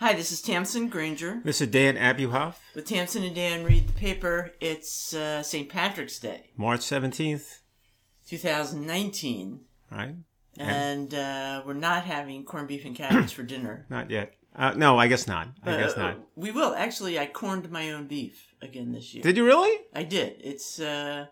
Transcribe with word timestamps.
Hi, 0.00 0.14
this 0.14 0.32
is 0.32 0.40
Tamsen 0.40 0.88
Granger. 0.88 1.40
This 1.44 1.60
is 1.60 1.68
Dan 1.68 1.96
Abuhoff, 1.96 2.54
With 2.74 2.86
Tamsen 2.86 3.22
and 3.22 3.34
Dan 3.34 3.64
read 3.64 3.86
the 3.86 3.92
paper. 3.92 4.52
It's 4.58 5.12
uh, 5.12 5.42
St. 5.42 5.68
Patrick's 5.68 6.18
Day, 6.18 6.50
March 6.56 6.80
17th, 6.80 7.58
2019, 8.26 9.60
right? 9.90 10.14
and 10.58 11.14
uh, 11.14 11.62
we're 11.66 11.74
not 11.74 12.04
having 12.04 12.44
corned 12.44 12.68
beef 12.68 12.86
and 12.86 12.96
cabbage 12.96 13.34
for 13.34 13.42
dinner. 13.42 13.84
Not 13.90 14.10
yet. 14.10 14.34
Uh, 14.56 14.72
no, 14.74 14.98
I 14.98 15.06
guess 15.06 15.26
not. 15.28 15.48
I 15.64 15.76
guess 15.76 15.96
Uh, 15.96 16.02
not. 16.02 16.18
We 16.34 16.50
will. 16.50 16.74
Actually, 16.74 17.18
I 17.18 17.26
corned 17.26 17.70
my 17.70 17.92
own 17.92 18.08
beef 18.08 18.48
again 18.60 18.90
this 18.92 19.14
year. 19.14 19.22
Did 19.22 19.36
you 19.36 19.44
really? 19.46 19.78
I 19.94 20.02
did. 20.02 20.36
It's 20.40 20.80
uh, 20.80 21.26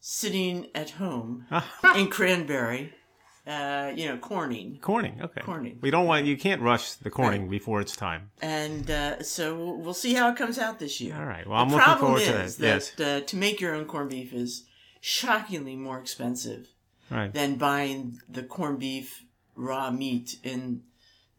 sitting 0.00 0.68
at 0.72 0.90
home 0.90 1.46
in 1.96 2.08
Cranberry, 2.08 2.92
uh, 3.48 3.92
you 3.96 4.06
know, 4.08 4.16
corning. 4.18 4.78
Corning. 4.82 5.20
Okay. 5.22 5.40
Corning. 5.40 5.78
We 5.80 5.90
don't 5.90 6.06
want. 6.06 6.26
You 6.26 6.36
can't 6.36 6.60
rush 6.60 6.92
the 6.94 7.10
corning 7.10 7.48
before 7.48 7.80
it's 7.80 7.96
time. 7.96 8.30
And 8.42 8.90
uh, 8.90 9.22
so 9.22 9.74
we'll 9.74 9.94
see 9.94 10.12
how 10.14 10.28
it 10.30 10.36
comes 10.36 10.58
out 10.58 10.78
this 10.78 11.00
year. 11.00 11.16
All 11.16 11.24
right. 11.24 11.46
Well, 11.46 11.58
I'm 11.58 11.68
the 11.68 11.76
looking 11.76 11.84
problem 11.84 12.06
forward 12.20 12.24
to 12.24 12.42
is 12.44 12.56
that. 12.58 12.66
Yes. 12.66 13.00
uh, 13.00 13.20
to 13.26 13.36
make 13.36 13.60
your 13.60 13.74
own 13.74 13.86
corned 13.86 14.10
beef 14.10 14.32
is 14.32 14.64
shockingly 15.00 15.76
more 15.76 15.98
expensive 15.98 16.68
Right. 17.10 17.32
than 17.32 17.54
buying 17.56 18.20
the 18.28 18.42
corned 18.42 18.80
beef 18.80 19.24
raw 19.56 19.90
meat 19.90 20.36
in 20.42 20.82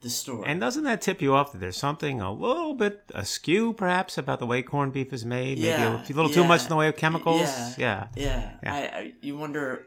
the 0.01 0.09
store. 0.09 0.47
And 0.47 0.59
doesn't 0.59 0.83
that 0.85 1.01
tip 1.01 1.21
you 1.21 1.35
off 1.35 1.51
that 1.51 1.59
there's 1.59 1.77
something 1.77 2.21
a 2.21 2.31
little 2.33 2.73
bit 2.73 3.03
askew, 3.13 3.73
perhaps, 3.73 4.17
about 4.17 4.39
the 4.39 4.47
way 4.47 4.63
corned 4.63 4.93
beef 4.93 5.13
is 5.13 5.25
made? 5.25 5.57
Maybe 5.59 5.67
Yeah, 5.67 6.01
a 6.03 6.13
little 6.13 6.29
too 6.31 6.43
much 6.45 6.63
in 6.63 6.69
the 6.69 6.75
way 6.75 6.87
of 6.87 6.95
chemicals. 6.95 7.41
yeah. 7.41 7.73
Yeah. 7.77 8.07
yeah, 8.15 8.51
Yeah. 8.63 8.73
I, 8.73 8.77
I, 8.97 9.13
you 9.21 9.37
wonder 9.37 9.85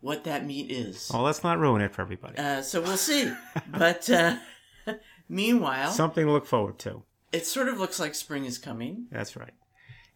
what 0.00 0.24
that 0.24 0.46
meat 0.46 0.70
is. 0.70 1.10
Well, 1.12 1.22
let's 1.22 1.42
not 1.44 1.58
ruin 1.58 1.82
it 1.82 1.92
for 1.94 2.02
everybody. 2.02 2.38
Uh, 2.38 2.62
so 2.62 2.80
we'll 2.80 2.96
see. 2.96 3.32
but 3.68 4.08
uh, 4.10 4.36
meanwhile, 5.28 5.90
Something 5.90 6.26
to 6.26 6.32
look 6.32 6.46
forward 6.46 6.78
to. 6.80 7.02
it 7.32 7.46
sort 7.46 7.68
of 7.68 7.78
looks 7.78 8.00
like 8.00 8.14
spring 8.14 8.44
is 8.44 8.58
coming. 8.58 9.06
That's 9.10 9.36
right. 9.36 9.52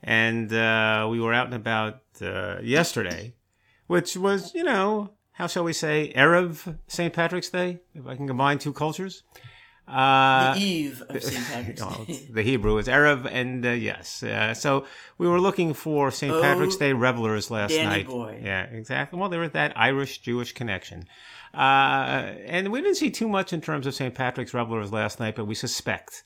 And 0.02 0.52
uh, 0.52 1.08
we 1.10 1.20
were 1.20 1.32
out 1.32 1.46
and 1.46 1.54
about 1.54 2.02
uh, 2.20 2.58
yesterday, 2.62 3.34
which 3.86 4.16
was, 4.16 4.54
you 4.54 4.62
know, 4.64 5.10
how 5.32 5.46
shall 5.46 5.64
we 5.64 5.72
say, 5.72 6.12
Erev 6.14 6.78
St. 6.86 7.12
Patrick's 7.12 7.48
Day, 7.48 7.80
if 7.94 8.06
I 8.06 8.14
can 8.14 8.26
combine 8.26 8.58
two 8.58 8.72
cultures. 8.72 9.22
Uh, 9.86 10.54
The 10.54 10.60
eve 10.60 11.02
of 11.08 11.22
St. 11.22 11.44
Patrick's 11.52 11.82
Day. 12.06 12.26
the 12.30 12.42
Hebrew 12.42 12.78
is 12.78 12.86
Erev, 12.86 13.28
and 13.30 13.64
uh, 13.66 13.70
yes. 13.70 14.22
Uh, 14.22 14.54
so 14.54 14.86
we 15.18 15.28
were 15.28 15.40
looking 15.40 15.74
for 15.74 16.10
St. 16.10 16.32
Oh, 16.32 16.40
Patrick's 16.40 16.76
Day 16.76 16.92
revelers 16.92 17.50
last 17.50 17.70
Danny 17.72 17.84
night. 17.84 18.06
boy. 18.06 18.40
Yeah, 18.42 18.62
exactly. 18.64 19.18
Well, 19.18 19.28
there 19.28 19.40
was 19.40 19.50
that 19.52 19.72
Irish 19.76 20.18
Jewish 20.18 20.52
connection. 20.52 21.04
Uh, 21.52 22.32
and 22.46 22.72
we 22.72 22.80
didn't 22.80 22.96
see 22.96 23.10
too 23.10 23.28
much 23.28 23.52
in 23.52 23.60
terms 23.60 23.86
of 23.86 23.94
St. 23.94 24.14
Patrick's 24.14 24.54
revelers 24.54 24.90
last 24.92 25.20
night, 25.20 25.36
but 25.36 25.46
we 25.46 25.54
suspect 25.54 26.24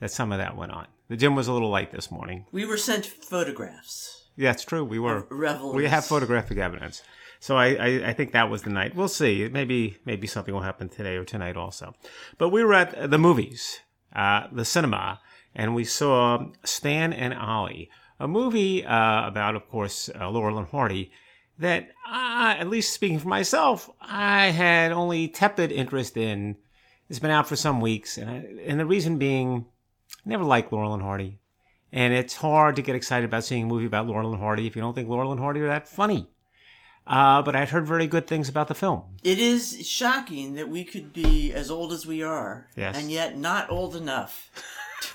that 0.00 0.10
some 0.10 0.30
of 0.30 0.38
that 0.38 0.56
went 0.56 0.70
on. 0.72 0.86
The 1.08 1.16
gym 1.16 1.34
was 1.34 1.48
a 1.48 1.52
little 1.52 1.70
light 1.70 1.90
this 1.90 2.10
morning. 2.10 2.44
We 2.52 2.64
were 2.66 2.76
sent 2.76 3.06
photographs. 3.06 4.26
Yeah, 4.36 4.52
it's 4.52 4.64
true. 4.64 4.84
We 4.84 4.98
were. 4.98 5.26
revelers. 5.30 5.74
We 5.74 5.86
have 5.86 6.04
photographic 6.04 6.58
evidence. 6.58 7.02
So 7.40 7.56
I, 7.56 7.66
I, 7.74 8.08
I 8.08 8.12
think 8.12 8.32
that 8.32 8.50
was 8.50 8.62
the 8.62 8.70
night. 8.70 8.94
We'll 8.94 9.08
see. 9.08 9.48
Maybe 9.48 9.98
maybe 10.04 10.26
something 10.26 10.52
will 10.52 10.62
happen 10.62 10.88
today 10.88 11.16
or 11.16 11.24
tonight 11.24 11.56
also. 11.56 11.94
But 12.36 12.50
we 12.50 12.64
were 12.64 12.74
at 12.74 13.10
the 13.10 13.18
movies, 13.18 13.80
uh, 14.14 14.48
the 14.52 14.64
cinema, 14.64 15.20
and 15.54 15.74
we 15.74 15.84
saw 15.84 16.46
Stan 16.64 17.12
and 17.12 17.34
Ollie, 17.34 17.90
a 18.18 18.28
movie 18.28 18.84
uh, 18.84 19.26
about, 19.26 19.54
of 19.54 19.68
course, 19.68 20.10
uh, 20.18 20.28
Laurel 20.30 20.58
and 20.58 20.68
Hardy. 20.68 21.10
That, 21.60 21.88
uh, 22.08 22.54
at 22.56 22.68
least 22.68 22.94
speaking 22.94 23.18
for 23.18 23.26
myself, 23.26 23.90
I 24.00 24.50
had 24.50 24.92
only 24.92 25.26
tepid 25.26 25.72
interest 25.72 26.16
in. 26.16 26.56
It's 27.08 27.18
been 27.18 27.32
out 27.32 27.48
for 27.48 27.56
some 27.56 27.80
weeks, 27.80 28.16
and, 28.16 28.30
I, 28.30 28.46
and 28.64 28.78
the 28.78 28.86
reason 28.86 29.18
being, 29.18 29.66
I 30.24 30.28
never 30.28 30.44
liked 30.44 30.72
Laurel 30.72 30.94
and 30.94 31.02
Hardy. 31.02 31.40
And 31.90 32.12
it's 32.12 32.36
hard 32.36 32.76
to 32.76 32.82
get 32.82 32.94
excited 32.94 33.24
about 33.24 33.44
seeing 33.44 33.64
a 33.64 33.66
movie 33.66 33.86
about 33.86 34.06
Laurel 34.06 34.32
and 34.32 34.40
Hardy 34.40 34.66
if 34.66 34.76
you 34.76 34.82
don't 34.82 34.94
think 34.94 35.08
Laurel 35.08 35.32
and 35.32 35.40
Hardy 35.40 35.60
are 35.60 35.68
that 35.68 35.88
funny. 35.88 36.28
Uh, 37.08 37.40
but 37.40 37.56
I'd 37.56 37.70
heard 37.70 37.86
very 37.86 38.06
good 38.06 38.26
things 38.26 38.50
about 38.50 38.68
the 38.68 38.74
film. 38.74 39.02
It 39.24 39.38
is 39.38 39.88
shocking 39.88 40.54
that 40.56 40.68
we 40.68 40.84
could 40.84 41.14
be 41.14 41.52
as 41.54 41.70
old 41.70 41.90
as 41.92 42.04
we 42.06 42.22
are, 42.22 42.66
Yes. 42.76 42.96
and 42.98 43.10
yet 43.10 43.38
not 43.38 43.70
old 43.70 43.96
enough 43.96 44.50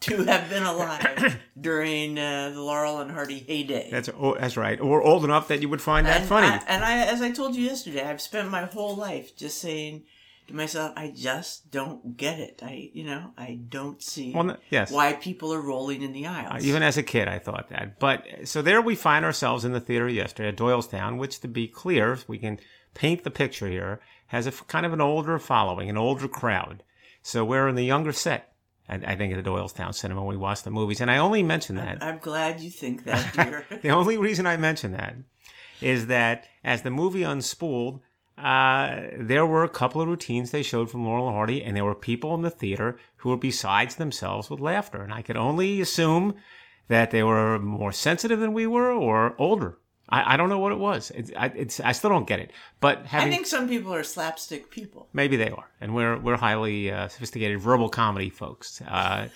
to 0.00 0.22
have 0.24 0.48
been 0.48 0.62
alive 0.62 1.38
during 1.60 2.16
uh, 2.18 2.50
the 2.50 2.60
Laurel 2.60 3.00
and 3.00 3.10
Hardy 3.10 3.40
heyday. 3.40 3.88
That's 3.90 4.08
oh, 4.16 4.36
that's 4.38 4.56
right. 4.56 4.80
Or 4.80 5.02
old 5.02 5.24
enough 5.24 5.48
that 5.48 5.60
you 5.60 5.68
would 5.68 5.82
find 5.82 6.06
that 6.06 6.20
and 6.20 6.28
funny. 6.28 6.46
I, 6.46 6.62
and 6.68 6.84
I, 6.84 6.98
as 7.06 7.20
I 7.20 7.30
told 7.32 7.56
you 7.56 7.64
yesterday, 7.64 8.04
I've 8.06 8.20
spent 8.20 8.48
my 8.50 8.66
whole 8.66 8.94
life 8.96 9.34
just 9.36 9.58
saying 9.58 10.04
to 10.50 10.56
myself, 10.56 10.92
I 10.96 11.10
just 11.14 11.70
don't 11.70 12.16
get 12.16 12.38
it. 12.38 12.60
I, 12.62 12.90
you 12.92 13.04
know, 13.04 13.32
I 13.38 13.58
don't 13.68 14.02
see 14.02 14.32
Well, 14.34 14.56
yes. 14.70 14.90
why 14.92 15.14
people 15.14 15.52
are 15.54 15.60
rolling 15.60 16.02
in 16.02 16.12
the 16.12 16.26
uh, 16.26 16.32
aisles. 16.32 16.64
Even 16.64 16.82
as 16.82 16.96
a 16.96 17.02
kid, 17.02 17.26
I 17.28 17.38
thought 17.38 17.68
that. 17.70 17.98
But 17.98 18.26
so 18.44 18.60
there 18.62 18.80
we 18.82 18.94
find 18.94 19.24
ourselves 19.24 19.64
in 19.64 19.72
the 19.72 19.80
theater 19.80 20.08
yesterday 20.08 20.48
at 20.50 20.56
Doylestown, 20.56 21.18
which, 21.18 21.40
to 21.40 21.48
be 21.48 21.66
clear, 21.68 22.18
we 22.28 22.38
can 22.38 22.58
paint 22.94 23.24
the 23.24 23.30
picture 23.30 23.68
here, 23.68 24.00
has 24.28 24.46
a 24.46 24.50
f- 24.50 24.66
kind 24.66 24.84
of 24.84 24.92
an 24.92 25.00
older 25.00 25.38
following, 25.38 25.88
an 25.88 25.96
older 25.96 26.28
crowd. 26.28 26.82
So 27.22 27.44
we're 27.44 27.68
in 27.68 27.74
the 27.74 27.84
younger 27.84 28.12
set, 28.12 28.52
I, 28.88 29.14
think, 29.16 29.32
at 29.34 29.42
the 29.42 29.48
Doylestown 29.50 29.94
Cinema 29.94 30.22
when 30.24 30.36
we 30.36 30.40
watch 30.42 30.62
the 30.62 30.70
movies. 30.70 31.00
And 31.00 31.10
I 31.10 31.18
only 31.18 31.42
mention 31.42 31.76
that. 31.76 32.02
I'm 32.02 32.18
glad 32.18 32.60
you 32.60 32.70
think 32.70 33.04
that, 33.06 33.32
dear. 33.34 33.66
the 33.82 33.90
only 33.90 34.16
reason 34.16 34.46
I 34.46 34.56
mention 34.56 34.92
that 34.92 35.14
is 35.80 36.06
that 36.08 36.46
as 36.64 36.82
the 36.82 36.90
movie 36.90 37.20
unspooled, 37.22 38.00
uh, 38.44 39.10
there 39.18 39.46
were 39.46 39.64
a 39.64 39.68
couple 39.68 40.00
of 40.00 40.08
routines 40.08 40.50
they 40.50 40.62
showed 40.62 40.90
from 40.90 41.04
Laurel 41.04 41.28
and 41.28 41.36
Hardy, 41.36 41.62
and 41.62 41.76
there 41.76 41.84
were 41.84 41.94
people 41.94 42.34
in 42.34 42.42
the 42.42 42.50
theater 42.50 42.98
who 43.16 43.30
were 43.30 43.36
besides 43.36 43.96
themselves 43.96 44.50
with 44.50 44.60
laughter. 44.60 45.02
And 45.02 45.12
I 45.12 45.22
could 45.22 45.36
only 45.36 45.80
assume 45.80 46.34
that 46.88 47.10
they 47.10 47.22
were 47.22 47.58
more 47.58 47.92
sensitive 47.92 48.40
than 48.40 48.52
we 48.52 48.66
were 48.66 48.92
or 48.92 49.34
older. 49.38 49.78
I, 50.10 50.34
I 50.34 50.36
don't 50.36 50.48
know 50.48 50.58
what 50.58 50.72
it 50.72 50.78
was. 50.78 51.10
It's, 51.14 51.30
I, 51.36 51.46
it's, 51.54 51.80
I 51.80 51.92
still 51.92 52.10
don't 52.10 52.26
get 52.26 52.40
it. 52.40 52.50
But 52.80 53.04
I 53.12 53.28
think 53.30 53.46
some 53.46 53.68
people 53.68 53.94
are 53.94 54.02
slapstick 54.02 54.70
people. 54.70 55.08
maybe 55.12 55.36
they 55.36 55.50
are, 55.50 55.68
and 55.80 55.94
we're 55.94 56.18
we're 56.18 56.36
highly 56.36 56.90
uh, 56.90 57.08
sophisticated 57.08 57.60
verbal 57.60 57.88
comedy 57.88 58.30
folks. 58.30 58.80
Uh, 58.82 59.28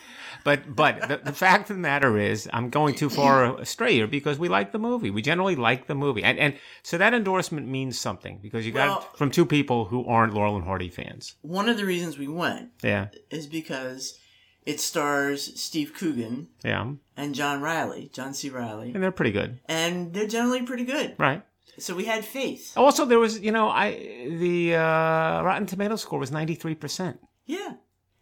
but 0.45 0.75
but 0.75 1.09
the, 1.09 1.17
the 1.19 1.33
fact 1.33 1.71
of 1.71 1.77
the 1.77 1.81
matter 1.83 2.19
is, 2.19 2.49
I'm 2.53 2.71
going 2.71 2.95
too 2.95 3.11
far 3.11 3.59
astray 3.59 3.93
here 3.93 4.07
because 4.07 4.39
we 4.39 4.49
like 4.49 4.73
the 4.73 4.79
movie. 4.79 5.11
We 5.11 5.23
generally 5.23 5.57
like 5.57 5.87
the 5.87 5.95
movie, 5.95 6.25
and 6.25 6.39
and 6.39 6.55
so 6.83 6.99
that 6.99 7.13
endorsement 7.15 7.69
means 7.69 7.99
something 8.01 8.39
because 8.43 8.65
you 8.67 8.73
got 8.73 8.89
Well- 8.89 9.09
it 9.13 9.19
from 9.19 9.31
two 9.31 9.47
people 9.47 9.85
who 9.87 10.07
aren't 10.07 10.35
Laurel 10.35 10.57
and 10.57 10.65
Hardy 10.65 10.89
fans. 10.89 11.35
One 11.43 11.69
of 11.69 11.77
the 11.77 11.85
reasons 11.85 12.19
we 12.19 12.29
went 12.29 12.71
Yeah, 12.83 13.09
is 13.31 13.47
because 13.47 14.19
it 14.67 14.81
stars 14.81 15.61
Steve 15.61 15.93
Coogan 15.95 16.49
yeah, 16.65 16.93
and 17.17 17.35
John 17.35 17.61
Reilly, 17.61 18.11
John 18.13 18.35
C. 18.35 18.49
Reilly, 18.51 18.93
and 18.95 19.03
they're 19.03 19.13
pretty 19.13 19.33
good, 19.33 19.61
and 19.67 20.13
they're 20.15 20.27
generally 20.29 20.63
pretty 20.63 20.85
good. 20.85 21.15
right? 21.19 21.43
So 21.79 21.95
we 21.95 22.05
had 22.05 22.25
faith. 22.25 22.73
Also, 22.77 23.05
there 23.05 23.19
was 23.19 23.41
you 23.41 23.51
know 23.53 23.69
I 23.69 23.91
the 24.39 24.75
uh, 24.77 25.43
Rotten 25.43 25.67
Tomato 25.67 25.97
score 25.97 26.19
was 26.19 26.31
93 26.31 26.75
percent. 26.77 27.21
Yeah. 27.47 27.75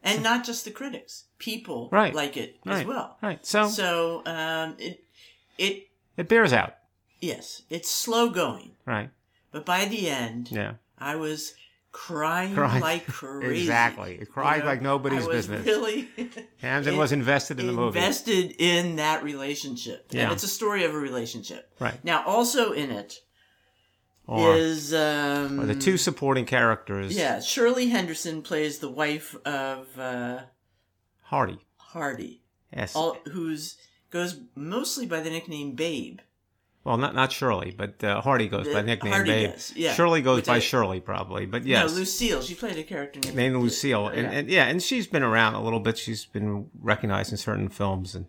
And 0.05 0.25
not 0.25 0.45
just 0.45 0.65
the 0.65 0.73
critics. 0.73 1.27
People 1.39 1.89
Right. 1.93 2.13
like 2.13 2.37
it 2.37 2.57
Right, 2.67 2.81
as 2.81 2.85
well. 2.87 3.19
right. 3.23 3.45
So, 3.47 3.69
So 3.69 4.23
um, 4.27 4.75
it 4.79 5.05
it 5.59 5.87
it 6.17 6.29
bears 6.29 6.53
out, 6.53 6.75
yes, 7.21 7.63
it's 7.71 7.89
slow 7.89 8.29
going. 8.31 8.73
right? 8.85 9.11
But 9.53 9.65
by 9.65 9.85
the 9.85 10.09
end, 10.11 10.51
Yeah. 10.51 10.75
I 10.99 11.15
was 11.15 11.55
crying 11.93 12.55
Crying. 12.55 12.81
like 12.81 13.07
crazy. 13.21 13.61
Exactly. 13.63 14.19
It 14.21 14.33
cried 14.33 14.65
like 14.65 14.81
nobody's 14.83 15.27
business. 15.29 15.65
Really 15.67 16.09
Tamsen 16.61 16.97
was 16.97 17.13
invested 17.13 17.61
in 17.61 17.67
the 17.67 17.73
movie. 17.73 17.99
invested 17.99 18.55
in 18.59 18.97
that 18.97 19.23
relationship. 19.23 20.07
Yeah. 20.11 20.25
And 20.25 20.33
it's 20.33 20.43
a 20.43 20.49
story 20.49 20.85
of 20.85 20.95
a 20.95 20.99
relationship. 20.99 21.71
Right. 21.79 22.03
Now, 22.05 22.25
also 22.25 22.73
in 22.73 22.91
it 22.91 23.19
is 24.29 24.95
Or, 24.95 24.99
um, 24.99 25.61
or 25.61 25.67
the 25.67 25.75
two 25.75 25.97
supporting 25.99 26.47
characters, 26.47 27.17
Yeah, 27.17 27.41
Shirley 27.41 27.89
Henderson 27.89 28.43
plays 28.43 28.79
the 28.79 28.89
wife 28.91 29.37
of 29.45 29.87
uh, 29.99 30.41
Hardy. 31.25 31.59
Hardy, 31.77 32.41
Yes. 32.75 32.97
all, 32.97 33.19
who's 33.33 33.77
goes 34.11 34.41
mostly 34.55 35.07
by 35.07 35.21
the 35.21 35.29
nickname 35.31 35.75
Babe. 35.75 36.21
Well, 36.85 36.97
not 36.97 37.15
not 37.15 37.31
Shirley, 37.31 37.71
but 37.77 38.03
uh, 38.03 38.21
Hardy 38.21 38.49
goes 38.49 38.67
by 38.67 38.73
The- 38.75 38.81
the 38.81 38.83
nickname 38.83 39.13
Hardy 39.13 39.31
Babe. 39.31 39.53
does, 39.53 39.73
yeah. 39.77 39.95
Shirley 39.95 40.21
goes 40.21 40.37
Which 40.39 40.47
by 40.47 40.57
I- 40.57 40.59
Shirley 40.59 40.99
probably, 41.01 41.47
but 41.47 41.65
yes. 41.65 41.91
No, 41.93 41.97
Lucille. 41.99 42.43
She 42.43 42.55
played 42.57 42.77
a 42.77 42.83
character 42.83 43.21
named, 43.21 43.37
named 43.37 43.57
Lucille, 43.57 44.09
and, 44.09 44.23
Yeah. 44.23 44.31
and 44.39 44.49
yeah, 44.51 44.65
and 44.67 44.83
she's 44.83 45.07
been 45.07 45.23
around 45.23 45.55
a 45.55 45.63
little 45.63 45.79
bit. 45.81 45.97
She's 45.97 46.25
been 46.25 46.69
recognized 46.81 47.31
in 47.31 47.39
certain 47.39 47.69
films 47.69 48.17
and 48.17 48.27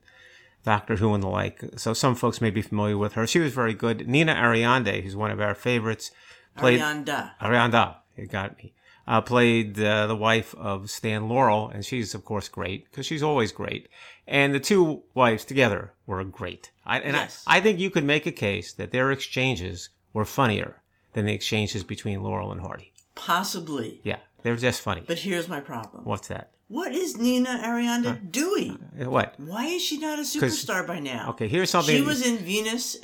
Doctor 0.63 0.97
Who 0.97 1.13
and 1.15 1.23
the 1.23 1.27
like. 1.27 1.63
So 1.77 1.93
some 1.93 2.13
folks 2.15 2.41
may 2.41 2.51
be 2.51 2.61
familiar 2.61 2.97
with 2.97 3.13
her. 3.13 3.25
She 3.25 3.39
was 3.39 3.53
very 3.53 3.73
good. 3.73 4.07
Nina 4.07 4.35
Arianda, 4.35 5.01
who's 5.01 5.15
one 5.15 5.31
of 5.31 5.41
our 5.41 5.55
favorites, 5.55 6.11
played 6.55 6.79
Arianda. 6.79 7.31
Arianda. 7.41 7.95
It 8.15 8.31
got 8.31 8.57
me. 8.59 8.73
Uh, 9.05 9.19
played 9.19 9.77
uh, 9.81 10.07
the 10.07 10.15
wife 10.15 10.55
of 10.55 10.89
Stan 10.89 11.27
Laurel, 11.27 11.67
and 11.69 11.83
she's 11.83 12.13
of 12.15 12.23
course 12.23 12.47
great 12.47 12.85
because 12.89 13.05
she's 13.05 13.23
always 13.23 13.51
great. 13.51 13.89
And 14.27 14.53
the 14.53 14.59
two 14.59 15.03
wives 15.13 15.43
together 15.45 15.93
were 16.07 16.23
great. 16.23 16.71
I, 16.85 16.99
and 16.99 17.15
Yes. 17.15 17.43
I, 17.45 17.57
I 17.57 17.61
think 17.61 17.79
you 17.79 17.89
could 17.89 18.05
make 18.05 18.25
a 18.25 18.31
case 18.31 18.73
that 18.73 18.91
their 18.91 19.11
exchanges 19.11 19.89
were 20.13 20.25
funnier 20.25 20.81
than 21.13 21.25
the 21.25 21.33
exchanges 21.33 21.83
between 21.83 22.23
Laurel 22.23 22.51
and 22.51 22.61
Hardy. 22.61 22.93
Possibly. 23.15 23.99
Yeah, 24.03 24.19
they're 24.41 24.55
just 24.55 24.81
funny. 24.81 25.03
But 25.05 25.19
here's 25.19 25.47
my 25.47 25.59
problem. 25.59 26.05
What's 26.05 26.27
that? 26.29 26.51
What 26.67 26.91
is 26.93 27.17
Nina 27.17 27.61
Arianda 27.63 28.31
doing? 28.31 28.79
Uh, 28.99 29.09
What? 29.09 29.35
Why 29.39 29.65
is 29.65 29.81
she 29.83 29.99
not 29.99 30.17
a 30.19 30.23
superstar 30.23 30.87
by 30.87 30.99
now? 30.99 31.29
Okay, 31.31 31.47
here's 31.47 31.69
something. 31.69 31.95
She 31.95 32.01
was 32.01 32.25
in 32.25 32.37
Venus 32.37 32.97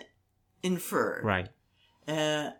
in 0.63 0.77
Fur. 0.77 1.21
right, 1.23 1.49
Uh, 2.07 2.51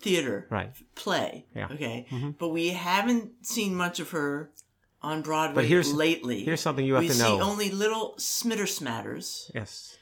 theater. 0.00 0.46
right. 0.50 0.72
Play. 0.94 1.46
Yeah. 1.54 1.64
Mm-hmm. 1.68 1.74
Okay. 1.74 2.34
But 2.38 2.48
we 2.48 2.68
haven't 2.70 3.46
seen 3.46 3.74
much 3.74 4.00
of 4.00 4.10
her 4.10 4.50
on 5.02 5.22
Broadway 5.22 5.54
But 5.62 5.64
here's- 5.66 5.92
lately. 5.92 6.44
Here's 6.44 6.60
something 6.60 6.84
you 6.84 6.94
have 6.94 7.02
we 7.02 7.08
to 7.08 7.14
see 7.14 7.24
only 7.24 7.70
little 7.70 8.14
smitter 8.18 8.62
smatters 8.62 9.50
yes. 9.54 9.96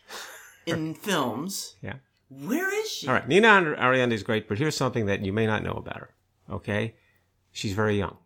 in 0.67 0.95
films. 1.09 1.75
Yeah. 1.83 1.95
Where 2.29 2.75
is 2.83 2.91
she? 2.91 3.07
All 3.07 3.15
right. 3.15 3.27
Nina 3.29 3.49
Arianda 3.79 4.13
is 4.13 4.23
great, 4.23 4.49
but 4.49 4.59
here's 4.59 4.77
something 4.77 5.07
that 5.07 5.25
you 5.25 5.33
may 5.33 5.47
not 5.47 5.63
know 5.63 5.75
about 5.75 5.99
her. 5.99 6.11
Okay, 6.51 6.95
she's 7.53 7.73
very 7.73 7.99
young. 7.99 8.17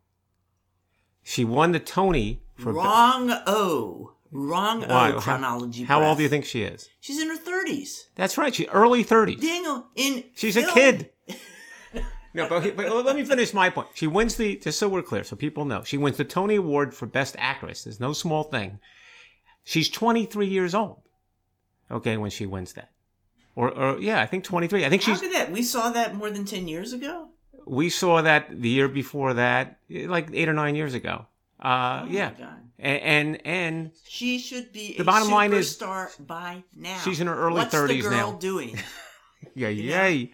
She 1.22 1.44
won 1.44 1.72
the 1.72 1.80
Tony 1.80 2.42
for. 2.56 2.72
Wrong 2.72 3.30
O. 3.46 4.14
Wrong 4.32 4.82
Why? 4.82 5.10
O 5.10 5.12
How- 5.14 5.20
chronology. 5.20 5.84
How, 5.84 6.02
old 6.02 6.18
do 6.18 6.22
you 6.22 6.28
think 6.28 6.44
she 6.44 6.62
is? 6.62 6.88
She's 7.00 7.20
in 7.20 7.28
her 7.28 7.36
thirties. 7.36 8.08
That's 8.14 8.38
right. 8.38 8.54
She 8.54 8.66
early 8.68 9.04
30s. 9.04 9.40
Daniel 9.40 9.86
in 9.96 10.24
She's 10.36 10.56
a 10.56 10.64
kid. 10.72 11.10
No, 12.32 12.48
but, 12.48 12.76
but 12.76 13.04
let 13.04 13.16
me 13.16 13.24
finish 13.24 13.52
my 13.52 13.70
point. 13.70 13.88
She 13.94 14.06
wins 14.06 14.36
the, 14.36 14.56
just 14.56 14.78
so 14.78 14.88
we're 14.88 15.02
clear, 15.02 15.24
so 15.24 15.34
people 15.36 15.64
know, 15.64 15.82
she 15.82 15.96
wins 15.98 16.16
the 16.16 16.24
Tony 16.24 16.54
Award 16.56 16.94
for 16.94 17.06
Best 17.06 17.34
Actress. 17.38 17.84
There's 17.84 17.98
no 18.00 18.12
small 18.12 18.44
thing. 18.44 18.78
She's 19.64 19.88
23 19.88 20.46
years 20.46 20.74
old. 20.74 21.02
Okay, 21.90 22.16
when 22.16 22.30
she 22.30 22.46
wins 22.46 22.72
that. 22.74 22.90
Or, 23.56 23.70
or 23.72 23.98
yeah, 23.98 24.20
I 24.20 24.26
think 24.26 24.44
23. 24.44 24.84
I 24.84 24.88
think 24.88 25.02
How 25.02 25.12
she's, 25.12 25.20
could 25.20 25.32
that? 25.34 25.50
We 25.50 25.62
saw 25.62 25.90
that 25.90 26.14
more 26.14 26.30
than 26.30 26.44
ten 26.44 26.68
years 26.68 26.92
ago. 26.92 27.28
we 27.66 27.90
saw 27.90 28.22
that 28.22 28.48
the 28.62 28.68
year 28.68 28.86
before 28.88 29.34
that, 29.34 29.78
like 29.90 30.28
eight 30.32 30.48
or 30.48 30.52
nine 30.54 30.76
years 30.76 30.94
ago. 30.94 31.26
Uh, 31.60 32.02
Oh 32.02 32.06
my 32.06 32.12
yeah. 32.12 32.30
God. 32.38 32.56
And, 32.78 33.02
and, 33.02 33.46
and 33.46 33.90
She 34.08 34.38
should 34.38 34.72
be 34.72 34.94
The 34.96 35.02
a 35.02 35.04
bottom 35.04 35.30
line 35.30 35.52
is- 35.52 35.76
superstar 35.76 36.26
by 36.26 36.62
now. 36.76 36.98
She's 37.00 37.20
in 37.20 37.26
her 37.26 37.34
early 37.36 37.54
What's 37.58 37.74
30s 37.74 37.88
the 37.88 38.00
girl 38.02 38.10
now. 38.12 38.32
doing? 38.38 38.78
yeah, 39.56 39.68
yeah. 39.68 40.26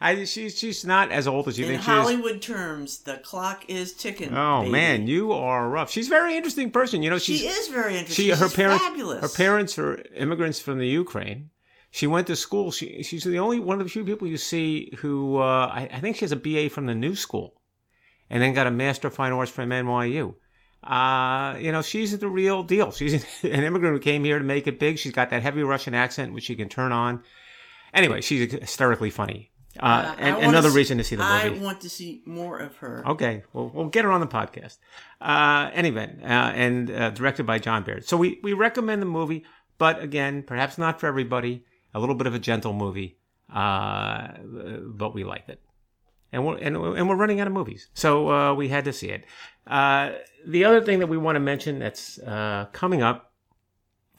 I, 0.00 0.24
she's, 0.24 0.58
she's 0.58 0.84
not 0.84 1.10
as 1.10 1.26
old 1.26 1.48
as 1.48 1.58
you 1.58 1.64
In 1.64 1.70
think 1.72 1.82
she 1.82 1.90
is. 1.90 1.96
In 1.96 2.02
Hollywood 2.02 2.42
terms, 2.42 2.98
the 2.98 3.16
clock 3.18 3.64
is 3.68 3.92
ticking. 3.94 4.36
Oh 4.36 4.60
baby. 4.60 4.72
man, 4.72 5.06
you 5.06 5.32
are 5.32 5.68
rough. 5.68 5.90
She's 5.90 6.06
a 6.08 6.10
very 6.10 6.36
interesting 6.36 6.70
person. 6.70 7.02
You 7.02 7.10
know, 7.10 7.18
she's 7.18 7.40
she 7.40 7.46
is 7.46 7.68
very 7.68 7.96
interesting. 7.96 8.24
she 8.26 8.30
her 8.30 8.48
She's 8.48 8.54
parents 8.56 8.84
fabulous. 8.84 9.20
her 9.22 9.28
parents 9.28 9.78
are 9.78 10.02
immigrants 10.14 10.60
from 10.60 10.78
the 10.78 10.86
Ukraine. 10.88 11.50
She 11.90 12.06
went 12.06 12.26
to 12.26 12.36
school. 12.36 12.70
She 12.72 13.02
she's 13.02 13.24
the 13.24 13.38
only 13.38 13.58
one 13.58 13.80
of 13.80 13.86
the 13.86 13.90
few 13.90 14.04
people 14.04 14.28
you 14.28 14.36
see 14.36 14.92
who 14.98 15.38
uh, 15.38 15.70
I, 15.72 15.88
I 15.92 16.00
think 16.00 16.16
she 16.16 16.24
has 16.26 16.32
a 16.32 16.36
BA 16.36 16.68
from 16.68 16.84
the 16.86 16.94
New 16.94 17.14
School, 17.14 17.54
and 18.28 18.42
then 18.42 18.52
got 18.52 18.66
a 18.66 18.70
Master 18.70 19.08
of 19.08 19.14
Fine 19.14 19.32
Arts 19.32 19.50
from 19.50 19.70
NYU. 19.70 20.34
Uh, 20.84 21.56
you 21.58 21.72
know, 21.72 21.82
she's 21.82 22.16
the 22.16 22.28
real 22.28 22.62
deal. 22.62 22.92
She's 22.92 23.14
an 23.42 23.64
immigrant 23.64 23.94
who 23.94 24.00
came 24.00 24.24
here 24.24 24.38
to 24.38 24.44
make 24.44 24.66
it 24.66 24.78
big. 24.78 24.98
She's 24.98 25.12
got 25.12 25.30
that 25.30 25.42
heavy 25.42 25.62
Russian 25.62 25.94
accent, 25.94 26.34
which 26.34 26.44
she 26.44 26.54
can 26.54 26.68
turn 26.68 26.92
on. 26.92 27.22
Anyway, 27.94 28.20
she's 28.20 28.52
hysterically 28.52 29.10
funny. 29.10 29.50
Uh, 29.80 30.14
and 30.18 30.36
another 30.38 30.70
see- 30.70 30.76
reason 30.76 30.98
to 30.98 31.04
see 31.04 31.16
the 31.16 31.22
movie. 31.24 31.60
I 31.60 31.62
want 31.62 31.80
to 31.82 31.88
see 31.88 32.22
more 32.24 32.58
of 32.58 32.76
her. 32.76 33.02
Okay, 33.06 33.42
well, 33.52 33.70
we'll 33.72 33.88
get 33.88 34.04
her 34.04 34.12
on 34.12 34.20
the 34.20 34.26
podcast. 34.26 34.78
Uh, 35.20 35.70
anyway, 35.72 36.14
uh, 36.22 36.26
and 36.26 36.90
uh, 36.90 37.10
directed 37.10 37.46
by 37.46 37.58
Jon 37.58 37.82
Baird. 37.82 38.06
So 38.06 38.16
we, 38.16 38.40
we 38.42 38.52
recommend 38.52 39.02
the 39.02 39.06
movie, 39.06 39.44
but 39.78 40.02
again, 40.02 40.42
perhaps 40.42 40.78
not 40.78 41.00
for 41.00 41.06
everybody. 41.06 41.64
A 41.94 42.00
little 42.00 42.14
bit 42.14 42.26
of 42.26 42.34
a 42.34 42.38
gentle 42.38 42.74
movie, 42.74 43.16
uh, 43.54 44.28
but 44.84 45.14
we 45.14 45.24
liked 45.24 45.48
it. 45.48 45.62
And 46.30 46.44
we're, 46.44 46.58
and, 46.58 46.76
and 46.76 47.08
we're 47.08 47.16
running 47.16 47.40
out 47.40 47.46
of 47.46 47.54
movies. 47.54 47.88
So 47.94 48.30
uh, 48.30 48.54
we 48.54 48.68
had 48.68 48.84
to 48.84 48.92
see 48.92 49.08
it. 49.08 49.24
Uh, 49.66 50.12
the 50.46 50.64
other 50.66 50.82
thing 50.82 50.98
that 50.98 51.06
we 51.06 51.16
want 51.16 51.36
to 51.36 51.40
mention 51.40 51.78
that's 51.78 52.18
uh, 52.18 52.66
coming 52.72 53.02
up, 53.02 53.32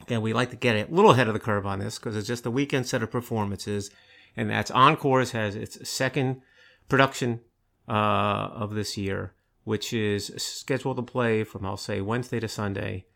and 0.08 0.22
we 0.22 0.32
like 0.32 0.50
to 0.50 0.56
get 0.56 0.74
a 0.74 0.92
little 0.92 1.12
ahead 1.12 1.28
of 1.28 1.34
the 1.34 1.40
curve 1.40 1.66
on 1.66 1.78
this 1.78 1.98
because 1.98 2.16
it's 2.16 2.26
just 2.26 2.46
a 2.46 2.50
weekend 2.50 2.86
set 2.86 3.02
of 3.02 3.10
performances. 3.10 3.90
And 4.36 4.50
that's 4.50 4.70
Encores 4.70 5.32
has 5.32 5.56
its 5.56 5.88
second 5.88 6.42
production 6.88 7.40
uh, 7.88 7.92
of 8.52 8.74
this 8.74 8.96
year, 8.96 9.34
which 9.64 9.92
is 9.92 10.32
scheduled 10.36 10.96
to 10.96 11.02
play 11.02 11.44
from, 11.44 11.66
I'll 11.66 11.76
say, 11.76 12.00
Wednesday 12.00 12.40
to 12.40 12.48
Sunday. 12.48 13.06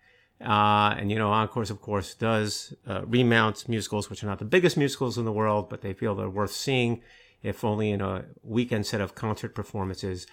Uh, 0.41 0.95
and, 0.99 1.11
you 1.11 1.19
know, 1.19 1.31
Encores, 1.31 1.71
of 1.71 1.81
course, 1.81 2.15
does 2.15 2.75
uh, 2.87 3.03
remount 3.07 3.69
musicals, 3.69 4.11
which 4.11 4.25
are 4.25 4.27
not 4.27 4.41
the 4.41 4.45
biggest 4.45 4.77
musicals 4.77 5.17
in 5.17 5.25
the 5.25 5.33
world, 5.33 5.69
but 5.69 5.83
they 5.83 5.93
feel 5.93 6.15
they're 6.15 6.29
worth 6.29 6.53
seeing, 6.53 7.01
if 7.43 7.63
only 7.63 7.91
in 7.91 8.01
a 8.01 8.25
weekend 8.43 8.87
set 8.87 9.01
of 9.01 9.15
concert 9.15 9.55
performances. 9.55 10.27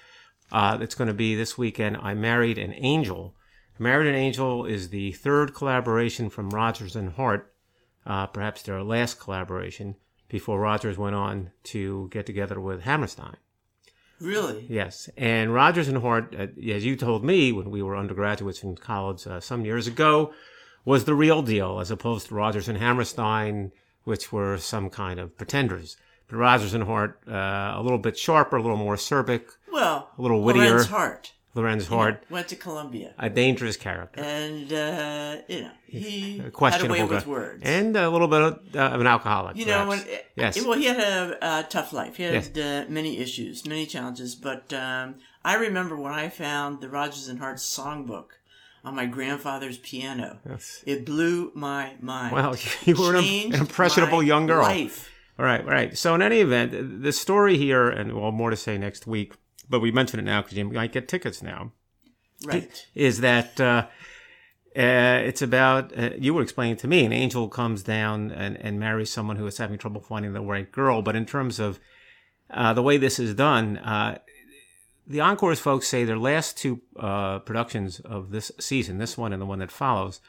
Uh, 0.52 0.80
it's 0.82 0.96
going 0.96 1.08
to 1.08 1.14
be 1.14 1.36
this 1.36 1.58
weekend. 1.58 1.98
I 1.98 2.16
Married 2.16 2.58
an 2.58 2.74
Angel. 2.74 3.36
Married 3.78 4.08
an 4.08 4.16
Angel 4.16 4.66
is 4.66 4.90
the 4.90 5.14
third 5.14 5.54
collaboration 5.54 6.30
from 6.30 6.50
Rodgers 6.50 6.96
and 6.96 7.14
Hart, 7.14 7.54
uh, 8.06 8.26
perhaps 8.28 8.64
their 8.64 8.84
last 8.84 9.20
collaboration, 9.20 9.96
before 10.30 10.60
Rodgers 10.60 10.98
went 10.98 11.16
on 11.16 11.52
to 11.64 12.08
get 12.12 12.26
together 12.26 12.60
with 12.60 12.84
Hammerstein. 12.84 13.36
Really? 14.22 14.66
Yes, 14.70 15.10
and 15.18 15.54
Rodgers 15.54 15.88
and 15.88 16.00
Hart, 16.00 16.36
uh, 16.38 16.48
as 16.72 16.86
you 16.86 16.96
told 16.96 17.24
me 17.24 17.52
when 17.52 17.72
we 17.72 17.82
were 17.82 17.96
undergraduates 17.96 18.64
in 18.64 18.76
college 18.76 19.26
uh, 19.26 19.40
some 19.40 19.66
years 19.66 19.88
ago, 19.88 20.34
was 20.86 21.06
the 21.06 21.16
real 21.16 21.42
deal, 21.42 21.80
as 21.80 21.90
opposed 21.92 22.28
to 22.28 22.36
Rodgers 22.36 22.68
and 22.68 22.78
Hammerstein, 22.78 23.72
which 24.04 24.32
were 24.32 24.58
some 24.58 24.90
kind 24.90 25.20
of 25.20 25.38
pretenders. 25.38 25.96
But 26.28 26.38
Rodgers 26.38 26.74
and 26.74 26.84
Hart, 26.84 27.20
uh, 27.28 27.74
a 27.76 27.82
little 27.82 27.98
bit 27.98 28.18
sharper, 28.18 28.58
a 28.58 28.62
little 28.62 28.78
more 28.78 28.96
acerbic, 28.96 29.44
Well, 29.72 30.12
a 30.18 30.22
little 30.22 30.44
wittier. 30.44 30.70
Lorenz 30.70 30.88
Hart 30.88 31.34
Lorenz 31.56 31.88
Hart, 31.88 32.24
went 32.30 32.48
to 32.50 32.56
Columbia, 32.56 33.14
a 33.18 33.30
dangerous 33.30 33.76
character, 33.76 34.22
and 34.22 34.72
uh, 34.72 35.38
you 35.48 35.62
know 35.62 35.72
he 35.88 36.38
had 36.38 36.48
a 36.48 36.52
questionable 36.52 36.96
way 36.96 37.04
with 37.04 37.26
words. 37.26 37.64
and 37.66 37.96
a 37.98 38.10
little 38.10 38.28
bit 38.28 38.42
of, 38.42 38.60
uh, 38.76 38.80
of 38.80 39.02
an 39.02 39.08
alcoholic. 39.08 39.58
you 39.58 39.66
know, 39.66 39.88
when, 39.88 40.04
yes, 40.36 40.64
well, 40.64 40.78
he 40.78 40.86
had 40.86 41.00
a, 41.00 41.60
a 41.60 41.64
tough 41.64 41.92
life. 41.92 42.18
He 42.18 42.24
had 42.24 42.34
Yes. 42.34 42.58
uh, 42.58 42.86
many 42.90 43.18
issues, 43.18 43.66
many 43.66 43.86
challenges. 43.88 44.36
But 44.36 44.72
um, 44.74 45.16
I 45.44 45.56
remember 45.56 45.96
when 45.98 46.14
I 46.14 46.30
found 46.30 46.82
the 46.82 46.90
Rodgers 46.90 47.28
and 47.28 47.40
Hart 47.40 47.58
songbook 47.58 48.26
on 48.84 48.96
my 48.96 49.08
grandfather's 49.08 49.78
piano. 49.80 50.40
Yes. 50.48 50.84
It 50.86 51.06
blew 51.06 51.52
my 51.56 51.96
mind. 52.00 52.34
Well, 52.34 52.56
you 52.86 52.96
were 52.96 53.16
an, 53.16 53.26
impressionable 53.54 54.22
young 54.22 54.46
girl. 54.46 54.62
Life. 54.62 55.10
All 55.40 55.46
right, 55.46 55.62
all 55.62 55.68
right. 55.72 55.98
So 55.98 56.14
in 56.16 56.22
any 56.22 56.40
event, 56.42 57.02
the 57.02 57.12
story 57.12 57.58
here, 57.58 57.90
and 57.90 58.14
well, 58.14 58.32
more 58.32 58.50
to 58.52 58.56
say 58.56 58.78
next 58.78 59.08
week, 59.08 59.34
but 59.70 59.80
we 59.80 59.92
mentioned 59.92 60.22
it 60.22 60.26
now 60.26 60.42
because 60.42 60.58
you 60.58 60.66
might 60.66 60.92
get 60.92 61.08
tickets 61.08 61.42
now, 61.44 61.72
Right. 62.46 62.86
is 62.96 63.20
that 63.22 63.60
uh, 63.60 63.88
uh, 64.76 65.22
it's 65.26 65.42
about, 65.42 65.98
uh, 65.98 66.12
you 66.18 66.34
were 66.34 66.42
explaining 66.42 66.78
to 66.78 66.88
me, 66.88 67.06
an 67.06 67.12
angel 67.14 67.50
comes 67.50 67.84
down 67.84 68.32
and, 68.32 68.58
and 68.58 68.80
marries 68.80 69.12
someone 69.12 69.36
who 69.38 69.48
is 69.48 69.58
having 69.58 69.78
trouble 69.78 70.02
finding 70.02 70.34
the 70.34 70.42
right 70.42 70.72
girl. 70.72 71.02
But 71.02 71.16
in 71.16 71.26
terms 71.26 71.60
of 71.60 71.80
uh, 72.50 72.74
the 72.74 72.82
way 72.84 72.98
this 72.98 73.20
is 73.20 73.34
done, 73.36 73.78
uh, 73.78 74.20
the 75.06 75.22
Encores 75.22 75.60
folks 75.60 75.88
say 75.88 76.04
their 76.06 76.18
last 76.20 76.56
two 76.58 76.82
uh, 76.98 77.40
productions 77.40 78.00
of 78.00 78.30
this 78.32 78.52
season, 78.60 79.00
this 79.00 79.18
one 79.18 79.34
and 79.34 79.42
the 79.42 79.46
one 79.46 79.60
that 79.60 79.72
follows, 79.72 80.22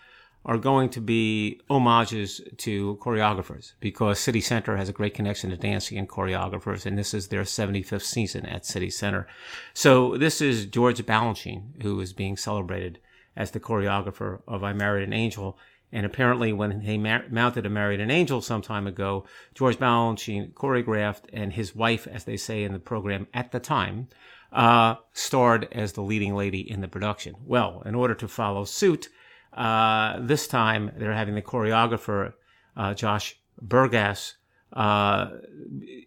are 0.45 0.59
going 0.59 0.89
to 0.89 1.01
be 1.01 1.61
homages 1.69 2.41
to 2.57 2.99
choreographers 3.03 3.73
because 3.81 4.19
City 4.19 4.41
Center 4.41 4.77
has 4.77 4.89
a 4.89 4.93
great 4.93 5.15
connection 5.15 5.51
to 5.51 5.57
dancing 5.57 5.99
and 5.99 6.09
choreographers, 6.09 6.87
and 6.87 6.97
this 6.97 7.13
is 7.13 7.29
their 7.29 7.43
75th 7.43 8.03
season 8.03 8.47
at 8.47 8.65
City 8.65 8.89
Center. 8.89 9.27
So 9.75 10.17
this 10.17 10.41
is 10.41 10.67
George 10.67 11.05
Balanchine 11.05 11.83
who 11.83 12.01
is 12.01 12.13
being 12.13 12.37
celebrated 12.37 13.01
as 13.37 13.51
the 13.51 13.61
choreographer 13.61 14.41
of 14.47 14.65
I 14.65 14.73
Married 14.73 15.07
an 15.07 15.13
Angel. 15.13 15.59
And 15.93 16.07
apparently, 16.07 16.53
when 16.53 16.83
he 16.83 16.97
mar- 16.97 17.25
mounted 17.31 17.67
a 17.67 17.71
Married 17.71 18.01
an 18.01 18.11
Angel 18.11 18.41
some 18.41 18.63
time 18.63 18.87
ago, 18.87 19.27
George 19.55 19.77
Balanchine 19.77 20.55
choreographed, 20.55 21.25
and 21.33 21.53
his 21.53 21.75
wife, 21.75 22.07
as 22.07 22.25
they 22.25 22.37
say 22.37 22.63
in 22.63 22.73
the 22.73 22.79
program 22.79 23.27
at 23.35 23.51
the 23.51 23.59
time, 23.59 24.09
uh, 24.53 24.97
starred 25.13 25.69
as 25.73 25.93
the 25.93 26.03
leading 26.03 26.35
lady 26.35 26.61
in 26.61 26.81
the 26.81 26.89
production. 26.89 27.35
Well, 27.45 27.83
in 27.85 27.95
order 27.95 28.15
to 28.15 28.29
follow 28.29 28.65
suit, 28.65 29.09
uh, 29.53 30.19
this 30.21 30.47
time 30.47 30.93
they're 30.97 31.13
having 31.13 31.35
the 31.35 31.43
choreographer, 31.43 32.35
uh, 32.77 32.95
Josh 32.95 33.39
Bergasse, 33.65 34.35
uh, 34.73 35.31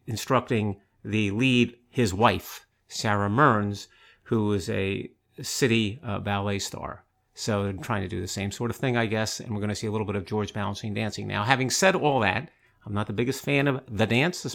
instructing 0.07 0.79
the 1.03 1.31
lead, 1.31 1.75
his 1.89 2.13
wife, 2.13 2.65
Sara 2.87 3.29
Mearns, 3.29 3.87
who 4.23 4.53
is 4.53 4.69
a 4.69 5.11
city 5.41 5.99
uh, 6.03 6.19
ballet 6.19 6.59
star. 6.59 7.03
So 7.35 7.63
they're 7.63 7.73
trying 7.73 8.03
to 8.03 8.07
do 8.07 8.21
the 8.21 8.27
same 8.27 8.51
sort 8.51 8.69
of 8.69 8.77
thing, 8.77 8.95
I 8.95 9.07
guess, 9.07 9.39
and 9.39 9.51
we're 9.51 9.59
going 9.59 9.69
to 9.69 9.75
see 9.75 9.87
a 9.87 9.91
little 9.91 10.05
bit 10.05 10.15
of 10.15 10.25
George 10.25 10.53
Balanchine 10.53 10.93
dancing. 10.93 11.27
Now, 11.27 11.43
having 11.43 11.69
said 11.69 11.95
all 11.95 12.19
that, 12.19 12.49
I'm 12.85 12.93
not 12.93 13.07
the 13.07 13.13
biggest 13.13 13.43
fan 13.43 13.67
of 13.67 13.81
the 13.89 14.05
dance, 14.05 14.45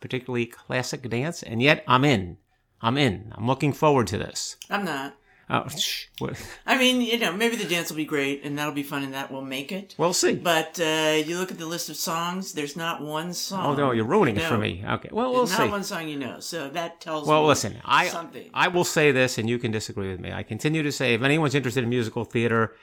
particularly 0.00 0.46
classic 0.46 1.08
dance, 1.08 1.42
and 1.42 1.62
yet 1.62 1.84
I'm 1.86 2.04
in. 2.04 2.38
I'm 2.80 2.96
in. 2.96 3.32
I'm 3.36 3.46
looking 3.46 3.72
forward 3.72 4.06
to 4.08 4.18
this. 4.18 4.56
I'm 4.70 4.84
not. 4.84 5.16
Oh, 5.50 5.66
shh. 5.76 6.06
What- 6.18 6.36
I 6.66 6.76
mean, 6.78 7.00
you 7.00 7.18
know, 7.18 7.32
maybe 7.32 7.56
the 7.56 7.64
dance 7.64 7.88
will 7.90 7.96
be 7.96 8.04
great, 8.04 8.44
and 8.44 8.58
that'll 8.58 8.72
be 8.74 8.82
fun, 8.82 9.02
and 9.02 9.14
that 9.14 9.30
will 9.32 9.44
make 9.44 9.72
it. 9.72 9.94
We'll 9.98 10.12
see. 10.12 10.34
But 10.34 10.78
uh, 10.78 11.22
you 11.24 11.38
look 11.38 11.50
at 11.50 11.58
the 11.58 11.66
list 11.66 11.88
of 11.88 11.96
songs. 11.96 12.52
There's 12.52 12.76
not 12.76 13.00
one 13.00 13.32
song. 13.32 13.64
Oh 13.66 13.74
no, 13.74 13.92
you're 13.92 14.04
ruining 14.04 14.36
it 14.36 14.42
for 14.42 14.58
me. 14.58 14.84
Okay, 14.86 15.08
well 15.10 15.30
we'll 15.32 15.46
There's 15.46 15.56
see. 15.56 15.62
not 15.64 15.70
one 15.70 15.84
song 15.84 16.08
you 16.08 16.18
know. 16.18 16.40
So 16.40 16.68
that 16.70 17.00
tells 17.00 17.26
Well, 17.26 17.46
listen, 17.46 17.76
I 17.84 18.08
something. 18.08 18.50
I 18.52 18.68
will 18.68 18.84
say 18.84 19.10
this, 19.12 19.38
and 19.38 19.48
you 19.48 19.58
can 19.58 19.70
disagree 19.70 20.08
with 20.10 20.20
me. 20.20 20.32
I 20.32 20.42
continue 20.42 20.82
to 20.82 20.92
say, 20.92 21.14
if 21.14 21.22
anyone's 21.22 21.54
interested 21.54 21.82
in 21.82 21.90
musical 21.90 22.24
theater, 22.24 22.74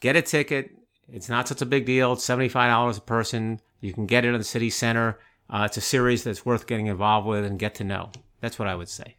get 0.00 0.16
a 0.16 0.22
ticket. 0.22 0.70
It's 1.12 1.28
not 1.28 1.48
such 1.48 1.62
a 1.62 1.66
big 1.66 1.84
deal. 1.86 2.12
It's 2.14 2.24
seventy 2.24 2.48
five 2.48 2.70
dollars 2.70 2.98
a 2.98 3.02
person. 3.02 3.60
You 3.80 3.92
can 3.92 4.06
get 4.06 4.24
it 4.24 4.28
in 4.28 4.38
the 4.38 4.44
city 4.44 4.70
center. 4.70 5.18
Uh, 5.50 5.64
it's 5.66 5.76
a 5.76 5.80
series 5.82 6.24
that's 6.24 6.46
worth 6.46 6.66
getting 6.66 6.86
involved 6.86 7.26
with 7.26 7.44
and 7.44 7.58
get 7.58 7.74
to 7.76 7.84
know. 7.84 8.10
That's 8.40 8.58
what 8.58 8.68
I 8.68 8.74
would 8.74 8.88
say. 8.88 9.16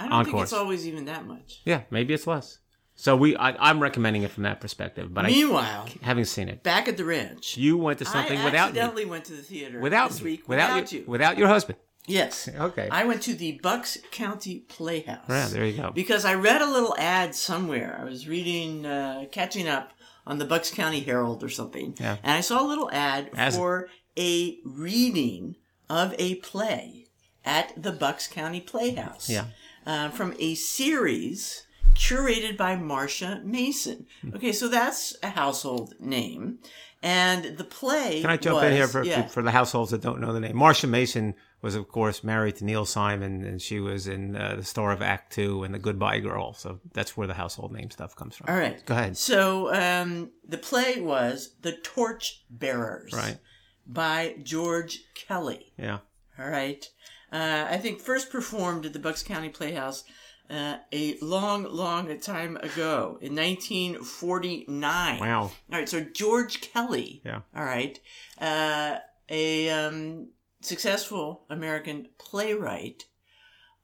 I 0.00 0.08
don't 0.08 0.24
think 0.24 0.38
it's 0.38 0.52
always 0.52 0.86
even 0.86 1.06
that 1.06 1.26
much. 1.26 1.60
Yeah, 1.64 1.82
maybe 1.90 2.14
it's 2.14 2.26
less. 2.26 2.58
So 2.94 3.14
we, 3.16 3.36
I, 3.36 3.50
I'm 3.70 3.80
recommending 3.80 4.22
it 4.24 4.30
from 4.32 4.42
that 4.42 4.60
perspective. 4.60 5.14
But 5.14 5.26
Meanwhile, 5.26 5.86
I 6.02 6.04
haven't 6.04 6.24
seen 6.24 6.48
it. 6.48 6.64
back 6.64 6.88
at 6.88 6.96
the 6.96 7.04
ranch, 7.04 7.56
You 7.56 7.76
went 7.76 8.00
to 8.00 8.04
something 8.04 8.36
I 8.38 8.44
without 8.44 8.72
me, 8.74 8.80
accidentally 8.80 9.04
went 9.04 9.24
to 9.26 9.34
the 9.34 9.42
theater 9.42 9.78
without 9.80 10.10
this 10.10 10.20
week 10.20 10.48
without, 10.48 10.74
without, 10.74 10.92
you, 10.92 10.98
you. 11.00 11.04
without 11.06 11.38
your 11.38 11.46
husband. 11.48 11.78
Yes. 12.06 12.48
Okay. 12.58 12.88
I 12.90 13.04
went 13.04 13.22
to 13.22 13.34
the 13.34 13.60
Bucks 13.62 13.98
County 14.10 14.60
Playhouse. 14.68 15.28
Yeah, 15.28 15.46
there 15.48 15.64
you 15.64 15.76
go. 15.76 15.90
Because 15.92 16.24
I 16.24 16.34
read 16.34 16.60
a 16.60 16.66
little 16.70 16.96
ad 16.98 17.34
somewhere. 17.36 17.96
I 18.00 18.04
was 18.04 18.26
reading, 18.26 18.84
uh, 18.86 19.26
catching 19.30 19.68
up 19.68 19.92
on 20.26 20.38
the 20.38 20.44
Bucks 20.44 20.70
County 20.72 21.00
Herald 21.00 21.44
or 21.44 21.48
something. 21.48 21.94
Yeah. 22.00 22.16
And 22.22 22.32
I 22.32 22.40
saw 22.40 22.64
a 22.64 22.66
little 22.66 22.90
ad 22.92 23.30
As- 23.36 23.54
for 23.56 23.88
a 24.18 24.58
reading 24.64 25.54
of 25.88 26.14
a 26.18 26.36
play 26.36 27.06
at 27.44 27.80
the 27.80 27.92
Bucks 27.92 28.26
County 28.26 28.60
Playhouse. 28.60 29.30
Yeah. 29.30 29.44
Uh, 29.88 30.10
from 30.10 30.34
a 30.38 30.54
series 30.54 31.64
curated 31.94 32.58
by 32.58 32.76
Marsha 32.76 33.42
Mason. 33.42 34.06
Hmm. 34.20 34.36
Okay, 34.36 34.52
so 34.52 34.68
that's 34.68 35.16
a 35.22 35.30
household 35.30 35.94
name. 35.98 36.58
And 37.02 37.56
the 37.56 37.64
play. 37.64 38.20
Can 38.20 38.30
I 38.30 38.36
jump 38.36 38.56
was, 38.56 38.64
in 38.64 38.72
here 38.72 38.86
for, 38.86 39.02
yeah. 39.02 39.26
for 39.28 39.42
the 39.42 39.50
households 39.50 39.92
that 39.92 40.02
don't 40.02 40.20
know 40.20 40.32
the 40.32 40.40
name? 40.40 40.56
Marsha 40.56 40.88
Mason 40.88 41.34
was, 41.62 41.74
of 41.74 41.88
course, 41.88 42.22
married 42.22 42.56
to 42.56 42.64
Neil 42.64 42.84
Simon, 42.84 43.44
and 43.44 43.62
she 43.62 43.80
was 43.80 44.06
in 44.08 44.36
uh, 44.36 44.56
the 44.56 44.64
star 44.64 44.92
of 44.92 45.00
Act 45.00 45.32
Two 45.32 45.62
and 45.62 45.72
The 45.72 45.78
Goodbye 45.78 46.20
Girl. 46.20 46.52
So 46.52 46.80
that's 46.92 47.16
where 47.16 47.26
the 47.26 47.34
household 47.34 47.72
name 47.72 47.90
stuff 47.90 48.14
comes 48.14 48.36
from. 48.36 48.52
All 48.52 48.60
right. 48.60 48.84
Go 48.84 48.94
ahead. 48.94 49.16
So 49.16 49.72
um, 49.72 50.32
the 50.46 50.58
play 50.58 51.00
was 51.00 51.54
The 51.62 51.72
Torch 51.72 52.44
Bearers 52.50 53.14
Right. 53.14 53.38
by 53.86 54.36
George 54.42 55.00
Kelly. 55.14 55.72
Yeah. 55.78 55.98
All 56.38 56.50
right. 56.50 56.84
Uh, 57.32 57.66
I 57.70 57.76
think 57.78 58.00
first 58.00 58.30
performed 58.30 58.86
at 58.86 58.92
the 58.92 58.98
Bucks 58.98 59.22
County 59.22 59.48
Playhouse 59.50 60.04
uh, 60.50 60.76
a 60.92 61.18
long, 61.20 61.64
long 61.64 62.18
time 62.20 62.56
ago 62.56 63.18
in 63.20 63.34
1949. 63.36 65.20
Wow. 65.20 65.40
All 65.42 65.52
right. 65.70 65.88
So 65.88 66.00
George 66.00 66.60
Kelly. 66.60 67.22
Yeah. 67.24 67.40
All 67.54 67.64
right. 67.64 67.98
Uh, 68.40 68.96
a 69.28 69.68
um, 69.70 70.28
successful 70.62 71.44
American 71.50 72.08
playwright, 72.18 73.04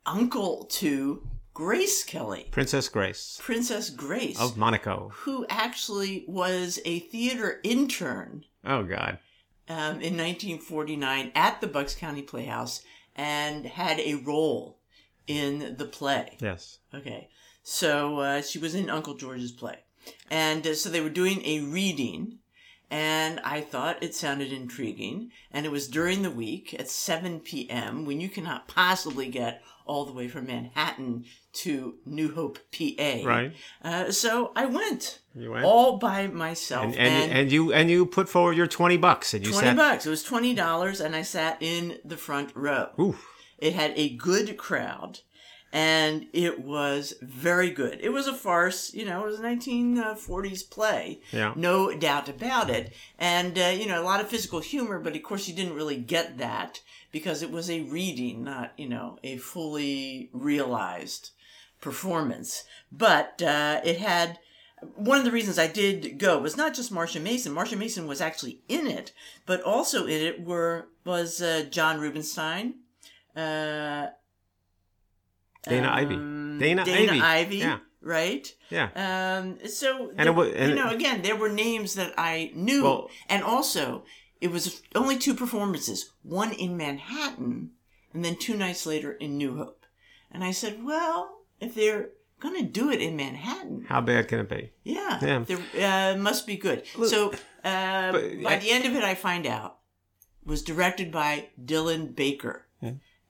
uncle 0.06 0.64
to 0.72 1.26
Grace 1.52 2.02
Kelly, 2.02 2.48
Princess 2.50 2.88
Grace 2.88 3.38
Princess 3.40 3.88
Grace 3.90 4.40
of 4.40 4.56
Monaco. 4.56 5.10
who 5.14 5.46
actually 5.48 6.24
was 6.26 6.80
a 6.84 6.98
theater 7.00 7.60
intern 7.62 8.44
Oh 8.64 8.82
God. 8.82 9.18
um, 9.68 10.00
in 10.00 10.16
1949 10.16 11.30
at 11.36 11.60
the 11.60 11.68
Bucks 11.68 11.94
County 11.94 12.22
Playhouse 12.22 12.82
and 13.16 13.66
had 13.66 14.00
a 14.00 14.14
role 14.14 14.78
in 15.26 15.76
the 15.78 15.85
play. 15.85 16.37
Yes. 16.40 16.78
Okay, 16.94 17.28
so 17.62 18.18
uh, 18.18 18.42
she 18.42 18.59
was 18.59 18.75
in 18.75 18.90
Uncle 18.90 19.14
George's 19.14 19.52
play, 19.52 19.78
and 20.30 20.66
uh, 20.66 20.75
so 20.75 20.88
they 20.88 21.00
were 21.00 21.11
doing 21.11 21.42
a 21.44 21.61
reading, 21.61 22.38
and 22.90 23.40
I 23.40 23.61
thought 23.61 24.02
it 24.02 24.14
sounded 24.14 24.52
intriguing, 24.52 25.30
and 25.50 25.64
it 25.64 25.73
was 25.73 25.88
during 25.88 26.23
the 26.23 26.30
week 26.30 26.75
at 26.78 26.88
7 26.88 27.40
p.m. 27.40 28.04
when 28.04 28.21
you 28.21 28.28
cannot 28.28 28.68
possibly 28.68 29.28
get 29.28 29.62
all 29.86 30.04
the 30.04 30.12
way 30.12 30.28
from 30.28 30.46
Manhattan 30.46 31.24
to 31.52 31.94
New 32.06 32.34
Hope, 32.34 32.58
PA. 32.72 33.20
Right. 33.24 33.52
Uh, 33.82 34.10
so 34.10 34.50
I 34.56 34.64
went 34.66 35.20
You 35.34 35.52
went. 35.52 35.64
all 35.64 35.98
by 35.98 36.26
myself, 36.26 36.86
and, 36.86 36.96
and, 36.96 37.32
and 37.32 37.52
you 37.52 37.72
and 37.72 37.90
you 37.90 38.06
put 38.06 38.28
forward 38.28 38.56
your 38.56 38.66
twenty 38.66 38.96
bucks, 38.96 39.34
and 39.34 39.44
you 39.46 39.52
20 39.52 39.66
said, 39.68 39.76
bucks. 39.76 40.06
It 40.06 40.10
was 40.10 40.22
twenty 40.22 40.54
dollars, 40.54 41.00
and 41.00 41.14
I 41.14 41.22
sat 41.22 41.58
in 41.60 41.98
the 42.04 42.16
front 42.16 42.50
row. 42.54 42.88
"Ooh, 42.98 43.16
It 43.58 43.74
had 43.74 43.92
a 43.96 44.16
good 44.16 44.56
crowd, 44.56 45.20
and 45.72 46.26
it 46.32 46.60
was 46.60 47.14
very 47.22 47.70
good. 47.70 47.98
It 48.00 48.10
was 48.10 48.26
a 48.26 48.34
farce, 48.34 48.92
you 48.94 49.04
know. 49.04 49.22
It 49.24 49.26
was 49.26 49.38
a 49.38 49.42
nineteen 49.42 50.02
forties 50.16 50.62
play, 50.62 51.20
Yeah. 51.32 51.52
no 51.56 51.94
doubt 51.96 52.28
about 52.28 52.70
it. 52.70 52.92
And 53.18 53.58
uh, 53.58 53.72
you 53.76 53.86
know, 53.86 54.00
a 54.00 54.04
lot 54.04 54.20
of 54.20 54.28
physical 54.28 54.60
humor, 54.60 54.98
but 54.98 55.14
of 55.16 55.22
course, 55.22 55.46
you 55.48 55.54
didn't 55.54 55.74
really 55.74 55.96
get 55.98 56.38
that 56.38 56.80
because 57.14 57.42
it 57.42 57.50
was 57.50 57.71
a 57.71 57.80
reading, 57.83 58.42
not 58.44 58.73
you 58.76 58.88
know 58.88 59.18
a 59.23 59.37
fully 59.38 60.28
realized 60.33 61.30
performance. 61.80 62.64
But 62.90 63.40
uh, 63.40 63.80
it 63.85 63.99
had 63.99 64.38
one 64.97 65.18
of 65.21 65.25
the 65.25 65.30
reasons 65.38 65.59
I 65.59 65.68
did 65.68 66.18
go 66.18 66.38
was 66.38 66.56
not 66.56 66.75
just 66.75 66.92
Marsha 66.92 67.23
Mason. 67.23 67.54
Marsha 67.54 67.78
Mason 67.78 68.06
was 68.06 68.21
actually 68.21 68.61
in 68.68 68.87
it, 68.87 69.12
but 69.47 69.62
also 69.62 70.04
in 70.06 70.21
it 70.28 70.42
were 70.44 70.88
was 71.06 71.40
uh, 71.40 71.64
John 71.71 72.00
Rubinstein, 72.00 72.75
uh, 73.37 74.09
Dana 75.62 75.90
Ivey. 75.90 76.14
um, 76.14 76.59
Dana 76.59 76.85
Dana 76.85 77.12
Ivey. 77.12 77.21
Ivey, 77.21 77.56
Yeah. 77.59 77.78
right? 78.02 78.54
yeah, 78.71 78.88
Um, 79.38 79.59
so 79.68 80.09
And 80.11 80.18
there- 80.18 80.26
it 80.28 80.35
wa- 80.35 80.42
and 80.44 80.71
you 80.71 80.76
know, 80.76 80.90
again, 80.90 81.23
there 81.23 81.37
were 81.37 81.49
names 81.49 81.94
that 81.94 82.12
I 82.18 82.50
knew, 82.54 82.83
Well- 82.85 83.11
and 83.28 83.42
also 83.42 84.04
it 84.40 84.50
was 84.50 84.82
only 84.94 85.16
two 85.18 85.34
performances, 85.34 86.10
one 86.22 86.52
in 86.52 86.76
Manhattan, 86.76 87.70
and 88.12 88.24
then 88.24 88.36
two 88.36 88.56
nights 88.56 88.86
later 88.86 89.12
in 89.12 89.36
New 89.38 89.56
Hope. 89.56 89.86
And 90.30 90.42
I 90.44 90.50
said, 90.52 90.82
well, 90.84 91.38
if 91.60 91.74
they're 91.74 92.10
going 92.40 92.56
to 92.56 92.62
do 92.70 92.90
it 92.90 93.00
in 93.00 93.16
Manhattan, 93.16 93.86
how 93.88 94.00
bad 94.00 94.28
can 94.28 94.40
it 94.40 94.48
be?" 94.48 94.70
yeah, 94.84 95.18
Yeah. 95.22 95.44
there 95.46 96.12
uh, 96.14 96.16
must 96.18 96.46
be 96.46 96.56
good. 96.56 96.84
so 97.06 97.32
uh, 97.64 98.12
but 98.12 98.42
by 98.42 98.54
I- 98.54 98.58
the 98.58 98.70
end 98.70 98.84
of 98.84 98.94
it, 98.94 99.04
I 99.04 99.14
find 99.14 99.46
out 99.46 99.78
it 100.42 100.48
was 100.48 100.62
directed 100.62 101.10
by 101.12 101.48
Dylan 101.64 102.14
Baker. 102.14 102.66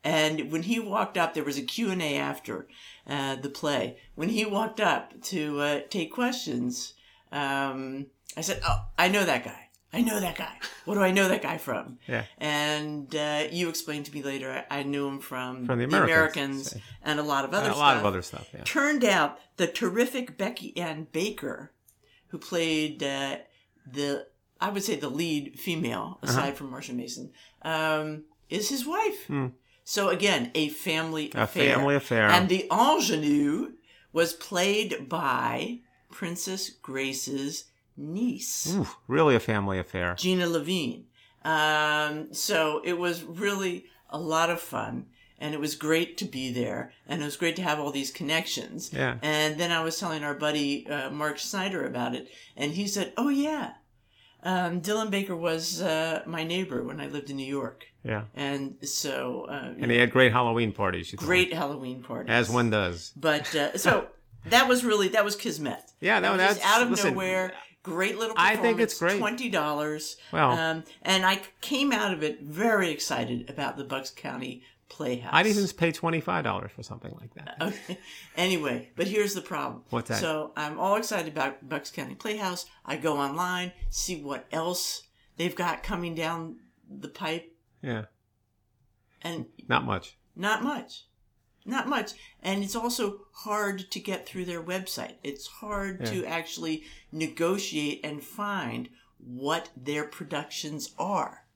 And 0.06 0.52
when 0.52 0.64
he 0.64 0.78
walked 0.80 1.16
up, 1.16 1.32
there 1.32 1.44
was 1.44 1.56
a 1.56 1.62
Q&A 1.62 2.18
after 2.18 2.68
uh, 3.06 3.37
the 3.37 3.49
play. 3.49 3.96
When 4.14 4.28
he 4.28 4.44
walked 4.44 4.78
up 4.78 5.18
to 5.23 5.61
uh, 5.62 5.80
take 5.88 6.12
questions, 6.12 6.92
um, 7.32 8.08
I 8.37 8.42
said, 8.42 8.61
oh, 8.68 8.84
I 8.99 9.08
know 9.08 9.25
that 9.25 9.44
guy. 9.44 9.63
I 9.95 10.01
know 10.03 10.21
that 10.21 10.37
guy. 10.37 10.53
What 10.85 10.95
do 10.95 11.01
I 11.01 11.11
know 11.13 11.29
that 11.29 11.43
guy 11.43 11.57
from? 11.59 11.99
Yeah. 12.07 12.25
And 12.39 13.15
uh, 13.15 13.45
you 13.51 13.69
explained 13.69 14.07
to 14.07 14.13
me 14.13 14.23
later, 14.23 14.65
I, 14.71 14.81
I 14.81 14.83
knew 14.83 15.07
him 15.09 15.21
from, 15.21 15.65
From 15.67 15.79
The 15.79 15.85
Americans. 15.85 16.75
and 17.03 17.19
a 17.21 17.23
lot 17.23 17.45
of 17.45 17.55
other 17.55 17.63
a 17.69 17.73
stuff. 17.73 17.79
lot 17.79 17.97
of 17.97 18.05
other 18.05 18.23
stuff. 18.23 18.49
Yeah. 18.53 18.63
Turned 18.65 19.05
out 19.05 19.39
the 19.57 19.67
terrific 19.67 20.37
Becky 20.37 20.77
Ann 20.77 21.07
Baker, 21.13 21.73
who 22.29 22.39
played 22.39 23.03
uh, 23.03 23.37
the, 23.91 24.27
I 24.61 24.71
would 24.71 24.83
say 24.83 24.97
the 24.97 25.09
lead 25.09 25.59
female, 25.59 26.19
Uh-huh. 26.23 26.31
aside 26.33 26.57
from 26.57 26.71
Marsha 26.73 26.95
Mason, 26.95 27.31
um, 27.63 28.25
is 28.51 28.69
his 28.69 28.85
wife. 28.87 29.27
Hmm. 29.27 29.47
So 29.85 30.09
again, 30.09 30.51
a 30.55 30.69
family 30.71 31.31
A 31.35 31.43
affair. 31.43 31.75
family 31.77 31.95
affair. 31.95 32.29
And 32.29 32.49
the 32.49 32.67
ingenue 32.71 33.73
was 34.13 34.33
played 34.33 35.09
by 35.09 35.81
Princess 36.11 36.71
Grace's 36.71 37.65
niece. 37.97 38.75
Ooh, 38.75 38.87
really 39.09 39.35
a 39.35 39.41
family 39.41 39.79
affair. 39.79 40.15
Gina 40.17 40.47
Levine. 40.47 41.07
Um, 41.45 42.33
so 42.33 42.81
it 42.85 42.99
was 42.99 43.23
really 43.23 43.87
a 44.11 44.19
lot 44.19 44.51
of 44.51 44.61
fun. 44.61 45.07
And 45.39 45.53
it 45.53 45.61
was 45.61 45.75
great 45.75 46.17
to 46.19 46.25
be 46.25 46.53
there. 46.53 46.93
And 47.07 47.21
it 47.21 47.25
was 47.25 47.37
great 47.37 47.57
to 47.57 47.63
have 47.63 47.79
all 47.79 47.91
these 47.91 48.11
connections. 48.11 48.91
Yeah. 48.93 49.19
And 49.21 49.59
then 49.59 49.73
I 49.73 49.83
was 49.83 49.99
telling 49.99 50.23
our 50.25 50.35
buddy 50.35 50.87
uh, 50.89 51.11
Mark 51.11 51.39
Snyder 51.39 51.85
about 51.87 52.15
it. 52.15 52.29
And 52.57 52.73
he 52.73 52.87
said, 52.87 53.13
Oh, 53.17 53.29
yeah. 53.29 53.73
Um, 54.43 54.81
Dylan 54.81 55.11
Baker 55.11 55.35
was 55.35 55.83
uh, 55.83 56.23
my 56.27 56.45
neighbor 56.45 56.83
when 56.85 57.01
I 57.01 57.09
lived 57.09 57.31
in 57.31 57.37
New 57.37 57.47
York. 57.47 57.85
Yeah. 58.05 58.25
And 58.35 58.77
so, 58.87 59.47
uh, 59.51 59.73
And 59.79 59.91
he 59.91 59.99
had 59.99 60.11
great 60.13 60.33
Halloween 60.33 60.73
parties. 60.73 61.11
you 61.13 61.19
told 61.19 61.29
me. 61.29 61.35
great 61.35 61.53
Halloween 61.53 62.03
parties. 62.03 62.31
As 62.31 62.49
one 62.51 62.71
does. 62.71 63.13
But 63.17 63.55
uh, 63.55 63.77
so 63.77 64.07
that 64.47 64.69
was 64.69 64.85
really, 64.85 65.09
that 65.09 65.25
was 65.25 65.35
Kismet. 65.35 65.81
Yeah, 66.01 66.19
It 66.19 66.37
was 66.37 66.61
out 66.63 66.83
of 66.83 66.91
listen, 66.91 67.13
nowhere. 67.15 67.53
Great 67.85 68.19
little 68.19 68.35
I 68.37 68.57
think 68.57 68.81
it's 68.81 68.99
great. 68.99 69.19
Twenty 69.19 69.49
dollars. 69.50 70.17
Well- 70.33 70.50
um, 70.53 70.85
and 71.03 71.25
I 71.25 71.41
came 71.61 71.93
out 71.93 72.12
of 72.12 72.23
it 72.25 72.41
very 72.43 72.91
excited 72.91 73.49
about 73.49 73.76
the 73.76 73.85
Bucks 73.85 74.11
County 74.11 74.62
Playhouse. 74.88 75.31
I'd 75.33 75.47
even 75.47 75.67
pay 75.69 75.93
twenty 75.93 76.21
five 76.21 76.45
dollars 76.45 76.71
for 76.75 76.83
something 76.83 77.14
like 77.21 77.33
that. 77.35 77.57
Okay. 77.61 77.99
Anyway, 78.37 78.91
but 78.97 79.07
here's 79.07 79.35
the 79.35 79.41
problem. 79.43 79.83
What's 79.91 80.09
that? 80.09 80.21
So 80.21 80.53
I'm 80.57 80.79
all 80.81 80.97
excited 80.97 81.29
about 81.33 81.69
Bucks 81.69 81.91
County 81.91 82.14
Playhouse. 82.14 82.67
I 82.87 82.97
go 82.97 83.19
online, 83.19 83.73
see 83.91 84.21
what 84.23 84.47
else 84.50 85.03
they've 85.37 85.55
got 85.55 85.83
coming 85.83 86.14
down 86.14 86.57
the 86.91 87.09
pipe, 87.09 87.53
Yeah, 87.83 88.07
and 89.23 89.47
not 89.69 89.85
much. 89.85 90.17
not 90.35 90.62
much. 90.62 91.05
Not 91.64 91.88
much. 91.88 92.12
And 92.42 92.62
it's 92.62 92.76
also 92.76 93.23
hard 93.33 93.90
to 93.90 94.00
get 94.00 94.26
through 94.26 94.44
their 94.44 94.62
website. 94.62 95.14
It's 95.23 95.47
hard 95.47 96.04
to 96.06 96.25
actually 96.26 96.85
negotiate 97.11 98.00
and 98.04 98.23
find 98.23 98.88
what 99.18 99.71
their 99.76 100.04
productions 100.04 100.94
are. 100.99 101.47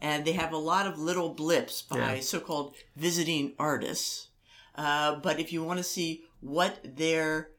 And 0.00 0.24
they 0.24 0.32
have 0.32 0.52
a 0.52 0.56
lot 0.56 0.86
of 0.86 0.98
little 0.98 1.34
blips 1.34 1.82
by 1.82 2.14
Yeah. 2.14 2.20
so 2.20 2.40
called 2.40 2.74
visiting 2.96 3.54
artists. 3.58 4.28
Uh, 4.74 5.16
but 5.16 5.38
if 5.38 5.52
you 5.52 5.62
want 5.62 5.78
to 5.78 5.84
see 5.84 6.24
what 6.40 6.80
their 6.96 7.50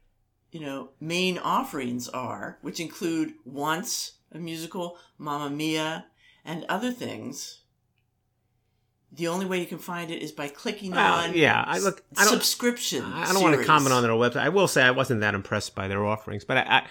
you 0.51 0.59
know 0.59 0.89
main 0.99 1.37
offerings 1.37 2.09
are, 2.09 2.57
which 2.61 2.79
include 2.79 3.35
Once, 3.45 4.13
a 4.31 4.39
musical, 4.39 4.97
Mamma 5.17 5.49
Mia, 5.49 6.07
and 6.43 6.65
other 6.65 6.91
things, 6.91 7.60
the 9.13 9.27
only 9.27 9.45
way 9.45 9.59
you 9.59 9.65
can 9.65 9.77
find 9.77 10.09
it 10.11 10.21
is 10.21 10.31
by 10.31 10.47
clicking 10.47 10.91
Well, 10.91 11.13
on 11.29 11.33
yeah, 11.35 11.63
I 11.67 11.79
look- 11.79 12.03
I 12.17 12.23
don't- 12.23 12.33
subscription. 12.33 13.03
I 13.03 13.31
don't 13.33 13.41
want 13.43 13.57
to 13.59 13.65
comment 13.65 13.93
on 13.93 14.03
their 14.03 14.11
website. 14.11 14.37
I 14.41 14.49
will 14.49 14.67
say 14.67 14.83
I 14.83 14.91
wasn't 14.91 15.21
that 15.21 15.35
impressed 15.35 15.75
by 15.75 15.87
their 15.87 16.05
offerings, 16.05 16.45
but 16.45 16.57
I, 16.57 16.61
I, 16.61 16.83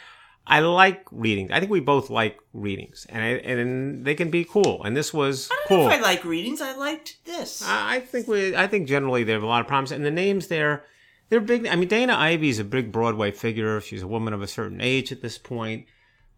I 0.47 0.61
like 0.61 1.05
readings. 1.13 1.51
I 1.53 1.61
think 1.61 1.71
we 1.71 1.81
both 1.81 2.11
like 2.11 2.39
readings, 2.53 3.07
and 3.09 3.23
I, 3.23 3.29
and 3.29 4.05
they 4.05 4.15
can 4.15 4.31
be 4.31 4.45
cool. 4.45 4.83
And 4.85 4.97
this 4.97 5.15
was 5.15 5.49
I 5.51 5.55
don't 5.69 5.69
cool. 5.69 5.87
I 5.89 5.99
like 6.01 6.25
readings. 6.25 6.61
I 6.61 6.75
liked 6.77 7.25
this. 7.25 7.63
I 7.67 7.97
I 7.97 8.01
think 8.01 8.27
we. 8.29 8.57
I 8.57 8.67
think 8.67 8.89
generally 8.89 9.23
they 9.25 9.33
have 9.33 9.43
a 9.43 9.47
lot 9.47 9.61
of 9.61 9.67
problems, 9.69 9.93
and 9.93 10.05
the 10.05 10.11
names 10.11 10.49
there, 10.49 10.85
they're 11.29 11.41
big. 11.41 11.67
I 11.67 11.77
mean, 11.77 11.89
Dana 11.89 12.15
Ivey's 12.15 12.59
a 12.59 12.65
big 12.65 12.91
Broadway 12.91 13.31
figure. 13.31 13.81
She's 13.81 14.03
a 14.03 14.09
woman 14.09 14.33
of 14.35 14.43
a 14.43 14.49
certain 14.49 14.81
age 14.81 15.13
at 15.13 15.23
this 15.23 15.39
point, 15.39 15.87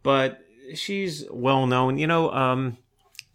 but 0.03 0.41
she's 0.75 1.25
well 1.31 1.67
known. 1.67 1.97
You 1.97 2.07
know, 2.09 2.31
um, 2.33 2.77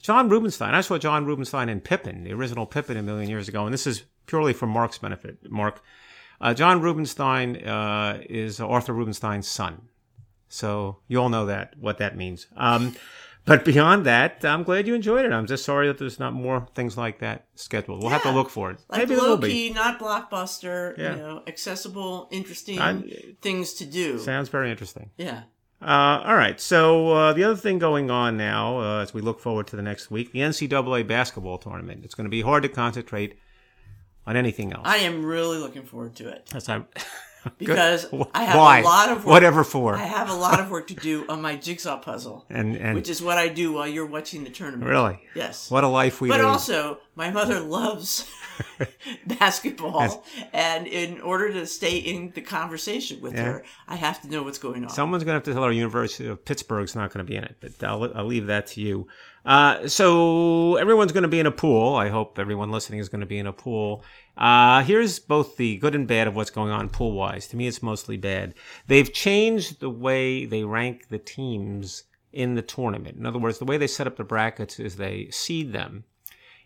John 0.01 0.29
Rubinstein. 0.29 0.73
I 0.73 0.81
saw 0.81 0.97
John 0.97 1.25
Rubinstein 1.25 1.69
in 1.69 1.81
Pippin, 1.81 2.23
the 2.23 2.33
original 2.33 2.65
Pippin, 2.65 2.97
a 2.97 3.03
million 3.03 3.29
years 3.29 3.47
ago, 3.47 3.65
and 3.65 3.73
this 3.73 3.87
is 3.87 4.03
purely 4.25 4.53
for 4.53 4.67
Mark's 4.67 4.97
benefit. 4.97 5.37
Mark, 5.49 5.81
uh, 6.39 6.53
John 6.53 6.81
Rubinstein 6.81 7.57
uh, 7.67 8.19
is 8.29 8.59
Arthur 8.59 8.93
Rubinstein's 8.93 9.47
son, 9.47 9.81
so 10.47 10.97
you 11.07 11.19
all 11.21 11.29
know 11.29 11.45
that 11.47 11.73
what 11.79 11.97
that 11.97 12.15
means. 12.15 12.47
Um, 12.55 12.95
but 13.45 13.63
beyond 13.63 14.05
that, 14.05 14.43
I'm 14.43 14.63
glad 14.63 14.87
you 14.87 14.93
enjoyed 14.93 15.25
it. 15.25 15.31
I'm 15.31 15.47
just 15.47 15.63
sorry 15.63 15.87
that 15.87 15.97
there's 15.97 16.19
not 16.19 16.33
more 16.33 16.67
things 16.75 16.97
like 16.97 17.19
that 17.19 17.45
scheduled. 17.55 18.01
We'll 18.01 18.11
have 18.11 18.23
to 18.23 18.31
look 18.31 18.49
for 18.49 18.71
it. 18.71 18.79
like 18.89 19.07
Maybe 19.07 19.19
low 19.19 19.37
be. 19.37 19.47
key, 19.47 19.69
not 19.73 19.99
blockbuster. 19.99 20.97
Yeah. 20.97 21.11
You 21.15 21.21
know, 21.21 21.43
accessible, 21.47 22.27
interesting 22.31 22.77
I- 22.79 23.03
things 23.41 23.73
to 23.75 23.85
do. 23.85 24.19
Sounds 24.19 24.49
very 24.49 24.69
interesting. 24.69 25.11
yeah. 25.17 25.43
Uh, 25.81 26.23
all 26.25 26.35
right. 26.35 26.59
So 26.59 27.09
uh, 27.11 27.33
the 27.33 27.43
other 27.43 27.55
thing 27.55 27.77
going 27.79 28.09
on 28.09 28.35
now, 28.37 28.79
uh, 28.79 29.01
as 29.03 29.13
we 29.13 29.21
look 29.21 29.39
forward 29.39 29.67
to 29.67 29.75
the 29.75 29.81
next 29.83 30.09
week, 30.09 30.31
the 30.31 30.39
NCAA 30.39 31.05
basketball 31.07 31.57
tournament. 31.59 32.03
It's 32.03 32.15
going 32.15 32.25
to 32.25 32.31
be 32.31 32.41
hard 32.41 32.63
to 32.63 32.69
concentrate 32.69 33.37
on 34.25 34.35
anything 34.35 34.73
else. 34.73 34.83
I 34.85 34.97
am 34.97 35.23
really 35.25 35.57
looking 35.59 35.83
forward 35.83 36.15
to 36.17 36.27
it 36.29 36.49
That's 36.51 36.67
I'm, 36.67 36.87
because 37.59 38.07
I 38.33 38.43
have 38.43 38.57
Why? 38.57 38.79
a 38.79 38.83
lot 38.83 39.09
of 39.11 39.17
work. 39.19 39.27
whatever 39.27 39.63
for, 39.63 39.95
I 39.95 40.03
have 40.03 40.29
a 40.29 40.33
lot 40.35 40.59
of 40.59 40.69
work 40.71 40.87
to 40.87 40.95
do 40.95 41.25
on 41.29 41.41
my 41.41 41.55
jigsaw 41.55 41.97
puzzle, 41.99 42.45
and 42.49 42.75
and 42.75 42.95
which 42.95 43.07
is 43.09 43.21
what 43.21 43.37
I 43.37 43.47
do 43.47 43.73
while 43.73 43.87
you're 43.87 44.05
watching 44.05 44.43
the 44.43 44.49
tournament. 44.49 44.89
really, 44.89 45.19
Yes. 45.35 45.69
what 45.71 45.83
a 45.83 45.87
life 45.87 46.19
we 46.19 46.27
But 46.29 46.39
lead. 46.41 46.45
also, 46.47 46.97
my 47.15 47.29
mother 47.31 47.59
loves 47.59 48.27
basketball, 49.25 50.25
and 50.53 50.87
in 50.87 51.21
order 51.21 51.51
to 51.53 51.65
stay 51.65 51.97
in 51.97 52.31
the 52.35 52.41
conversation 52.41 53.21
with 53.21 53.33
Yeah. 53.33 53.43
her, 53.43 53.63
I 53.87 53.95
have 53.95 54.21
to 54.21 54.27
know 54.29 54.43
what's 54.43 54.57
going 54.57 54.83
on. 54.83 54.89
Someone's 54.89 55.23
going 55.23 55.33
to 55.33 55.37
have 55.37 55.43
to 55.43 55.53
tell 55.53 55.63
her 55.63 55.71
University 55.71 56.27
of 56.27 56.43
Pittsburgh's 56.43 56.95
not 56.95 57.13
going 57.13 57.25
to 57.25 57.29
be 57.29 57.35
in 57.37 57.43
it, 57.43 57.57
but 57.59 57.83
I'll, 57.83 58.11
I'll 58.15 58.25
leave 58.25 58.47
that 58.47 58.67
to 58.67 58.81
you. 58.81 59.07
Uh, 59.45 59.87
so 59.87 60.75
everyone's 60.75 61.13
going 61.13 61.23
to 61.23 61.29
be 61.29 61.39
in 61.39 61.45
a 61.45 61.51
pool. 61.51 61.95
I 61.95 62.09
hope 62.09 62.37
everyone 62.37 62.69
listening 62.69 62.99
is 62.99 63.07
going 63.07 63.21
to 63.21 63.27
be 63.27 63.37
in 63.37 63.47
a 63.47 63.53
pool. 63.53 64.03
Uh, 64.35 64.83
here's 64.83 65.19
both 65.19 65.55
the 65.57 65.77
good 65.77 65.95
and 65.95 66.07
bad 66.07 66.27
of 66.27 66.35
what's 66.35 66.49
going 66.49 66.71
on 66.71 66.89
pool 66.89 67.13
wise. 67.13 67.47
To 67.47 67.57
me, 67.57 67.65
it's 67.67 67.81
mostly 67.81 68.17
bad. 68.17 68.55
They've 68.87 69.11
changed 69.11 69.79
the 69.79 69.89
way 69.89 70.45
they 70.45 70.63
rank 70.63 71.07
the 71.09 71.17
teams 71.17 72.03
in 72.33 72.55
the 72.55 72.61
tournament. 72.61 73.17
In 73.17 73.25
other 73.25 73.39
words, 73.39 73.57
the 73.57 73.65
way 73.65 73.77
they 73.77 73.87
set 73.87 74.05
up 74.05 74.17
the 74.17 74.23
brackets 74.23 74.79
is 74.79 74.97
they 74.97 75.29
seed 75.31 75.71
them 75.71 76.03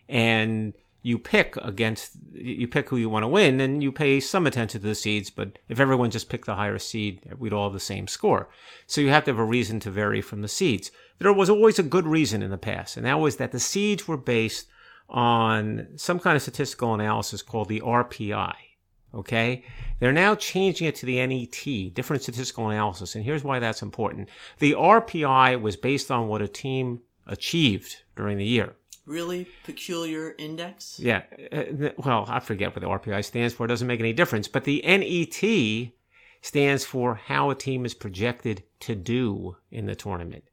and 0.08 0.74
you 1.02 1.18
pick 1.18 1.56
against 1.56 2.12
you 2.32 2.66
pick 2.68 2.88
who 2.88 2.96
you 2.96 3.10
want 3.10 3.24
to 3.24 3.28
win 3.28 3.60
and 3.60 3.82
you 3.82 3.90
pay 3.90 4.20
some 4.20 4.46
attention 4.46 4.80
to 4.80 4.86
the 4.86 4.94
seeds 4.94 5.30
but 5.30 5.58
if 5.68 5.80
everyone 5.80 6.10
just 6.10 6.28
picked 6.28 6.46
the 6.46 6.54
higher 6.54 6.78
seed 6.78 7.20
we'd 7.38 7.52
all 7.52 7.68
have 7.68 7.72
the 7.72 7.80
same 7.80 8.06
score. 8.06 8.48
So 8.86 9.00
you 9.00 9.10
have 9.10 9.24
to 9.24 9.32
have 9.32 9.38
a 9.38 9.44
reason 9.44 9.80
to 9.80 9.90
vary 9.90 10.20
from 10.20 10.42
the 10.42 10.48
seeds. 10.48 10.90
There 11.18 11.32
was 11.32 11.50
always 11.50 11.78
a 11.78 11.84
good 11.84 12.06
reason 12.06 12.42
in 12.42 12.50
the 12.50 12.58
past 12.58 12.96
and 12.96 13.04
that 13.04 13.20
was 13.20 13.36
that 13.36 13.52
the 13.52 13.60
seeds 13.60 14.06
were 14.06 14.16
based 14.16 14.68
on 15.08 15.88
some 15.96 16.18
kind 16.20 16.36
of 16.36 16.42
statistical 16.42 16.94
analysis 16.94 17.42
called 17.42 17.68
the 17.68 17.80
rpi 17.80 18.54
okay? 19.14 19.62
They're 19.98 20.10
now 20.10 20.34
changing 20.34 20.88
it 20.88 20.94
to 20.96 21.06
the 21.06 21.26
net 21.26 21.94
different 21.94 22.22
statistical 22.22 22.70
analysis 22.70 23.14
and 23.14 23.24
here's 23.24 23.44
why 23.44 23.58
that's 23.58 23.82
important. 23.82 24.28
The 24.58 24.72
rpi 24.72 25.60
was 25.60 25.76
based 25.76 26.10
on 26.10 26.28
what 26.28 26.42
a 26.42 26.48
team 26.48 27.00
achieved 27.26 28.02
during 28.16 28.38
the 28.38 28.44
year 28.44 28.74
really 29.06 29.48
peculiar 29.64 30.34
index. 30.38 30.98
yeah. 31.00 31.22
uh, 31.52 31.90
Well, 31.98 32.24
I 32.28 32.40
forget 32.40 32.74
what 32.74 32.80
the 32.80 33.10
RPI 33.10 33.24
stands 33.24 33.54
for. 33.54 33.64
It 33.64 33.68
doesn't 33.68 33.88
make 33.88 34.00
any 34.00 34.12
difference. 34.12 34.48
But 34.48 34.64
the 34.64 34.82
NET 34.82 35.92
stands 36.40 36.84
for 36.84 37.14
how 37.14 37.50
a 37.50 37.54
team 37.54 37.84
is 37.84 37.94
projected 37.94 38.64
to 38.80 38.94
do 38.94 39.56
in 39.70 39.86
the 39.86 39.94
tournament. 39.94 40.44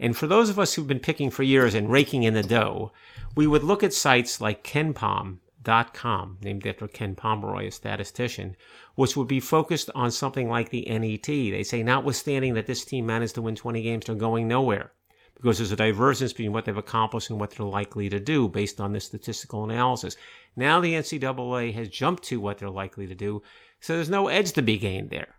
And 0.00 0.16
for 0.16 0.26
those 0.26 0.48
of 0.48 0.58
us 0.58 0.74
who've 0.74 0.86
been 0.86 1.00
picking 1.00 1.30
for 1.30 1.42
years 1.42 1.74
and 1.74 1.90
raking 1.90 2.22
in 2.22 2.34
the 2.34 2.42
dough, 2.42 2.92
we 3.34 3.46
would 3.46 3.64
look 3.64 3.82
at 3.82 3.92
sites 3.92 4.40
like 4.40 4.62
KenPom.com, 4.62 6.38
named 6.40 6.66
after 6.66 6.86
Ken 6.86 7.16
Pomeroy, 7.16 7.66
a 7.66 7.70
statistician, 7.70 8.56
which 8.94 9.16
would 9.16 9.26
be 9.26 9.40
focused 9.40 9.90
on 9.94 10.12
something 10.12 10.48
like 10.48 10.70
the 10.70 10.86
NET. 10.88 11.26
They 11.26 11.64
say, 11.64 11.82
notwithstanding 11.82 12.54
that 12.54 12.66
this 12.66 12.84
team 12.84 13.06
managed 13.06 13.34
to 13.34 13.42
win 13.42 13.56
20 13.56 13.82
games, 13.82 14.04
they're 14.06 14.14
going 14.14 14.46
nowhere 14.46 14.92
because 15.38 15.58
there's 15.58 15.72
a 15.72 15.76
divergence 15.76 16.32
between 16.32 16.52
what 16.52 16.64
they've 16.64 16.76
accomplished 16.76 17.30
and 17.30 17.40
what 17.40 17.50
they're 17.50 17.66
likely 17.66 18.08
to 18.08 18.20
do 18.20 18.48
based 18.48 18.80
on 18.80 18.92
this 18.92 19.06
statistical 19.06 19.64
analysis. 19.64 20.16
Now 20.56 20.80
the 20.80 20.94
NCAA 20.94 21.72
has 21.74 21.88
jumped 21.88 22.24
to 22.24 22.40
what 22.40 22.58
they're 22.58 22.68
likely 22.68 23.06
to 23.06 23.14
do, 23.14 23.42
so 23.80 23.94
there's 23.94 24.10
no 24.10 24.28
edge 24.28 24.52
to 24.52 24.62
be 24.62 24.78
gained 24.78 25.10
there. 25.10 25.36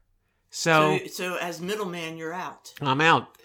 So, 0.50 1.00
So, 1.00 1.08
so 1.08 1.38
as 1.38 1.62
middleman, 1.62 2.18
you're 2.18 2.34
out. 2.34 2.74
I'm 2.82 3.02
out. 3.02 3.38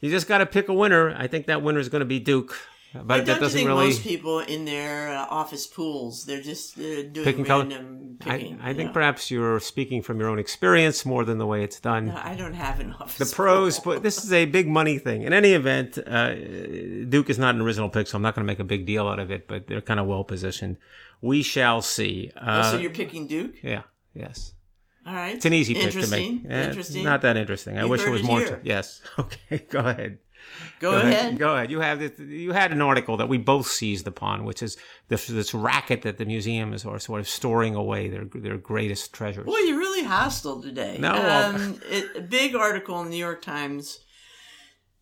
You 0.00 0.10
just 0.10 0.28
got 0.28 0.38
to 0.38 0.46
pick 0.46 0.68
a 0.68 0.74
winner. 0.74 1.14
I 1.16 1.26
think 1.28 1.46
that 1.46 1.62
winner 1.62 1.80
is 1.80 1.88
going 1.88 2.00
to 2.00 2.06
be 2.06 2.20
Duke, 2.20 2.56
but 2.94 3.06
But 3.06 3.26
that 3.26 3.40
doesn't 3.40 3.56
think 3.58 3.68
really. 3.68 3.86
most 3.86 4.02
people 4.02 4.40
in 4.40 4.64
their 4.64 5.08
uh, 5.16 5.26
office 5.30 5.66
pools, 5.66 6.24
they're 6.26 6.42
just 6.42 6.78
uh, 6.78 7.02
doing 7.10 7.24
Picking 7.24 7.44
color- 7.44 7.64
random 7.64 8.18
I, 8.20 8.24
picking? 8.38 8.60
I 8.60 8.68
you 8.70 8.74
think 8.76 8.88
know? 8.88 8.92
perhaps 8.94 9.30
you're 9.30 9.58
speaking 9.60 10.02
from 10.02 10.20
your 10.20 10.28
own 10.28 10.38
experience 10.38 11.04
more 11.06 11.24
than 11.24 11.38
the 11.38 11.46
way 11.46 11.64
it's 11.64 11.80
done. 11.80 12.06
No, 12.06 12.20
I 12.22 12.34
don't 12.34 12.54
have 12.54 12.80
an 12.80 12.92
office. 13.00 13.18
the 13.30 13.34
pros, 13.34 13.80
but 13.80 14.02
this 14.02 14.22
is 14.24 14.32
a 14.32 14.44
big 14.44 14.68
money 14.68 14.98
thing. 14.98 15.22
In 15.22 15.32
any 15.32 15.52
event, 15.52 15.98
uh, 15.98 16.34
Duke 16.34 17.30
is 17.30 17.38
not 17.38 17.54
an 17.54 17.60
original 17.62 17.88
pick, 17.88 18.06
so 18.06 18.16
I'm 18.16 18.22
not 18.22 18.34
going 18.34 18.46
to 18.46 18.50
make 18.52 18.58
a 18.60 18.64
big 18.64 18.86
deal 18.86 19.08
out 19.08 19.18
of 19.18 19.30
it. 19.30 19.48
But 19.48 19.66
they're 19.66 19.80
kind 19.80 19.98
of 20.00 20.06
well 20.06 20.24
positioned. 20.24 20.76
We 21.20 21.42
shall 21.42 21.82
see. 21.82 22.30
Oh, 22.36 22.40
Uh, 22.46 22.70
so 22.72 22.78
you're 22.78 22.90
picking 22.90 23.26
Duke? 23.26 23.54
yeah, 23.62 23.82
yes, 24.14 24.54
All 25.06 25.14
right. 25.14 25.34
it's 25.36 25.44
an 25.46 25.52
easy 25.52 25.74
pick 25.74 25.82
to 25.82 25.88
Interesting. 25.88 26.42
make. 26.42 26.52
Eh, 26.52 26.64
Interesting. 26.68 27.04
Not 27.04 27.22
that 27.22 27.36
interesting. 27.36 27.78
I 27.78 27.82
You 27.84 27.88
wish 27.88 28.02
it 28.04 28.10
was 28.10 28.20
it 28.22 28.26
more. 28.26 28.40
here. 28.40 28.60
yes. 28.64 29.00
Okay. 29.18 29.64
Go 29.70 29.78
ahead. 29.80 30.18
Go, 30.80 30.98
ahead. 30.98 31.38
Go 31.38 31.54
ahead. 31.54 31.70
You 31.70 31.80
have 31.80 31.98
this, 31.98 32.18
you 32.18 32.52
had 32.52 32.72
an 32.72 32.80
article 32.80 33.16
that 33.16 33.28
we 33.28 33.38
both 33.38 33.66
seized 33.66 34.06
upon, 34.06 34.44
which 34.44 34.62
is 34.62 34.76
this, 35.08 35.26
this 35.26 35.54
racket 35.54 36.02
that 36.02 36.18
the 36.18 36.24
museums 36.24 36.84
are 36.84 36.98
sort 36.98 37.20
of 37.20 37.28
storing 37.28 37.74
away 37.74 38.08
their 38.08 38.24
their 38.24 38.58
greatest 38.58 39.12
treasures. 39.12 39.46
Well, 39.46 39.66
you're 39.66 39.78
really 39.78 40.04
hostile 40.04 40.62
today. 40.62 40.96
No. 40.98 41.12
Um, 41.12 41.80
it, 41.88 42.16
a 42.16 42.20
big 42.20 42.54
article 42.54 42.98
in 43.00 43.06
the 43.06 43.10
New 43.10 43.16
York 43.16 43.42
Times 43.42 44.00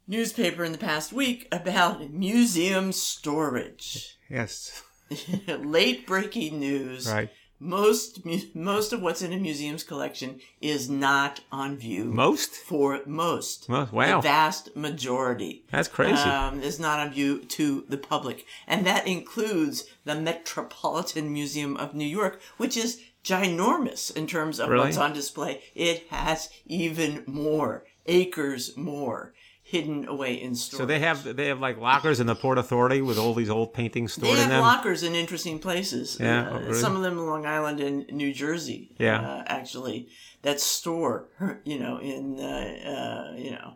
newspaper 0.07 0.65
in 0.65 0.73
the 0.73 0.79
past 0.79 1.13
week 1.13 1.47
about 1.53 2.11
museum 2.11 2.93
storage. 2.93 4.19
Yes. 4.29 4.83
Late 5.49 6.07
breaking 6.07 6.61
news. 6.61 7.11
Right. 7.11 7.31
Most 7.63 8.21
most 8.55 8.93
of 8.95 9.03
what's 9.03 9.21
in 9.21 9.35
a 9.35 9.37
museum's 9.37 9.85
collection 9.85 10.41
is 10.63 10.89
not 10.89 11.41
on 11.53 11.77
view 11.77 12.07
Most. 12.07 12.53
for 12.55 13.01
most. 13.07 13.69
Most- 13.69 13.93
wow. 13.93 14.17
The 14.23 14.29
vast 14.29 14.75
majority. 14.75 15.65
That's 15.71 15.87
crazy. 15.87 16.15
Um, 16.23 16.61
is 16.63 16.81
not 16.81 16.99
on 17.01 17.13
view 17.13 17.41
to 17.41 17.85
the 17.87 17.99
public, 17.99 18.47
and 18.67 18.87
that 18.87 19.07
includes 19.07 19.85
the 20.07 20.15
Metropolitan 20.15 21.31
Museum 21.33 21.77
of 21.77 21.95
New 21.95 22.07
York, 22.07 22.41
which 22.57 22.79
is 22.79 23.03
ginormous 23.23 24.11
in 24.17 24.27
terms 24.27 24.59
of 24.59 24.71
Really? 24.71 24.87
what's 24.87 24.97
on 24.97 25.13
display. 25.13 25.63
It 25.75 26.07
has 26.09 26.49
even 26.65 27.25
more 27.27 27.85
acres 28.07 28.75
more 28.77 29.35
hidden 29.71 30.09
away 30.09 30.35
in 30.41 30.55
storage. 30.55 30.81
So 30.81 30.87
they 30.87 30.99
have 30.99 31.37
they 31.37 31.47
have 31.47 31.61
like 31.61 31.79
lockers 31.79 32.19
in 32.21 32.27
the 32.27 32.35
Port 32.35 32.59
Authority 32.59 33.01
with 33.01 33.19
all 33.19 33.35
these 33.35 33.51
old 33.51 33.73
paintings 33.73 34.17
They 34.17 34.23
stored 34.23 34.37
in 34.39 34.43
have 34.45 34.51
them. 34.51 34.61
lockers 34.61 35.03
in 35.03 35.15
interesting 35.15 35.59
places. 35.59 36.17
Yeah, 36.21 36.49
Uh, 36.49 36.51
oh, 36.53 36.59
really? 36.61 36.75
some 36.81 36.97
of 36.97 37.03
them 37.03 37.19
in 37.19 37.27
Long 37.27 37.47
Island 37.47 37.81
and 37.81 38.07
New 38.13 38.33
Jersey. 38.33 38.95
Yeah. 38.99 39.21
uh, 39.21 39.43
actually, 39.47 40.09
that 40.43 40.59
store, 40.61 41.29
you 41.65 41.79
know, 41.79 41.99
in 41.99 42.39
uh, 42.41 43.33
uh, 43.33 43.37
you 43.37 43.53
know, 43.53 43.75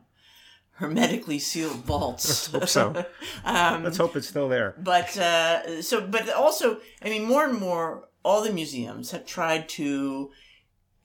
hermetically 0.72 1.38
sealed 1.38 1.76
vaults. 1.85 2.52
Let's 2.52 2.74
Hope 2.74 2.94
so. 2.94 3.07
um, 3.44 3.85
Let's 3.85 3.96
hope 3.96 4.16
it's 4.16 4.28
still 4.28 4.48
there. 4.48 4.74
but 4.78 5.16
uh, 5.16 5.83
so, 5.83 6.07
but 6.07 6.28
also, 6.30 6.78
I 7.02 7.09
mean, 7.09 7.24
more 7.24 7.44
and 7.44 7.59
more 7.59 8.09
all 8.24 8.42
the 8.42 8.52
museums 8.52 9.11
have 9.12 9.26
tried 9.26 9.68
to 9.68 10.30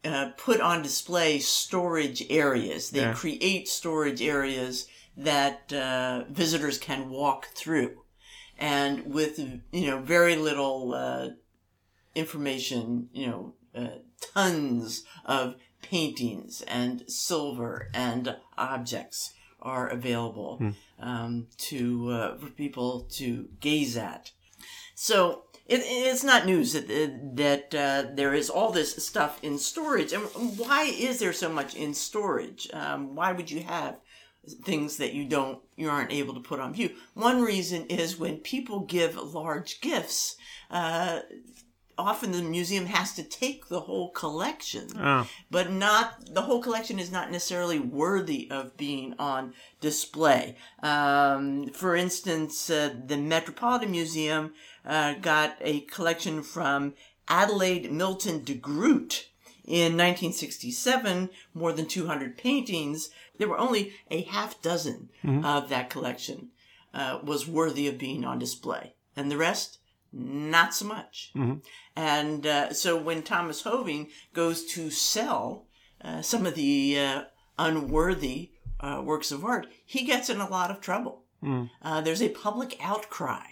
uh, 0.06 0.30
put 0.38 0.62
on 0.62 0.82
display 0.82 1.40
storage 1.40 2.26
areas. 2.30 2.92
They 2.92 3.02
Yeah. 3.02 3.14
create 3.14 3.68
storage 3.68 4.22
areas 4.22 4.88
that 5.18 5.74
uh, 5.74 6.24
visitors 6.30 6.78
can 6.78 7.10
walk 7.10 7.48
through, 7.54 8.04
and 8.58 9.14
with 9.14 9.40
you 9.72 9.88
know 9.88 10.00
very 10.00 10.36
little 10.36 10.94
uh, 10.94 11.30
information, 12.16 13.10
you 13.14 13.28
know, 13.28 13.54
uh, 13.76 13.88
tons 14.34 15.04
of 15.26 15.56
paintings 15.82 16.62
and 16.64 17.04
silver 17.10 17.90
and 17.94 18.36
objects 18.58 19.34
are 19.62 19.88
available 19.88 20.62
um, 21.00 21.48
to 21.58 22.10
uh, 22.12 22.38
for 22.38 22.48
people 22.48 23.02
to 23.12 23.48
gaze 23.60 23.98
at. 23.98 24.32
So 24.96 25.44
it, 25.70 25.82
it's 25.86 26.24
not 26.24 26.46
news 26.46 26.74
that 26.74 26.88
that 27.36 27.76
uh, 27.76 28.10
there 28.14 28.34
is 28.34 28.50
all 28.50 28.72
this 28.72 28.96
stuff 29.06 29.40
in 29.44 29.58
storage. 29.58 30.14
And 30.14 30.24
why 30.58 30.84
is 30.84 31.20
there 31.20 31.34
so 31.34 31.50
much 31.50 31.76
in 31.76 31.94
storage? 31.94 32.68
Um, 32.74 33.16
why 33.16 33.32
would 33.32 33.52
you 33.52 33.62
have 33.62 33.98
things 34.64 34.98
that 34.98 35.14
you 35.14 35.26
don't 35.26 35.60
you 35.76 35.90
aren't 35.90 36.12
able 36.12 36.34
to 36.34 36.40
put 36.40 36.60
on 36.60 36.74
view? 36.74 36.96
One 37.14 37.42
reason 37.42 37.86
is 37.86 38.18
when 38.18 38.38
people 38.38 38.82
give 38.82 39.16
large 39.16 39.80
gifts. 39.82 40.36
Uh, 40.72 41.22
often 42.00 42.32
the 42.32 42.42
museum 42.42 42.86
has 42.86 43.14
to 43.14 43.24
take 43.24 43.68
the 43.68 43.82
whole 43.82 44.10
collection 44.12 44.88
Oh, 44.98 45.28
but 45.52 45.72
not 45.72 46.34
the 46.34 46.42
whole 46.44 46.62
collection 46.62 47.00
is 47.00 47.12
not 47.12 47.32
necessarily 47.32 47.80
worthy 47.80 48.50
of 48.50 48.76
being 48.78 49.14
on 49.20 49.54
display. 49.82 50.56
Um, 50.82 51.68
for 51.70 51.96
instance, 51.96 52.70
uh, 52.70 52.94
the 53.06 53.18
Metropolitan 53.18 53.92
Museum 53.92 54.54
uh, 54.86 55.14
got 55.16 55.58
a 55.62 55.82
collection 55.82 56.42
from 56.44 56.94
Adelaide 57.28 57.92
Milton 57.92 58.44
de 58.44 58.54
Groot 58.54 59.28
in 59.66 59.96
1967, 59.98 61.30
more 61.54 61.74
than 61.74 61.86
200 61.86 62.38
paintings. 62.38 63.10
There 63.38 63.48
were 63.48 63.60
only 63.60 63.94
a 64.10 64.24
half 64.24 64.62
dozen 64.62 65.10
of 65.46 65.70
that 65.70 65.90
collection 65.90 66.50
uh, 66.94 67.20
was 67.24 67.48
worthy 67.48 67.88
of 67.88 67.98
being 67.98 68.26
on 68.26 68.40
display, 68.40 68.94
and 69.16 69.30
the 69.30 69.38
rest, 69.38 69.79
not 70.12 70.74
so 70.74 70.86
much. 70.86 71.32
And 71.96 72.46
uh, 72.48 72.74
so 72.74 72.98
when 73.02 73.24
Thomas 73.24 73.62
Hoving 73.64 74.10
goes 74.34 74.66
to 74.74 74.90
sell 74.90 75.68
uh, 76.02 76.22
some 76.22 76.46
of 76.46 76.56
the 76.56 76.98
uh, 77.00 77.22
unworthy 77.58 78.52
uh, 78.80 79.02
works 79.04 79.32
of 79.32 79.44
art, 79.44 79.68
he 79.86 80.06
gets 80.06 80.30
in 80.30 80.40
a 80.40 80.50
lot 80.50 80.72
of 80.72 80.82
trouble. 80.82 81.24
Uh, 81.82 82.02
there's 82.02 82.22
a 82.22 82.30
public 82.30 82.78
outcry. 82.82 83.44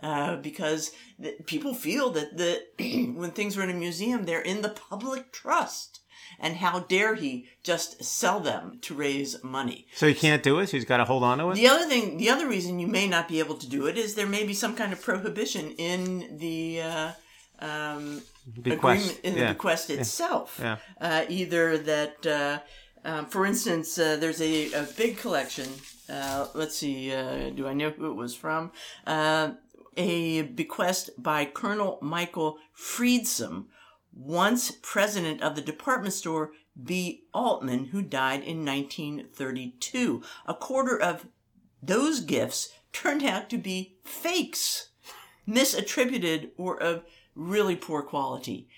Uh, 0.00 0.34
because 0.34 0.90
the, 1.16 1.36
people 1.46 1.72
feel 1.74 2.10
that 2.10 2.36
the 2.36 2.60
when 3.14 3.30
things 3.30 3.56
are 3.56 3.62
in 3.62 3.70
a 3.70 3.74
museum, 3.74 4.24
they're 4.24 4.42
in 4.42 4.60
the 4.60 4.68
public 4.68 5.32
trust, 5.32 6.00
and 6.38 6.56
how 6.56 6.80
dare 6.80 7.14
he 7.14 7.46
just 7.62 8.02
sell 8.04 8.40
them 8.40 8.78
to 8.82 8.94
raise 8.94 9.42
money? 9.42 9.86
so 9.94 10.06
he 10.06 10.14
can't 10.14 10.42
do 10.42 10.58
it. 10.58 10.68
So 10.68 10.76
he's 10.76 10.84
got 10.84 10.98
to 10.98 11.04
hold 11.04 11.22
on 11.22 11.38
to 11.38 11.50
it. 11.50 11.54
The 11.54 11.68
other 11.68 11.86
thing, 11.86 12.16
the 12.18 12.30
other 12.30 12.48
reason 12.48 12.78
you 12.78 12.86
may 12.86 13.06
not 13.08 13.28
be 13.28 13.38
able 13.38 13.56
to 13.56 13.68
do 13.68 13.86
it 13.86 13.96
is 13.96 14.14
there 14.14 14.26
may 14.26 14.44
be 14.44 14.54
some 14.54 14.74
kind 14.74 14.92
of 14.92 15.00
prohibition 15.02 15.72
in 15.72 16.38
the 16.38 16.82
uh, 16.82 17.10
um, 17.60 18.22
Bequest. 18.60 18.74
agreement 19.06 19.20
in 19.22 19.34
the 19.38 19.46
bequest 19.52 19.90
itself. 19.90 20.58
Yeah. 20.60 20.76
Uh, 21.00 21.24
either 21.28 21.78
that, 21.78 22.26
uh, 22.26 22.58
um, 23.04 23.26
for 23.26 23.46
instance, 23.46 23.98
uh, 23.98 24.16
there's 24.16 24.40
a, 24.40 24.72
a 24.72 24.82
big 24.96 25.16
collection. 25.16 25.68
Uh, 26.08 26.48
let's 26.54 26.76
see, 26.76 27.12
uh, 27.12 27.50
do 27.50 27.66
I 27.68 27.72
know 27.72 27.90
who 27.90 28.10
it 28.10 28.14
was 28.14 28.34
from? 28.34 28.72
Uh, 29.06 29.52
a 29.96 30.42
bequest 30.42 31.10
by 31.18 31.44
Colonel 31.44 31.98
Michael 32.02 32.58
Friedsam, 32.76 33.66
once 34.14 34.70
president 34.82 35.40
of 35.42 35.54
the 35.54 35.62
department 35.62 36.14
store 36.14 36.52
B. 36.82 37.24
Altman, 37.34 37.86
who 37.86 38.02
died 38.02 38.42
in 38.42 38.64
1932. 38.64 40.22
A 40.46 40.54
quarter 40.54 41.00
of 41.00 41.26
those 41.82 42.20
gifts 42.20 42.70
turned 42.92 43.22
out 43.24 43.48
to 43.50 43.58
be 43.58 43.96
fakes, 44.04 44.88
misattributed, 45.48 46.50
or 46.56 46.80
of 46.80 47.04
really 47.34 47.76
poor 47.76 48.02
quality. 48.02 48.68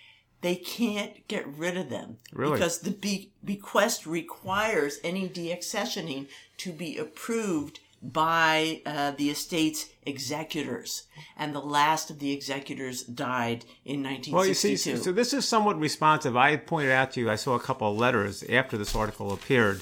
They 0.40 0.56
can't 0.56 1.26
get 1.26 1.46
rid 1.48 1.76
of 1.76 1.88
them 1.88 2.18
Really? 2.32 2.52
because 2.52 2.80
the 2.80 2.90
be- 2.90 3.32
bequest 3.42 4.06
requires 4.06 4.98
any 5.02 5.28
deaccessioning 5.28 6.28
to 6.58 6.72
be 6.72 6.98
approved 6.98 7.80
by 8.12 8.82
uh, 8.84 9.12
the 9.12 9.30
estate's 9.30 9.86
executors, 10.04 11.04
and 11.36 11.54
the 11.54 11.60
last 11.60 12.10
of 12.10 12.18
the 12.18 12.32
executors 12.32 13.02
died 13.02 13.64
in 13.84 14.02
1962. 14.02 14.36
Well, 14.36 14.46
you 14.46 14.54
see, 14.54 14.76
so, 14.76 14.96
so 14.96 15.12
this 15.12 15.32
is 15.32 15.46
somewhat 15.46 15.78
responsive. 15.78 16.36
I 16.36 16.56
pointed 16.56 16.92
out 16.92 17.12
to 17.12 17.20
you, 17.20 17.30
I 17.30 17.36
saw 17.36 17.54
a 17.54 17.60
couple 17.60 17.90
of 17.90 17.96
letters 17.96 18.42
after 18.44 18.76
this 18.76 18.94
article 18.94 19.32
appeared 19.32 19.80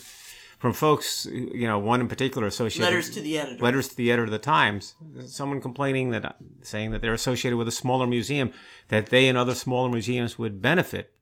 from 0.62 0.72
folks, 0.72 1.26
you 1.26 1.66
know, 1.66 1.80
one 1.80 2.00
in 2.00 2.06
particular 2.06 2.46
associated 2.46 2.84
Letters 2.84 3.10
to 3.10 3.20
the 3.20 3.36
editor. 3.36 3.64
letters 3.64 3.88
to 3.88 3.96
the 3.96 4.12
editor 4.12 4.26
of 4.26 4.30
the 4.30 4.38
Times, 4.38 4.94
someone 5.26 5.60
complaining 5.60 6.10
that 6.10 6.36
saying 6.62 6.92
that 6.92 7.02
they're 7.02 7.12
associated 7.12 7.56
with 7.56 7.66
a 7.66 7.72
smaller 7.72 8.06
museum, 8.06 8.52
that 8.86 9.06
they 9.06 9.26
and 9.28 9.36
other 9.36 9.56
smaller 9.56 9.88
museums 9.88 10.38
would 10.38 10.62
benefit 10.62 11.12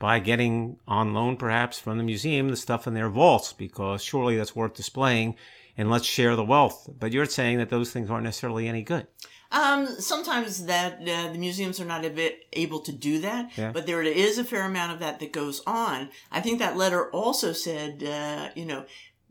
by 0.00 0.18
getting 0.18 0.78
on 0.88 1.14
loan 1.14 1.36
perhaps 1.36 1.78
from 1.78 1.98
the 1.98 2.04
museum 2.04 2.48
the 2.48 2.56
stuff 2.56 2.86
in 2.86 2.94
their 2.94 3.08
vaults 3.08 3.52
because 3.52 4.02
surely 4.02 4.36
that's 4.36 4.56
worth 4.56 4.74
displaying 4.74 5.36
and 5.78 5.90
let's 5.90 6.04
share 6.04 6.36
the 6.36 6.44
wealth. 6.44 6.90
But 6.98 7.12
you're 7.12 7.24
saying 7.24 7.56
that 7.58 7.70
those 7.70 7.90
things 7.92 8.10
aren't 8.10 8.24
necessarily 8.24 8.68
any 8.68 8.82
good. 8.82 9.06
Um, 9.50 9.86
sometimes 9.86 10.66
that 10.66 11.00
uh, 11.00 11.32
the 11.32 11.38
museums 11.38 11.80
are 11.80 11.86
not 11.86 12.04
a 12.04 12.10
bit 12.10 12.44
able 12.52 12.80
to 12.80 12.92
do 12.92 13.18
that, 13.20 13.50
Yeah. 13.56 13.72
but 13.72 13.86
there 13.86 14.02
is 14.02 14.36
a 14.36 14.44
fair 14.44 14.64
amount 14.64 14.92
of 14.92 14.98
that 14.98 15.20
that 15.20 15.32
goes 15.32 15.62
on. 15.66 16.10
I 16.30 16.40
think 16.42 16.58
that 16.58 16.76
letter 16.76 17.10
also 17.12 17.52
said, 17.52 18.02
uh, 18.04 18.50
you 18.54 18.66
know, 18.66 18.84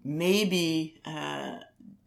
maybe 0.04 1.00
uh, 1.06 1.58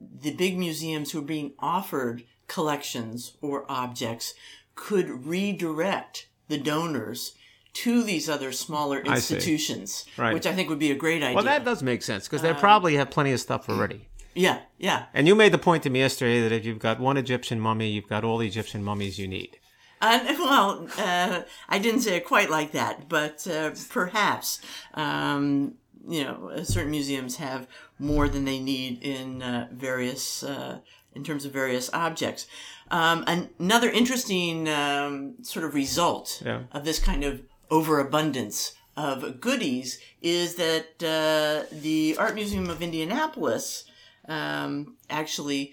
the 0.01 0.33
big 0.33 0.59
museums 0.59 1.13
who 1.13 1.21
are 1.21 1.23
being 1.23 1.53
offered 1.61 2.25
collections 2.49 3.37
or 3.41 3.65
objects 3.71 4.35
could 4.75 5.27
redirect 5.27 6.29
the 6.49 6.59
donors 6.59 7.35
to 7.73 8.03
these 8.03 8.29
other 8.29 8.51
smaller 8.51 9.01
I 9.07 9.15
institutions, 9.15 10.05
Right. 10.17 10.35
which 10.35 10.47
I 10.47 10.53
think 10.53 10.69
would 10.69 10.81
be 10.81 10.91
a 10.91 10.97
great 10.97 11.23
idea. 11.23 11.37
Well, 11.37 11.45
that 11.45 11.65
does 11.65 11.83
make 11.83 12.03
sense 12.03 12.27
because 12.27 12.43
Um, 12.45 12.53
they 12.55 12.59
probably 12.59 12.97
have 12.97 13.11
plenty 13.11 13.31
of 13.31 13.39
stuff 13.41 13.69
already. 13.69 14.09
Yeah, 14.41 14.59
yeah. 14.79 15.01
And 15.15 15.27
you 15.29 15.35
made 15.35 15.53
the 15.53 15.59
point 15.69 15.83
to 15.85 15.91
me 15.91 15.99
yesterday 16.01 16.41
that 16.43 16.53
if 16.53 16.65
you've 16.65 16.79
got 16.89 16.99
one 17.01 17.17
Egyptian 17.17 17.59
mummy, 17.61 17.89
you've 17.91 18.09
got 18.09 18.25
all 18.25 18.39
the 18.39 18.47
Egyptian 18.47 18.83
mummies 18.83 19.19
you 19.19 19.29
need. 19.29 19.59
Uh, 20.01 20.19
well, 20.39 20.89
uh, 20.99 21.43
I 21.69 21.79
didn't 21.79 22.01
say 22.01 22.17
it 22.17 22.25
quite 22.25 22.49
like 22.59 22.73
that, 22.73 23.09
but 23.09 23.47
uh, 23.47 23.71
perhaps, 23.91 24.61
um, 24.95 25.75
you 26.09 26.25
know, 26.25 26.51
uh, 26.55 26.65
certain 26.65 26.91
museums 26.91 27.37
have 27.37 27.67
more 27.99 28.27
than 28.29 28.45
they 28.47 28.59
need 28.59 29.03
in 29.03 29.43
uh, 29.43 29.69
various, 29.73 30.43
uh, 30.43 30.79
in 31.15 31.23
terms 31.23 31.45
of 31.45 31.53
various 31.53 31.91
objects. 31.93 32.47
Um, 32.91 33.25
another 33.59 33.91
interesting 33.91 34.69
um, 34.71 35.35
sort 35.43 35.67
of 35.67 35.75
result 35.75 36.43
Yeah. 36.45 36.63
of 36.73 36.85
this 36.85 36.99
kind 36.99 37.23
of 37.23 37.43
overabundance 37.71 38.73
of 38.97 39.41
goodies 39.41 39.99
is 40.23 40.55
that 40.57 40.87
uh, 41.03 41.67
the 41.87 42.17
Art 42.19 42.35
Museum 42.35 42.71
of 42.71 42.81
Indianapolis 42.83 43.85
um, 44.29 44.97
actually 45.09 45.73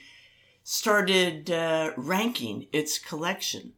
started 0.63 1.49
uh, 1.49 1.91
ranking 1.95 2.67
its 2.73 2.99
collection 2.99 3.73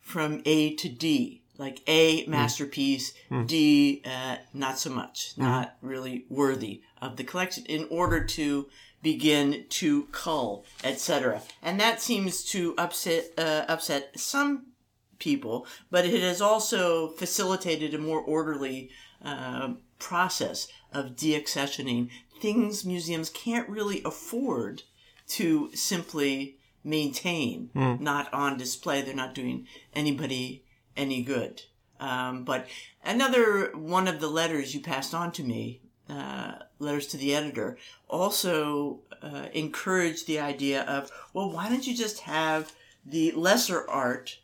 from 0.00 0.42
A 0.44 0.74
to 0.74 0.88
D. 0.88 1.40
Like 1.58 1.82
A, 1.86 2.26
masterpiece, 2.26 3.12
D, 3.46 4.02
uh, 4.04 4.36
not 4.52 4.78
so 4.78 4.90
much, 4.90 5.34
not 5.36 5.76
really 5.80 6.24
worthy 6.28 6.80
of 7.00 7.16
the 7.16 7.24
collection, 7.24 7.64
in 7.66 7.86
order 7.90 8.24
to 8.24 8.66
begin 9.02 9.66
to 9.68 10.04
cull, 10.12 10.64
etc. 10.82 11.42
And 11.62 11.78
that 11.78 12.00
seems 12.00 12.42
to 12.46 12.74
upset 12.78 13.26
uh, 13.36 13.66
upset 13.68 14.18
some 14.18 14.72
people, 15.18 15.66
but 15.90 16.04
it 16.04 16.22
has 16.22 16.40
also 16.40 17.08
facilitated 17.10 17.94
a 17.94 17.98
more 17.98 18.20
orderly 18.20 18.90
uh, 19.24 19.74
process 19.98 20.68
of 20.92 21.16
deaccessioning 21.16 22.08
things 22.40 22.84
museums 22.84 23.30
can't 23.30 23.68
really 23.68 24.02
afford 24.04 24.82
to 25.28 25.70
simply 25.74 26.58
maintain, 26.84 27.70
not 28.00 28.32
on 28.34 28.58
display. 28.58 29.00
They're 29.00 29.14
not 29.14 29.34
doing 29.34 29.66
anybody 29.94 30.64
any 30.96 31.22
good. 31.22 31.62
Um, 32.00 32.44
but 32.44 32.66
another 33.04 33.70
one 33.76 34.08
of 34.08 34.20
the 34.20 34.28
letters 34.28 34.74
you 34.74 34.80
passed 34.80 35.14
on 35.14 35.30
to 35.32 35.44
me, 35.44 35.80
uh, 36.08 36.54
letters 36.80 37.06
to 37.08 37.16
the 37.16 37.34
editor, 37.34 37.78
also 38.08 39.00
uh, 39.22 39.46
encouraged 39.54 40.26
the 40.26 40.40
idea 40.40 40.82
of, 40.82 41.10
well, 41.32 41.50
why 41.50 41.68
don't 41.68 41.86
you 41.86 41.96
just 41.96 42.20
have 42.20 42.72
the 43.06 43.30
lesser 43.32 43.88
art 43.88 44.38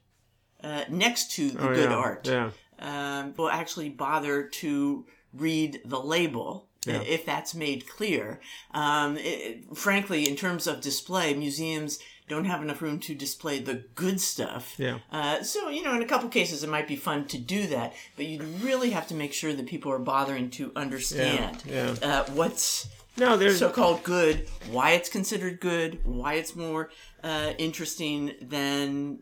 uh, 0.63 0.85
next 0.89 1.33
to 1.33 1.51
the 1.51 1.59
good 1.59 1.91
yeah, 1.91 1.97
art? 1.97 2.27
Yeah. 2.29 2.51
Um, 2.79 3.35
will 3.37 3.51
actually 3.51 3.89
bother 3.89 4.43
to 4.45 5.05
read 5.35 5.81
the 5.85 6.01
label 6.01 6.69
Yeah. 6.87 7.03
if 7.03 7.27
that's 7.27 7.55
made 7.55 7.87
clear. 7.89 8.41
Um, 8.73 9.17
it- 9.19 9.65
frankly, 9.77 10.29
in 10.29 10.37
terms 10.37 10.67
of 10.67 10.81
display, 10.81 11.35
museums 11.35 11.99
don't 12.29 12.45
have 12.45 12.63
enough 12.63 12.83
room 12.83 12.99
to 13.01 13.15
display 13.15 13.59
the 13.59 13.75
good 13.95 14.21
stuff. 14.21 14.75
Yeah. 14.79 14.99
Uh, 15.11 15.43
so, 15.43 15.71
you 15.71 15.83
know, 15.83 15.95
in 15.95 16.03
a 16.03 16.07
couple 16.07 16.29
cases, 16.29 16.63
it 16.63 16.69
might 16.69 16.87
be 16.87 16.95
fun 16.97 17.27
to 17.29 17.39
do 17.39 17.67
that, 17.69 17.95
but 18.17 18.27
you'd 18.27 18.43
really 18.63 18.91
have 18.91 19.07
to 19.09 19.15
make 19.15 19.33
sure 19.33 19.53
that 19.55 19.67
people 19.67 19.91
are 19.93 19.99
bothering 19.99 20.51
to 20.51 20.71
understand 20.77 21.63
Yeah, 21.67 21.95
Uh, 22.03 22.25
what's 22.33 22.87
No, 23.17 23.37
there's 23.37 23.59
so-called 23.59 24.03
good, 24.05 24.47
why 24.71 24.91
it's 24.93 25.09
considered 25.09 25.59
good, 25.61 26.01
why 26.05 26.35
it's 26.35 26.55
more 26.55 26.91
uh, 27.25 27.53
interesting 27.59 28.35
than 28.41 29.21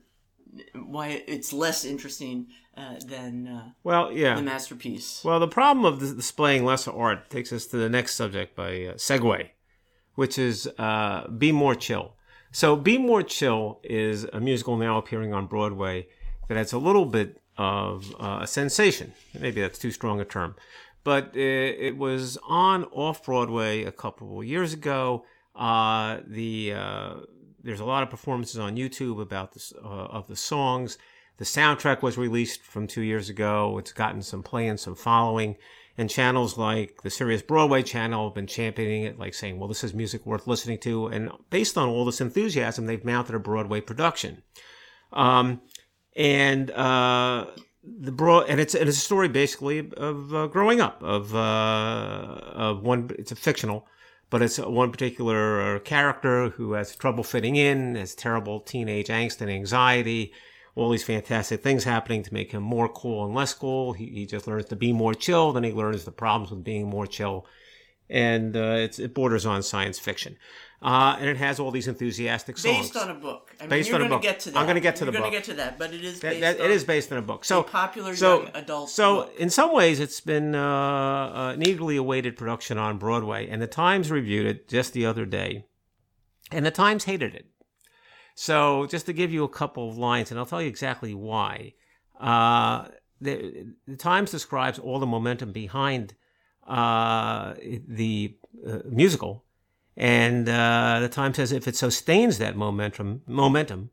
why 0.75 1.23
it's 1.27 1.53
less 1.53 1.85
interesting 1.85 2.49
uh, 2.77 2.95
than 3.05 3.49
uh, 3.49 3.71
well, 3.85 4.13
yeah. 4.13 4.35
the 4.35 4.43
masterpiece. 4.43 5.23
Well, 5.25 5.41
the 5.41 5.49
problem 5.49 5.85
of 5.85 5.99
dis- 5.99 6.13
displaying 6.13 6.65
lesser 6.65 6.93
art 6.93 7.31
takes 7.31 7.53
us 7.53 7.67
to 7.67 7.77
the 7.77 7.89
next 7.89 8.15
subject 8.15 8.55
by 8.55 8.69
uh, 8.69 8.95
segue, 8.95 9.49
which 10.15 10.39
is 10.39 10.69
uh, 10.79 11.29
Be 11.29 11.53
More 11.53 11.75
Chill. 11.75 12.13
So, 12.53 12.77
Be 12.77 12.99
More 12.99 13.23
Chill 13.23 13.81
is 13.83 14.25
a 14.25 14.41
musical 14.41 14.77
now 14.77 14.99
appearing 14.99 15.33
on 15.33 15.47
Broadway 15.47 16.09
that 16.49 16.57
has 16.57 16.73
a 16.73 16.79
little 16.79 17.07
bit 17.07 17.41
of 17.59 18.15
uh, 18.21 18.41
a 18.43 18.47
sensation. 18.47 19.13
Maybe 19.39 19.61
that's 19.61 19.79
too 19.79 19.91
strong 19.91 20.21
a 20.21 20.25
term. 20.25 20.55
But 21.05 21.37
it, 21.37 21.77
it 21.79 21.97
was 21.97 22.37
on 22.47 22.85
off 22.85 23.25
Broadway 23.25 23.85
a 23.85 23.93
couple 23.93 24.41
of 24.41 24.45
years 24.45 24.73
ago. 24.73 25.25
Uh, 25.55 26.19
the 26.27 26.75
uh, 26.75 27.15
there's 27.63 27.81
a 27.81 27.85
lot 27.85 28.03
of 28.03 28.11
performances 28.11 28.59
on 28.59 28.77
YouTube 28.77 29.21
about 29.21 29.53
this 29.53 29.73
uh, 29.83 29.87
of 29.89 30.27
the 30.27 30.37
songs. 30.37 30.99
The 31.39 31.45
soundtrack 31.45 32.03
was 32.03 32.17
released 32.17 32.63
from 32.63 32.87
two 32.87 33.03
years 33.03 33.29
ago. 33.29 33.79
It's 33.79 33.93
gotten 33.93 34.23
some 34.23 34.43
play 34.43 34.69
and 34.69 34.81
some 34.81 34.95
following. 34.95 35.57
And 35.99 36.11
channels 36.11 36.59
like 36.59 37.03
the 37.03 37.11
Sirius 37.11 37.43
Broadway 37.43 37.83
channel 37.83 38.29
have 38.29 38.35
been 38.35 38.47
championing 38.47 39.05
it, 39.05 39.19
like 39.19 39.33
saying, 39.33 39.59
well, 39.59 39.69
this 39.69 39.83
is 39.83 39.95
music 39.95 40.27
worth 40.27 40.47
listening 40.47 40.79
to. 40.81 41.07
And 41.07 41.31
based 41.49 41.79
on 41.79 41.89
all 41.89 42.05
this 42.05 42.21
enthusiasm, 42.21 42.87
they've 42.87 43.05
mounted 43.05 43.35
a 43.35 43.39
Broadway 43.39 43.81
production. 43.81 44.43
Um, 45.13 45.63
and 46.15 46.71
uh, 46.71 47.47
the 47.87 48.13
broad 48.13 48.47
and 48.49 48.61
it's 48.61 48.75
it's 48.75 48.97
a 48.97 49.01
story 49.01 49.29
basically 49.29 49.91
of 49.97 50.35
uh, 50.35 50.47
growing 50.49 50.81
up 50.81 51.03
of 51.03 51.35
uh, 51.35 51.39
of 51.39 52.83
one. 52.83 53.11
It's 53.19 53.33
a 53.33 53.37
fictional, 53.37 53.87
but 54.31 54.43
it's 54.43 54.59
one 54.59 54.91
particular 54.91 55.79
character 55.81 56.51
who 56.51 56.73
has 56.73 56.97
trouble 56.97 57.23
fitting 57.23 57.57
in, 57.57 57.95
has 57.95 58.15
terrible 58.15 58.61
teenage 58.61 59.09
angst 59.09 59.41
and 59.41 59.51
anxiety. 59.51 60.33
All 60.77 60.91
these 60.91 61.03
fantastic 61.03 61.63
things 61.63 61.85
happening 61.85 62.23
to 62.23 62.33
make 62.35 62.53
him 62.53 62.63
more 62.63 62.89
cool 62.89 63.25
and 63.25 63.35
less 63.35 63.55
cool. 63.55 63.95
He, 63.95 64.07
he 64.07 64.27
just 64.27 64.47
learns 64.47 64.67
to 64.67 64.77
be 64.77 64.93
more 64.93 65.15
chill. 65.15 65.53
Then 65.53 65.65
he 65.65 65.73
learns 65.73 66.05
the 66.05 66.13
problems 66.13 66.51
with 66.51 66.63
being 66.63 66.87
more 66.87 67.07
chill, 67.07 67.47
and 68.11 68.55
uh, 68.55 68.77
it's, 68.85 68.99
it 68.99 69.15
borders 69.15 69.47
on 69.47 69.63
science 69.63 69.99
fiction. 69.99 70.37
Uh, 70.83 71.17
and 71.19 71.27
it 71.31 71.39
has 71.39 71.59
all 71.59 71.71
these 71.71 71.89
enthusiastic 71.89 72.59
songs. 72.59 72.91
Based 72.91 72.97
on 72.97 73.11
a 73.11 73.15
book. 73.15 73.51
I 73.59 73.63
mean, 73.63 73.71
based 73.71 73.89
you're 73.89 73.99
on 73.99 74.05
a 74.07 74.09
book. 74.11 74.21
Get 74.21 74.41
to 74.41 74.51
that. 74.51 74.59
I'm 74.61 74.67
gonna 74.67 74.81
get 74.81 74.97
to 74.97 75.05
You're 75.07 75.13
the 75.13 75.19
gonna 75.19 75.31
get 75.31 75.45
to 75.45 75.55
that, 75.55 75.79
but 75.79 75.95
it 75.95 76.05
is 76.05 76.21
That- 76.21 76.29
based 76.33 76.41
that- 76.43 76.61
on 76.61 76.67
it 76.67 76.71
is 76.71 76.85
based 76.85 77.11
on 77.11 77.17
a 77.19 77.23
book. 77.23 77.47
So 77.47 77.63
popular 77.63 78.15
so, 78.15 78.43
young 78.43 78.51
adult 78.55 78.91
So 78.91 79.15
book. 79.23 79.35
in 79.39 79.49
some 79.49 79.73
ways, 79.73 79.99
it's 79.99 80.21
been 80.21 80.55
uh, 80.55 81.55
an 81.55 81.67
eagerly 81.67 81.97
awaited 81.97 82.37
production 82.37 82.77
on 82.77 82.99
Broadway, 82.99 83.49
and 83.49 83.63
the 83.63 83.67
Times 83.67 84.11
reviewed 84.11 84.45
it 84.45 84.69
just 84.69 84.93
the 84.93 85.07
other 85.07 85.25
day, 85.25 85.65
and 86.53 86.67
the 86.67 86.71
Times 86.71 87.05
hated 87.05 87.35
it. 87.35 87.47
So 88.37 88.87
just 88.87 89.07
to 89.07 89.15
give 89.15 89.33
you 89.33 89.45
a 89.45 89.49
couple 89.49 89.89
of 89.89 89.97
lines, 89.97 90.31
and 90.31 90.39
I'll 90.39 90.47
tell 90.47 90.61
you 90.61 90.69
exactly 90.69 91.15
why. 91.15 91.73
Uh, 92.21 92.89
the, 93.21 93.67
the 93.89 93.97
Times 93.97 94.31
describes 94.31 94.79
all 94.79 94.99
the 94.99 95.07
momentum 95.07 95.53
behind 95.53 96.15
uh, 96.67 97.55
the 97.89 98.37
uh, 98.67 98.79
musical, 98.89 99.45
and 99.97 100.47
uh, 100.49 101.01
the 101.01 101.09
Times 101.09 101.37
says 101.37 101.51
if 101.51 101.67
it 101.67 101.77
sustains 101.77 102.37
that 102.37 102.57
momentum, 102.57 103.23
momentum, 103.27 103.91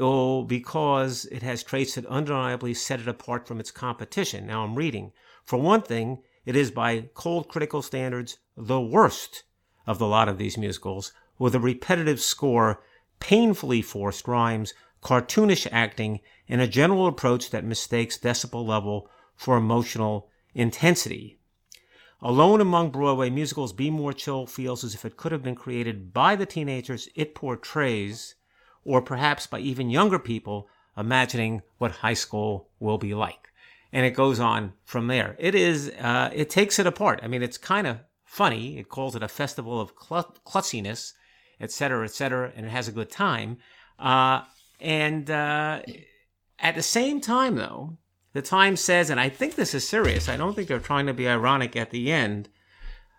Oh, 0.00 0.42
because 0.42 1.26
it 1.26 1.42
has 1.42 1.62
traits 1.62 1.96
that 1.96 2.06
undeniably 2.06 2.72
set 2.72 3.00
it 3.00 3.08
apart 3.08 3.46
from 3.46 3.60
its 3.60 3.70
competition. 3.70 4.46
Now 4.46 4.64
I'm 4.64 4.74
reading. 4.74 5.12
For 5.44 5.58
one 5.58 5.82
thing, 5.82 6.22
it 6.46 6.56
is 6.56 6.70
by 6.70 7.10
cold 7.12 7.48
critical 7.48 7.82
standards 7.82 8.38
the 8.56 8.80
worst 8.80 9.42
of 9.86 9.98
the 9.98 10.06
lot 10.06 10.30
of 10.30 10.38
these 10.38 10.56
musicals, 10.56 11.12
with 11.38 11.54
a 11.54 11.60
repetitive 11.60 12.22
score, 12.22 12.82
painfully 13.22 13.80
forced 13.80 14.26
rhymes, 14.26 14.74
cartoonish 15.00 15.68
acting, 15.70 16.18
and 16.48 16.60
a 16.60 16.66
general 16.66 17.06
approach 17.06 17.50
that 17.50 17.64
mistakes 17.64 18.18
decibel 18.18 18.66
level 18.66 19.08
for 19.36 19.56
emotional 19.56 20.28
intensity. 20.54 21.38
Alone 22.20 22.60
among 22.60 22.90
Broadway 22.90 23.30
musicals, 23.30 23.72
Be 23.72 23.90
More 23.90 24.12
Chill 24.12 24.48
feels 24.48 24.82
as 24.82 24.92
if 24.94 25.04
it 25.04 25.16
could 25.16 25.30
have 25.30 25.42
been 25.44 25.54
created 25.54 26.12
by 26.12 26.34
the 26.34 26.46
teenagers 26.46 27.08
it 27.14 27.32
portrays 27.32 28.34
or 28.84 29.00
perhaps 29.00 29.46
by 29.46 29.60
even 29.60 29.88
younger 29.88 30.18
people 30.18 30.68
imagining 30.96 31.62
what 31.78 31.92
high 31.92 32.14
school 32.14 32.70
will 32.80 32.98
be 32.98 33.14
like. 33.14 33.52
And 33.92 34.04
it 34.04 34.16
goes 34.16 34.40
on 34.40 34.72
from 34.84 35.06
there. 35.06 35.36
It 35.38 35.54
is, 35.54 35.90
uh, 35.90 36.30
it 36.34 36.50
takes 36.50 36.80
it 36.80 36.88
apart. 36.88 37.20
I 37.22 37.28
mean, 37.28 37.44
it's 37.44 37.56
kind 37.56 37.86
of 37.86 38.00
funny. 38.24 38.78
It 38.78 38.88
calls 38.88 39.14
it 39.14 39.22
a 39.22 39.28
festival 39.28 39.80
of 39.80 39.92
cl- 40.08 40.34
et 41.62 41.70
cetera, 41.70 42.04
et 42.04 42.10
cetera, 42.10 42.52
and 42.54 42.66
it 42.66 42.68
has 42.68 42.88
a 42.88 42.92
good 42.92 43.10
time. 43.10 43.56
Uh, 43.98 44.42
and 44.80 45.30
uh, 45.30 45.80
at 46.58 46.74
the 46.74 46.82
same 46.82 47.20
time, 47.20 47.54
though, 47.54 47.96
the 48.34 48.42
Times 48.42 48.80
says, 48.80 49.10
and 49.10 49.20
I 49.20 49.28
think 49.28 49.54
this 49.54 49.74
is 49.74 49.88
serious, 49.88 50.28
I 50.28 50.36
don't 50.36 50.54
think 50.54 50.68
they're 50.68 50.78
trying 50.78 51.06
to 51.06 51.14
be 51.14 51.28
ironic 51.28 51.76
at 51.76 51.90
the 51.90 52.10
end, 52.10 52.48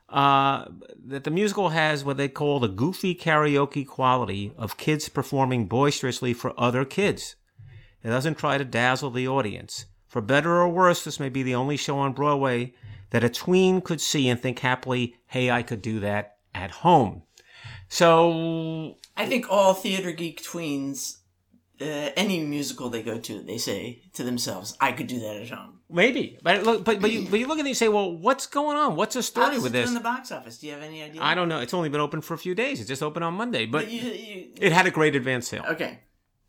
uh, 0.09 0.65
that 1.07 1.23
the 1.23 1.31
musical 1.31 1.69
has 1.69 2.03
what 2.03 2.17
they 2.17 2.27
call 2.27 2.59
the 2.59 2.67
goofy 2.67 3.15
karaoke 3.15 3.87
quality 3.87 4.51
of 4.57 4.77
kids 4.77 5.09
performing 5.09 5.67
boisterously 5.67 6.33
for 6.33 6.53
other 6.59 6.85
kids. 6.85 7.35
It 8.03 8.09
doesn't 8.09 8.37
try 8.37 8.57
to 8.57 8.65
dazzle 8.65 9.11
the 9.11 9.27
audience. 9.27 9.85
For 10.07 10.21
better 10.21 10.51
or 10.61 10.69
worse, 10.69 11.03
this 11.03 11.19
may 11.19 11.29
be 11.29 11.43
the 11.43 11.55
only 11.55 11.77
show 11.77 11.97
on 11.97 12.13
Broadway 12.13 12.73
that 13.11 13.23
a 13.23 13.29
tween 13.29 13.81
could 13.81 14.01
see 14.01 14.27
and 14.29 14.39
think 14.39 14.59
happily, 14.59 15.15
hey, 15.27 15.49
I 15.49 15.63
could 15.63 15.81
do 15.81 15.99
that 16.01 16.37
at 16.53 16.71
home. 16.71 17.23
So, 17.93 18.97
I 19.15 19.27
think 19.27 19.45
all 19.51 19.75
theater 19.75 20.11
geek 20.11 20.41
tweens, 20.41 21.17
uh, 21.79 22.09
any 22.15 22.39
musical 22.43 22.89
they 22.89 23.03
go 23.03 23.19
to, 23.19 23.43
they 23.43 23.59
say 23.59 24.01
to 24.13 24.23
themselves, 24.23 24.75
"I 24.81 24.93
could 24.93 25.05
do 25.05 25.19
that 25.19 25.35
at 25.43 25.49
home." 25.51 25.79
maybe. 25.89 26.39
But 26.41 26.63
look, 26.63 26.83
but, 26.83 26.99
but, 27.01 27.11
you, 27.11 27.27
but 27.29 27.39
you 27.39 27.45
look 27.45 27.57
at 27.57 27.65
it 27.65 27.67
and 27.67 27.67
you 27.69 27.75
say, 27.75 27.87
well, 27.87 28.17
what's 28.17 28.47
going 28.47 28.77
on? 28.77 28.95
What's 28.95 29.13
the 29.13 29.21
story 29.21 29.59
with 29.59 29.73
this? 29.73 29.87
in 29.89 29.93
the 29.93 29.99
box 29.99 30.31
office? 30.31 30.57
Do 30.57 30.65
you 30.65 30.73
have 30.73 30.81
any 30.81 31.03
idea? 31.03 31.21
I 31.21 31.35
don't 31.35 31.47
know. 31.47 31.59
It's 31.59 31.73
only 31.75 31.89
been 31.89 32.01
open 32.01 32.21
for 32.21 32.33
a 32.33 32.37
few 32.39 32.55
days. 32.55 32.81
It 32.81 32.85
just 32.87 33.03
opened 33.03 33.23
on 33.23 33.35
Monday, 33.35 33.67
but 33.67 33.83
But 33.83 33.91
you, 33.91 34.01
you, 34.01 34.47
it 34.59 34.71
had 34.71 34.87
a 34.87 34.91
great 34.91 35.15
advance 35.15 35.47
sale. 35.49 35.63
okay. 35.69 35.99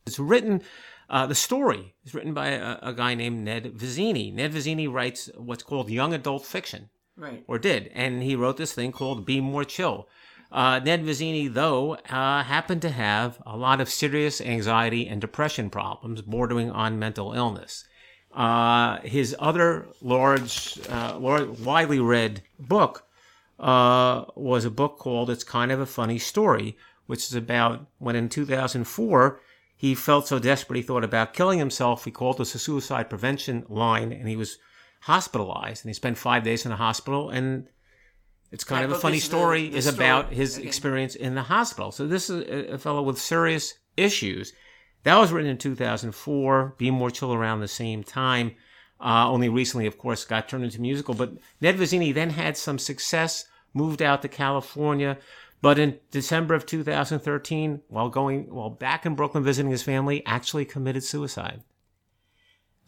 It's 0.06 0.18
written, 0.18 0.62
uh, 1.10 1.26
the 1.26 1.34
story 1.34 1.94
is 2.06 2.14
written 2.14 2.32
by 2.32 2.48
a, 2.52 2.78
a 2.80 2.92
guy 2.94 3.14
named 3.14 3.44
Ned 3.44 3.64
Vizzini. 3.76 4.32
Ned 4.32 4.52
Vizzini 4.54 4.90
writes 4.90 5.28
what's 5.36 5.62
called 5.62 5.90
young 5.90 6.14
adult 6.14 6.46
fiction, 6.46 6.88
Right. 7.14 7.44
or 7.46 7.58
did, 7.58 7.90
and 7.94 8.22
he 8.22 8.34
wrote 8.36 8.56
this 8.56 8.72
thing 8.72 8.92
called 8.92 9.26
Be 9.26 9.42
More 9.42 9.64
Chill. 9.64 10.08
Uh, 10.54 10.78
Ned 10.78 11.04
Vizzini, 11.04 11.52
though, 11.52 11.94
uh, 11.94 12.44
happened 12.44 12.80
to 12.82 12.90
have 12.90 13.42
a 13.44 13.56
lot 13.56 13.80
of 13.80 13.88
serious 13.88 14.40
anxiety 14.40 15.08
and 15.08 15.20
depression 15.20 15.68
problems 15.68 16.22
bordering 16.22 16.70
on 16.70 16.96
mental 16.96 17.32
illness. 17.32 17.84
Uh, 18.32 19.00
his 19.00 19.34
other 19.40 19.88
large, 20.00 20.78
uh, 20.88 21.18
widely 21.18 21.98
read 21.98 22.40
book 22.60 23.04
uh, 23.58 24.26
was 24.36 24.64
a 24.64 24.70
book 24.70 24.96
called 24.98 25.28
It's 25.28 25.42
Kind 25.42 25.72
of 25.72 25.80
a 25.80 25.86
Funny 25.86 26.20
Story, 26.20 26.78
which 27.06 27.24
is 27.24 27.34
about 27.34 27.88
when 27.98 28.14
in 28.14 28.28
2004 28.28 29.40
he 29.76 29.92
felt 29.96 30.28
so 30.28 30.38
desperate 30.38 30.76
he 30.76 30.82
thought 30.82 31.02
about 31.02 31.34
killing 31.34 31.58
himself. 31.58 32.04
He 32.04 32.12
called 32.12 32.38
this 32.38 32.54
a 32.54 32.60
suicide 32.60 33.10
prevention 33.10 33.66
line 33.68 34.12
and 34.12 34.28
he 34.28 34.36
was 34.36 34.58
hospitalized 35.00 35.84
and 35.84 35.90
he 35.90 35.94
spent 35.94 36.16
five 36.16 36.44
days 36.44 36.64
in 36.64 36.70
a 36.70 36.76
hospital 36.76 37.28
and 37.28 37.66
it's 38.54 38.64
kind 38.64 38.82
That 38.82 38.90
of 38.92 38.96
a 38.96 39.00
funny 39.00 39.18
is 39.18 39.22
the- 39.24 39.28
story 39.28 39.68
the 39.68 39.76
is 39.78 39.84
story. 39.86 39.96
about 39.96 40.32
his 40.32 40.56
Okay. 40.58 40.66
experience 40.66 41.14
in 41.14 41.34
the 41.34 41.42
hospital. 41.42 41.92
So 41.92 42.06
this 42.06 42.30
is 42.30 42.40
a, 42.48 42.74
a 42.74 42.78
fellow 42.78 43.02
with 43.02 43.18
serious 43.18 43.74
issues. 43.96 44.52
That 45.02 45.16
was 45.18 45.32
written 45.32 45.50
in 45.50 45.58
2004. 45.58 46.74
Be 46.78 46.90
More 46.90 47.10
Chill 47.10 47.34
around 47.34 47.60
the 47.60 47.68
same 47.68 48.02
time. 48.02 48.54
Uh, 49.00 49.28
only 49.30 49.48
recently, 49.50 49.86
of 49.86 49.98
course, 49.98 50.24
got 50.24 50.48
turned 50.48 50.64
into 50.64 50.80
musical. 50.80 51.14
But 51.14 51.32
Ned 51.60 51.76
Vizzini 51.76 52.14
then 52.14 52.30
had 52.30 52.56
some 52.56 52.78
success, 52.78 53.44
moved 53.74 54.00
out 54.00 54.22
to 54.22 54.28
California. 54.28 55.18
But 55.60 55.78
in 55.78 55.98
December 56.10 56.54
of 56.54 56.64
2013, 56.64 57.82
while 57.88 58.08
going 58.08 58.54
while 58.54 58.70
back 58.70 59.04
in 59.04 59.14
Brooklyn 59.14 59.42
visiting 59.44 59.70
his 59.72 59.82
family, 59.82 60.22
actually 60.26 60.64
committed 60.64 61.02
suicide. 61.04 61.62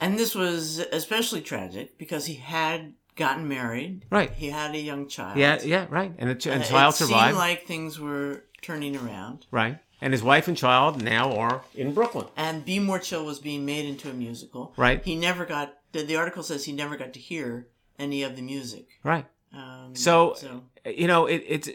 And 0.01 0.19
this 0.19 0.35
was 0.35 0.79
especially 0.93 1.41
tragic 1.41 1.99
because 1.99 2.27
he 2.27 2.35
had 2.35 2.95
gotten 3.17 3.49
married. 3.49 4.05
Right. 4.11 4.31
He 4.33 4.51
had 4.51 4.75
a 4.75 4.79
young 4.81 5.09
child. 5.09 5.39
Yeah, 5.39 5.61
yeah, 5.63 5.87
right. 5.91 6.13
And 6.19 6.31
the 6.31 6.35
ch- 6.35 6.47
and 6.49 6.63
Uh, 6.63 6.67
child 6.67 6.95
it 6.95 6.99
survived. 6.99 7.29
seemed 7.29 7.39
like 7.39 7.67
things 7.67 7.99
were 7.99 8.45
turning 8.63 8.97
around. 8.97 9.47
right. 9.51 9.79
And 9.99 10.13
his 10.13 10.23
wife 10.23 10.47
and 10.47 10.55
child 10.57 11.03
now 11.03 11.35
are 11.37 11.63
in 11.75 11.95
Brooklyn. 11.95 12.27
And 12.37 12.67
Be 12.67 12.79
More 12.79 12.99
Chill 12.99 13.25
was 13.25 13.39
being 13.39 13.65
made 13.65 13.87
into 13.87 14.11
a 14.11 14.13
musical. 14.13 14.75
Right. 14.77 15.03
He 15.03 15.17
never 15.17 15.47
got, 15.47 15.79
the, 15.93 16.03
the 16.03 16.17
article 16.17 16.43
says 16.43 16.67
he 16.67 16.73
never 16.73 16.99
got 16.99 17.15
to 17.15 17.19
hear 17.19 17.69
any 17.99 18.23
of 18.23 18.37
the 18.37 18.43
music. 18.43 18.87
Right. 19.03 19.25
Um, 19.55 19.95
So, 19.95 20.35
so 20.35 20.65
you 20.85 21.07
know, 21.07 21.25
it, 21.25 21.43
it's 21.49 21.69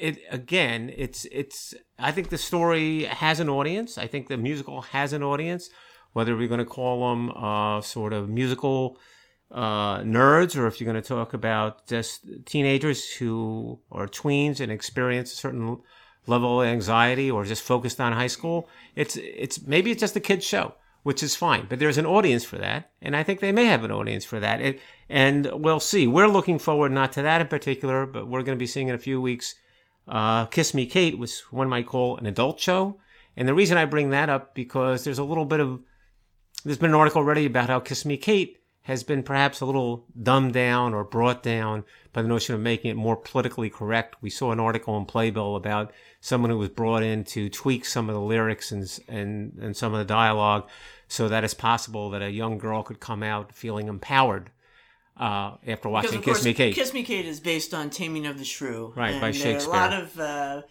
it 0.00 0.18
again, 0.30 0.92
it's 0.96 1.24
it's. 1.32 1.74
I 1.98 2.12
think 2.12 2.28
the 2.28 2.38
story 2.38 3.04
has 3.04 3.40
an 3.40 3.48
audience. 3.48 3.98
I 3.98 4.06
think 4.06 4.28
the 4.28 4.36
musical 4.36 4.82
has 4.82 5.12
an 5.12 5.22
audience. 5.24 5.68
Whether 6.12 6.36
we're 6.36 6.46
going 6.48 6.58
to 6.60 6.64
call 6.64 7.10
them 7.10 7.30
uh, 7.30 7.80
sort 7.80 8.12
of 8.12 8.28
musical 8.28 8.98
uh, 9.54 10.00
nerds, 10.00 10.58
or 10.58 10.66
if 10.66 10.80
you're 10.80 10.90
going 10.90 11.00
to 11.00 11.08
talk 11.08 11.32
about 11.32 11.86
just 11.86 12.26
teenagers 12.44 13.08
who 13.08 13.78
are 13.92 14.08
tweens 14.08 14.58
and 14.58 14.72
experience 14.72 15.32
a 15.32 15.36
certain 15.36 15.78
level 16.26 16.60
of 16.60 16.66
anxiety, 16.66 17.30
or 17.30 17.44
just 17.44 17.62
focused 17.62 18.00
on 18.00 18.12
high 18.12 18.26
school, 18.26 18.68
it's 18.96 19.16
it's 19.16 19.64
maybe 19.64 19.92
it's 19.92 20.00
just 20.00 20.16
a 20.16 20.20
kids 20.20 20.44
show, 20.44 20.74
which 21.04 21.22
is 21.22 21.36
fine. 21.36 21.66
But 21.68 21.78
there's 21.78 21.98
an 21.98 22.06
audience 22.06 22.44
for 22.44 22.58
that, 22.58 22.90
and 23.00 23.14
I 23.14 23.22
think 23.22 23.38
they 23.38 23.52
may 23.52 23.66
have 23.66 23.84
an 23.84 23.92
audience 23.92 24.24
for 24.24 24.40
that. 24.40 24.60
It, 24.60 24.80
and 25.08 25.48
we'll 25.52 25.80
see. 25.80 26.08
We're 26.08 26.26
looking 26.26 26.58
forward 26.58 26.90
not 26.90 27.12
to 27.12 27.22
that 27.22 27.40
in 27.40 27.46
particular, 27.46 28.06
but 28.06 28.26
we're 28.26 28.42
going 28.42 28.58
to 28.58 28.62
be 28.62 28.66
seeing 28.66 28.88
in 28.88 28.96
a 28.96 28.98
few 28.98 29.20
weeks. 29.20 29.54
Uh, 30.08 30.46
Kiss 30.46 30.74
Me 30.74 30.84
Kate 30.84 31.16
was 31.16 31.40
one 31.52 31.68
might 31.68 31.86
call 31.86 32.16
an 32.16 32.26
adult 32.26 32.58
show, 32.58 32.98
and 33.36 33.46
the 33.46 33.54
reason 33.54 33.78
I 33.78 33.84
bring 33.84 34.10
that 34.10 34.28
up 34.28 34.56
because 34.56 35.04
there's 35.04 35.20
a 35.20 35.24
little 35.24 35.44
bit 35.44 35.60
of 35.60 35.80
there's 36.64 36.78
been 36.78 36.90
an 36.90 36.96
article 36.96 37.20
already 37.20 37.46
about 37.46 37.68
how 37.68 37.78
Kiss 37.78 38.04
Me 38.04 38.16
Kate 38.16 38.58
has 38.84 39.02
been 39.02 39.22
perhaps 39.22 39.60
a 39.60 39.66
little 39.66 40.04
dumbed 40.22 40.52
down 40.52 40.92
or 40.92 41.04
brought 41.04 41.42
down 41.42 41.84
by 42.12 42.20
the 42.20 42.28
notion 42.28 42.54
of 42.54 42.60
making 42.60 42.90
it 42.90 42.96
more 42.96 43.16
politically 43.16 43.70
correct. 43.70 44.16
We 44.20 44.28
saw 44.30 44.52
an 44.52 44.60
article 44.60 44.96
in 44.98 45.06
Playbill 45.06 45.56
about 45.56 45.92
someone 46.20 46.50
who 46.50 46.58
was 46.58 46.68
brought 46.68 47.02
in 47.02 47.24
to 47.24 47.48
tweak 47.48 47.86
some 47.86 48.08
of 48.08 48.14
the 48.14 48.20
lyrics 48.20 48.70
and 48.72 48.86
and, 49.08 49.58
and 49.60 49.76
some 49.76 49.92
of 49.92 49.98
the 49.98 50.04
dialogue 50.04 50.68
so 51.08 51.28
that 51.28 51.44
it's 51.44 51.54
possible 51.54 52.10
that 52.10 52.22
a 52.22 52.30
young 52.30 52.58
girl 52.58 52.82
could 52.82 53.00
come 53.00 53.22
out 53.22 53.54
feeling 53.54 53.88
empowered 53.88 54.50
uh, 55.16 55.52
after 55.66 55.88
watching 55.88 56.20
Kiss 56.20 56.24
course, 56.24 56.44
Me 56.44 56.54
Kate. 56.54 56.74
Kiss 56.74 56.92
Me 56.92 57.02
Kate 57.04 57.24
is 57.26 57.40
based 57.40 57.72
on 57.72 57.88
Taming 57.88 58.26
of 58.26 58.38
the 58.38 58.44
Shrew. 58.44 58.92
Right, 58.96 59.12
and 59.12 59.20
by 59.20 59.30
Shakespeare. 59.30 59.72
A 59.72 59.76
lot 59.76 59.92
of 59.92 60.18
uh, 60.20 60.62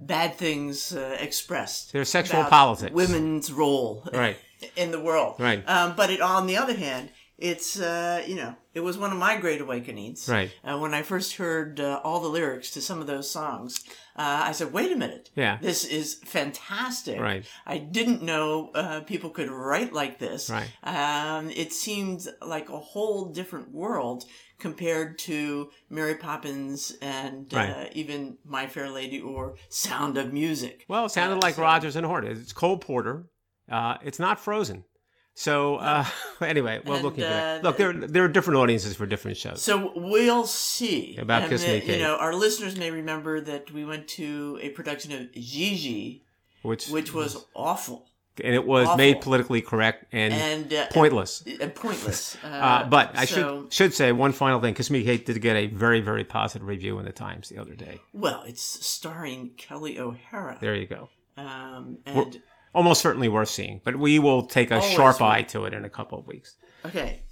bad 0.00 0.34
things 0.34 0.94
uh, 0.94 1.16
expressed. 1.20 1.92
There's 1.92 2.08
sexual 2.08 2.44
politics. 2.44 2.92
Women's 2.92 3.52
role 3.52 4.06
Right. 4.12 4.36
in 4.76 4.90
the 4.90 5.00
world. 5.00 5.36
Right. 5.38 5.66
Um, 5.68 5.94
but 5.96 6.10
it, 6.10 6.20
on 6.20 6.46
the 6.46 6.56
other 6.56 6.74
hand, 6.74 7.10
it's, 7.40 7.80
uh, 7.80 8.22
you 8.26 8.36
know, 8.36 8.54
it 8.74 8.80
was 8.80 8.96
one 8.98 9.10
of 9.12 9.18
my 9.18 9.36
great 9.38 9.60
awakenings. 9.60 10.28
Right. 10.28 10.50
Uh, 10.62 10.78
when 10.78 10.94
I 10.94 11.02
first 11.02 11.36
heard 11.36 11.80
uh, 11.80 12.00
all 12.04 12.20
the 12.20 12.28
lyrics 12.28 12.70
to 12.72 12.80
some 12.80 13.00
of 13.00 13.06
those 13.06 13.28
songs, 13.30 13.82
uh, 14.16 14.42
I 14.44 14.52
said, 14.52 14.72
wait 14.72 14.92
a 14.92 14.96
minute. 14.96 15.30
Yeah. 15.34 15.58
This 15.60 15.84
is 15.84 16.14
fantastic. 16.24 17.18
Right. 17.20 17.44
I 17.66 17.78
didn't 17.78 18.22
know 18.22 18.70
uh, 18.74 19.00
people 19.00 19.30
could 19.30 19.50
write 19.50 19.92
like 19.92 20.18
this. 20.18 20.50
Right. 20.50 20.68
Um, 20.82 21.50
it 21.50 21.72
seemed 21.72 22.28
like 22.40 22.68
a 22.68 22.78
whole 22.78 23.26
different 23.32 23.72
world 23.72 24.24
compared 24.58 25.18
to 25.20 25.70
Mary 25.88 26.16
Poppins 26.16 26.92
and 27.00 27.52
uh, 27.54 27.56
Right. 27.56 27.92
even 27.94 28.36
My 28.44 28.66
Fair 28.66 28.90
Lady 28.90 29.20
or 29.20 29.54
Sound 29.70 30.18
of 30.18 30.32
Music. 30.32 30.84
Well, 30.88 31.06
it 31.06 31.10
sounded 31.10 31.42
like 31.42 31.54
so- 31.54 31.62
Rodgers 31.62 31.96
and 31.96 32.04
Hart. 32.06 32.24
It's 32.26 32.52
Cole 32.52 32.76
Porter. 32.78 33.26
Uh, 33.70 33.96
it's 34.02 34.18
not 34.18 34.38
Frozen. 34.40 34.84
So 35.34 35.76
uh, 35.76 36.04
anyway, 36.40 36.80
well, 36.84 36.96
And, 36.96 37.04
looking 37.04 37.22
for 37.24 37.30
that. 37.30 37.60
uh, 37.60 37.62
Look, 37.68 37.76
there 37.76 37.92
there 37.92 38.24
are 38.24 38.28
different 38.28 38.58
audiences 38.58 38.94
for 38.96 39.06
different 39.06 39.36
shows. 39.36 39.62
So 39.62 39.92
we'll 39.96 40.46
see. 40.46 41.16
About 41.18 41.42
and 41.42 41.50
Kiss 41.50 41.66
Me 41.66 41.80
uh, 41.80 41.84
You 41.84 41.98
know, 41.98 42.16
our 42.16 42.34
listeners 42.34 42.76
may 42.76 42.90
remember 42.90 43.40
that 43.40 43.70
we 43.70 43.84
went 43.84 44.08
to 44.08 44.58
a 44.60 44.70
production 44.70 45.12
of 45.12 45.32
Gigi, 45.32 46.24
which 46.62 46.88
which 46.88 47.14
was 47.14 47.44
awful 47.54 48.06
and 48.42 48.54
it 48.54 48.64
was 48.66 48.86
awful. 48.86 48.96
made 48.96 49.20
politically 49.20 49.60
correct 49.60 50.06
and, 50.12 50.32
and 50.32 50.72
uh, 50.72 50.86
pointless. 50.90 51.42
and 51.60 51.74
pointless. 51.74 52.36
Uh, 52.44 52.46
Uh, 52.46 52.88
but 52.88 53.10
I 53.14 53.24
so- 53.24 53.62
should 53.62 53.72
should 53.72 53.94
say 53.94 54.12
one 54.12 54.32
final 54.32 54.60
thing. 54.60 54.74
Kiss 54.74 54.90
Me 54.90 55.02
Kate 55.04 55.24
did 55.26 55.40
get 55.40 55.56
a 55.56 55.66
very 55.66 56.00
very 56.00 56.24
positive 56.24 56.66
review 56.66 56.98
in 56.98 57.04
the 57.04 57.12
Times 57.12 57.48
the 57.48 57.58
other 57.58 57.74
day. 57.74 58.00
well, 58.12 58.42
it's 58.46 58.62
starring 58.62 59.50
Kelly 59.56 59.98
O'Hara, 59.98 60.58
There 60.60 60.74
you 60.74 60.86
go. 60.86 61.08
um, 61.36 61.98
and 62.06 62.40
Almost 62.72 63.00
certainly 63.00 63.28
worth 63.28 63.48
seeing, 63.48 63.80
but 63.84 63.96
we 63.96 64.18
will 64.18 64.42
take 64.46 64.70
a 64.70 64.76
Always 64.76 64.90
sharp 64.92 65.20
eye 65.20 65.42
to 65.42 65.64
it 65.64 65.74
in 65.74 65.84
a 65.84 65.90
couple 65.90 66.18
of 66.18 66.26
weeks. 66.26 66.54
Okay. 66.86 67.22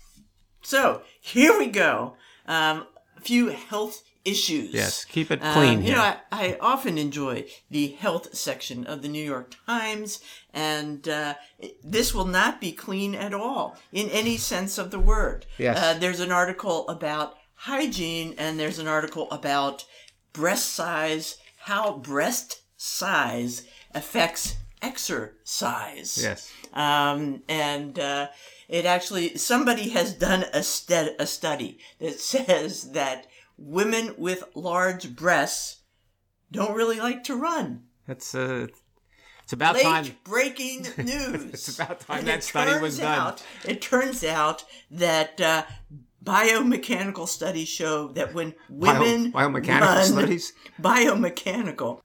So 0.62 1.03
here 1.20 1.57
we 1.59 1.66
go. 1.66 2.16
Um, 2.46 2.87
a 3.16 3.20
few 3.20 3.48
health 3.48 4.03
issues. 4.24 4.74
Yes, 4.74 5.05
keep 5.05 5.31
it 5.31 5.42
Um, 5.42 5.53
clean 5.55 5.79
you 5.79 5.87
here. 5.87 5.96
know, 5.96 6.03
I, 6.03 6.16
I 6.33 6.57
often 6.61 6.98
enjoy 6.98 7.46
the 7.70 7.88
health 7.88 8.35
section 8.35 8.85
of 8.87 9.01
the 9.03 9.09
New 9.09 9.24
York 9.24 9.55
Times, 9.66 10.20
and 10.53 11.09
uh, 11.09 11.35
this 11.85 12.12
will 12.12 12.27
not 12.27 12.61
be 12.61 12.72
clean 12.72 13.14
at 13.14 13.33
all 13.33 13.77
in 13.92 14.09
any 14.11 14.37
sense 14.37 14.77
of 14.77 14.90
the 14.90 14.98
word. 14.98 15.46
Yes. 15.57 15.79
Uh, 15.79 15.98
there's 15.98 16.20
an 16.20 16.33
article 16.33 16.87
about 16.88 17.37
hygiene, 17.55 18.35
and 18.38 18.59
there's 18.59 18.79
an 18.79 18.88
article 18.88 19.31
about 19.31 19.85
breast 20.33 20.70
size, 20.74 21.38
how 21.61 21.96
breast 21.96 22.62
size 22.77 23.62
affects 23.94 24.57
exercise. 24.82 26.18
yes. 26.22 26.52
Um, 26.72 27.42
and 27.48 27.98
uh, 27.98 28.28
it 28.68 28.84
actually, 28.84 29.36
somebody 29.36 29.90
has 29.90 30.12
done 30.14 30.44
a, 30.54 30.58
a 31.18 31.26
study 31.26 31.78
that 32.00 32.20
says 32.20 32.92
that 32.92 33.26
women 33.56 34.14
with 34.18 34.44
large 34.54 35.14
breasts 35.16 35.80
don't 36.50 36.74
really 36.74 36.98
like 36.98 37.24
to 37.24 37.34
run. 37.36 37.84
That's 38.06 38.34
uh, 38.34 38.68
it's 39.44 39.52
about 39.52 39.74
Late 39.76 39.82
time. 39.82 40.04
breaking 40.24 40.86
news. 40.98 41.44
It's 41.54 41.74
about 41.78 42.00
time 42.00 42.18
And 42.20 42.28
that 42.28 42.44
study 42.44 42.78
was 42.80 42.98
done. 42.98 43.18
Out, 43.18 43.42
it 43.66 43.80
turns 43.80 44.22
out 44.22 44.64
that 44.90 45.40
uh, 45.40 45.62
biomechanical 46.22 47.26
studies 47.28 47.68
show 47.68 48.08
that 48.08 48.34
when 48.34 48.54
women 48.68 49.30
Bio- 49.30 49.48
biomechanical 49.48 49.80
run, 49.80 50.04
studies? 50.04 50.52
biomechanical, 50.80 52.00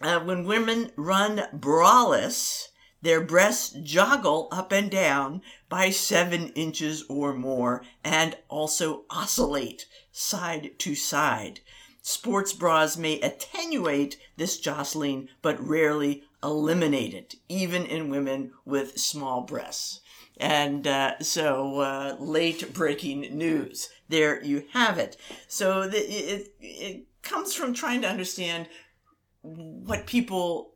uh, 0.00 0.20
when 0.20 0.44
women 0.44 0.90
run 0.96 1.42
braless, 1.54 2.68
their 3.02 3.20
breasts 3.20 3.74
joggle 3.82 4.48
up 4.50 4.72
and 4.72 4.90
down 4.90 5.42
by 5.68 5.90
seven 5.90 6.48
inches 6.50 7.04
or 7.08 7.34
more 7.34 7.84
and 8.02 8.36
also 8.48 9.04
oscillate 9.10 9.86
side 10.10 10.70
to 10.78 10.94
side. 10.94 11.60
Sports 12.02 12.52
bras 12.52 12.96
may 12.96 13.20
attenuate 13.20 14.18
this 14.36 14.58
jostling, 14.58 15.28
but 15.42 15.60
rarely 15.60 16.24
eliminate 16.42 17.14
it, 17.14 17.34
even 17.48 17.84
in 17.84 18.10
women 18.10 18.52
with 18.64 18.98
small 18.98 19.42
breasts. 19.42 20.00
And 20.36 20.86
uh, 20.86 21.18
so, 21.20 21.80
uh, 21.80 22.16
late 22.20 22.72
breaking 22.72 23.36
news. 23.36 23.88
There 24.08 24.42
you 24.44 24.64
have 24.72 24.98
it. 24.98 25.16
So, 25.48 25.88
the, 25.88 25.98
it, 25.98 26.54
it 26.60 27.06
comes 27.22 27.54
from 27.54 27.74
trying 27.74 28.02
to 28.02 28.08
understand 28.08 28.68
what 29.46 30.06
people 30.06 30.72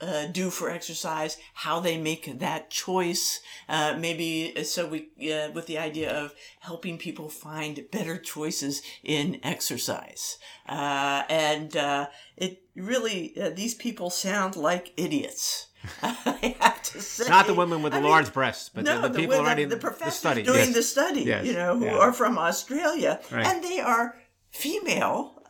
uh, 0.00 0.26
do 0.26 0.50
for 0.50 0.70
exercise, 0.70 1.36
how 1.54 1.80
they 1.80 1.98
make 1.98 2.38
that 2.38 2.70
choice. 2.70 3.40
Uh, 3.68 3.96
maybe 3.98 4.54
uh, 4.56 4.62
so 4.62 4.86
we, 4.86 5.32
uh, 5.32 5.50
with 5.52 5.66
the 5.66 5.78
idea 5.78 6.10
of 6.10 6.34
helping 6.60 6.98
people 6.98 7.28
find 7.28 7.84
better 7.90 8.16
choices 8.18 8.82
in 9.02 9.40
exercise. 9.42 10.38
Uh, 10.68 11.22
and 11.28 11.76
uh, 11.76 12.06
it 12.36 12.62
really, 12.76 13.34
uh, 13.40 13.50
these 13.50 13.74
people 13.74 14.10
sound 14.10 14.54
like 14.56 14.92
idiots. 14.96 15.66
I 16.02 16.56
have 16.60 16.82
to 16.82 17.00
say. 17.00 17.28
Not 17.28 17.46
the 17.46 17.54
women 17.54 17.82
with 17.82 17.92
the 17.92 17.98
I 17.98 18.02
mean, 18.02 18.10
large 18.10 18.32
breasts, 18.32 18.68
but 18.72 18.84
no, 18.84 19.00
the, 19.02 19.08
the 19.08 19.18
people 19.18 19.36
already 19.36 19.64
the, 19.64 19.76
the 19.76 19.80
professors 19.80 20.14
study. 20.14 20.42
doing 20.42 20.58
yes. 20.58 20.74
the 20.74 20.82
study, 20.82 21.22
Yes. 21.22 21.46
you 21.46 21.54
know, 21.54 21.78
who 21.78 21.86
Yeah. 21.86 21.98
are 21.98 22.12
from 22.12 22.36
Australia, 22.38 23.20
Right. 23.30 23.46
and 23.46 23.62
they 23.62 23.80
are 23.80 24.16
female. 24.50 25.42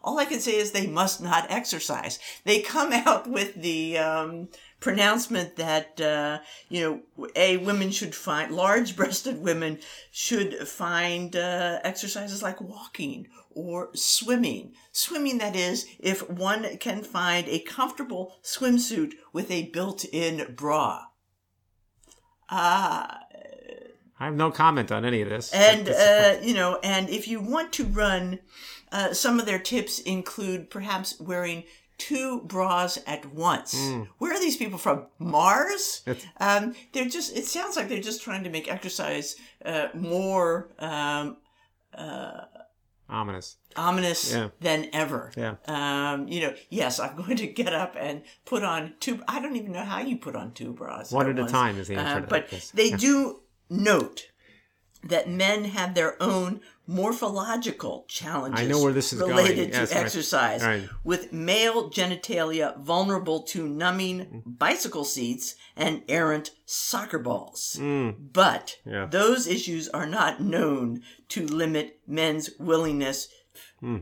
Uh, 0.00 0.06
all 0.08 0.18
I 0.18 0.24
can 0.24 0.40
say 0.40 0.56
is 0.56 0.72
they 0.72 0.86
must 0.86 1.22
not 1.22 1.50
exercise. 1.50 2.18
They 2.44 2.60
come 2.60 2.92
out 2.92 3.28
with 3.28 3.54
the 3.54 3.98
um, 3.98 4.48
pronouncement 4.80 5.56
that 5.56 6.00
uh, 6.00 6.38
you 6.68 6.80
know, 7.16 7.28
a 7.36 7.58
women 7.58 7.90
should 7.90 8.14
find 8.14 8.52
large-breasted 8.52 9.42
women 9.42 9.78
should 10.10 10.68
find 10.68 11.36
uh, 11.36 11.80
exercises 11.84 12.42
like 12.42 12.60
walking 12.60 13.28
or 13.50 13.90
swimming. 13.94 14.72
Swimming, 14.92 15.38
that 15.38 15.56
is, 15.56 15.86
if 15.98 16.28
one 16.28 16.78
can 16.78 17.02
find 17.02 17.48
a 17.48 17.58
comfortable 17.60 18.34
swimsuit 18.42 19.14
with 19.32 19.50
a 19.50 19.70
built-in 19.70 20.54
bra. 20.54 21.06
Ah. 22.48 23.20
I 24.18 24.26
have 24.26 24.34
no 24.34 24.50
comment 24.50 24.92
on 24.92 25.06
any 25.06 25.22
of 25.22 25.30
this. 25.30 25.50
And 25.54 25.88
uh, 25.88 26.36
you 26.42 26.52
know, 26.52 26.78
and 26.82 27.08
if 27.08 27.26
you 27.26 27.40
want 27.40 27.72
to 27.74 27.84
run, 27.84 28.40
uh, 28.92 29.12
some 29.12 29.38
of 29.40 29.46
their 29.46 29.58
tips 29.58 29.98
include 30.00 30.70
perhaps 30.70 31.18
wearing 31.20 31.64
two 31.98 32.40
bras 32.42 32.98
at 33.06 33.26
once. 33.34 33.74
Where 34.18 34.32
are 34.32 34.40
these 34.40 34.56
people 34.56 34.78
from? 34.78 35.06
Mars? 35.18 36.02
Um, 36.38 36.74
they're 36.92 37.04
just. 37.04 37.36
It 37.36 37.46
sounds 37.46 37.76
like 37.76 37.88
they're 37.88 38.00
just 38.00 38.22
trying 38.22 38.44
to 38.44 38.50
make 38.50 38.72
exercise 38.72 39.36
uh, 39.64 39.88
more 39.94 40.68
um, 40.78 41.36
ominous. 43.08 43.56
ominous 43.76 44.32
Yeah. 44.32 44.48
than 44.60 44.88
ever. 44.92 45.32
Yeah. 45.36 45.56
Um, 45.66 46.28
you 46.28 46.40
know, 46.42 46.54
yes, 46.70 46.98
I'm 47.00 47.16
going 47.22 47.36
to 47.36 47.46
get 47.46 47.72
up 47.74 47.96
and 47.98 48.22
put 48.44 48.62
on 48.62 48.94
two. 49.00 49.22
I 49.28 49.40
don't 49.40 49.56
even 49.56 49.72
know 49.72 49.84
how 49.84 50.00
you 50.00 50.16
put 50.16 50.36
on 50.36 50.52
two 50.52 50.72
bras. 50.72 51.12
One 51.12 51.28
at 51.28 51.38
a 51.38 51.42
once. 51.42 51.52
time 51.52 51.78
is 51.78 51.88
the 51.88 51.96
answer 51.96 52.24
Uh, 52.24 52.26
but 52.28 52.70
they 52.74 52.90
do 52.90 53.40
note 53.68 54.28
that 55.02 55.28
men 55.28 55.64
have 55.64 55.94
their 55.94 56.22
own 56.22 56.60
morphological 56.90 58.04
challenges 58.08 58.60
I 58.60 58.66
know 58.66 58.82
where 58.82 58.92
this 58.92 59.12
is 59.12 59.20
going. 59.20 59.36
related 59.36 59.70
Yes, 59.72 59.90
to 59.90 59.94
right. 59.96 60.04
exercise, 60.04 60.62
Right. 60.62 60.88
with 61.04 61.32
male 61.32 61.90
genitalia 61.90 62.76
vulnerable 62.80 63.42
to 63.44 63.68
numbing 63.68 64.42
bicycle 64.44 65.04
seats 65.04 65.54
and 65.76 66.02
errant 66.08 66.50
soccer 66.66 67.18
balls. 67.18 67.76
But 67.78 68.76
Hmm. 68.84 68.90
Yeah. 68.90 69.06
those 69.06 69.46
issues 69.46 69.88
are 69.88 70.06
not 70.06 70.40
known 70.40 71.02
to 71.28 71.46
limit 71.46 72.00
men's 72.06 72.50
willingness. 72.58 73.28
Hmm. 73.80 73.98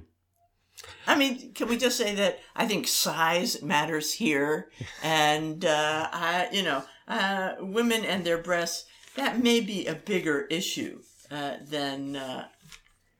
I 1.07 1.17
mean, 1.17 1.53
can 1.55 1.69
we 1.69 1.77
just 1.77 1.97
say 1.99 2.15
that 2.15 2.39
I 2.55 2.67
think 2.67 2.87
size 2.87 3.63
matters 3.63 4.15
here, 4.15 4.71
and 5.03 5.65
uh, 5.65 6.09
I, 6.13 6.49
you 6.53 6.63
know, 6.63 6.85
uh, 7.09 7.55
women 7.61 8.05
and 8.05 8.25
their 8.25 8.39
breasts 8.39 8.85
that 9.17 9.43
may 9.43 9.61
be 9.61 9.87
a 9.87 9.95
bigger 9.95 10.43
issue 10.51 11.01
uh, 11.31 11.55
than 11.63 12.17
uh, 12.17 12.47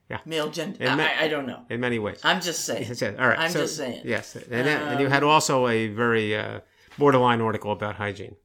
Yeah. 0.09 0.19
male 0.25 0.49
gender. 0.49 0.83
It 0.83 0.95
may- 0.95 1.05
I, 1.05 1.25
I 1.25 1.27
don't 1.27 1.45
know. 1.45 1.65
in 1.69 1.79
many 1.79 1.99
ways. 1.99 2.19
I'm 2.23 2.41
just 2.41 2.65
saying. 2.65 3.19
All 3.19 3.27
right. 3.27 3.37
I'm 3.39 3.51
so- 3.51 3.61
just 3.61 3.77
saying. 3.77 4.01
Um, 4.01 4.07
Yes, 4.07 4.35
and, 4.35 4.67
and 4.67 4.99
you 4.99 5.07
had 5.07 5.23
also 5.23 5.67
a 5.67 5.87
very 5.87 6.35
uh, 6.35 6.61
borderline 6.97 7.41
article 7.41 7.71
about 7.71 7.95
hygiene. 7.95 8.35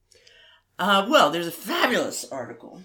Uh, 0.79 1.07
well, 1.09 1.31
there's 1.31 1.47
a 1.47 1.53
fabulous 1.53 2.25
article 2.31 2.83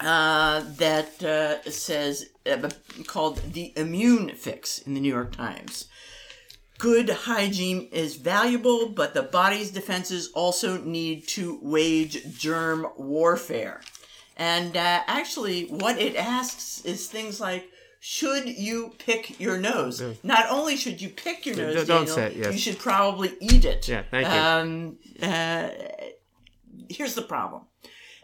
uh, 0.00 0.62
that 0.78 1.22
uh, 1.22 1.62
says 1.70 2.26
uh, 2.46 2.68
called 3.06 3.40
"The 3.52 3.72
Immune 3.76 4.30
Fix" 4.36 4.78
in 4.78 4.94
the 4.94 5.00
New 5.00 5.12
York 5.12 5.32
Times. 5.36 5.86
Good 6.78 7.08
hygiene 7.10 7.88
is 7.92 8.16
valuable, 8.16 8.88
but 8.88 9.14
the 9.14 9.22
body's 9.22 9.70
defenses 9.70 10.30
also 10.34 10.82
need 10.82 11.28
to 11.28 11.60
wage 11.62 12.36
germ 12.36 12.86
warfare. 12.96 13.80
And 14.42 14.76
uh, 14.76 15.02
actually, 15.06 15.66
what 15.66 16.00
it 16.00 16.16
asks 16.16 16.84
is 16.84 17.06
things 17.06 17.40
like. 17.40 17.68
Should 18.04 18.48
you 18.48 18.92
pick 18.98 19.38
your 19.38 19.58
nose? 19.58 20.02
Not 20.24 20.46
only 20.50 20.76
should 20.76 21.00
you 21.00 21.08
pick 21.08 21.46
your 21.46 21.54
nose, 21.54 21.86
don't 21.86 21.98
Daniel, 21.98 22.14
say 22.16 22.26
it, 22.32 22.36
yes. 22.36 22.52
you 22.52 22.58
should 22.58 22.80
probably 22.80 23.30
eat 23.40 23.64
it. 23.64 23.86
Yeah, 23.86 24.02
thank 24.10 24.26
you. 24.26 24.32
Um, 24.32 24.98
uh, 25.22 25.68
here's 26.88 27.14
the 27.14 27.22
problem 27.22 27.62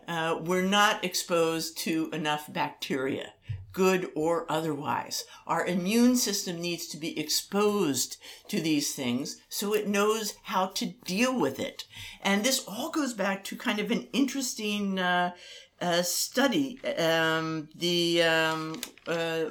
uh, 0.09 0.41
we're 0.43 0.63
not 0.63 1.05
exposed 1.05 1.79
to 1.79 2.09
enough 2.13 2.53
bacteria, 2.53 3.35
good 3.73 4.11
or 4.17 4.51
otherwise. 4.51 5.25
Our 5.47 5.67
immune 5.67 6.17
system 6.17 6.61
needs 6.61 6.89
to 6.89 6.97
be 6.97 7.19
exposed 7.19 8.17
to 8.49 8.61
these 8.61 8.95
things 8.95 9.41
so 9.49 9.75
it 9.75 9.87
knows 9.87 10.35
how 10.45 10.67
to 10.67 10.87
deal 11.05 11.39
with 11.39 11.61
it. 11.61 11.85
And 12.23 12.43
this 12.43 12.65
all 12.67 12.91
goes 12.91 13.13
back 13.13 13.45
to 13.45 13.57
kind 13.57 13.79
of 13.79 13.91
an 13.91 14.09
interesting 14.13 14.99
uh, 14.99 15.33
uh, 15.81 16.03
study. 16.03 16.81
Um, 16.97 17.69
the 17.75 18.23
um, 18.23 18.81
uh, 19.07 19.45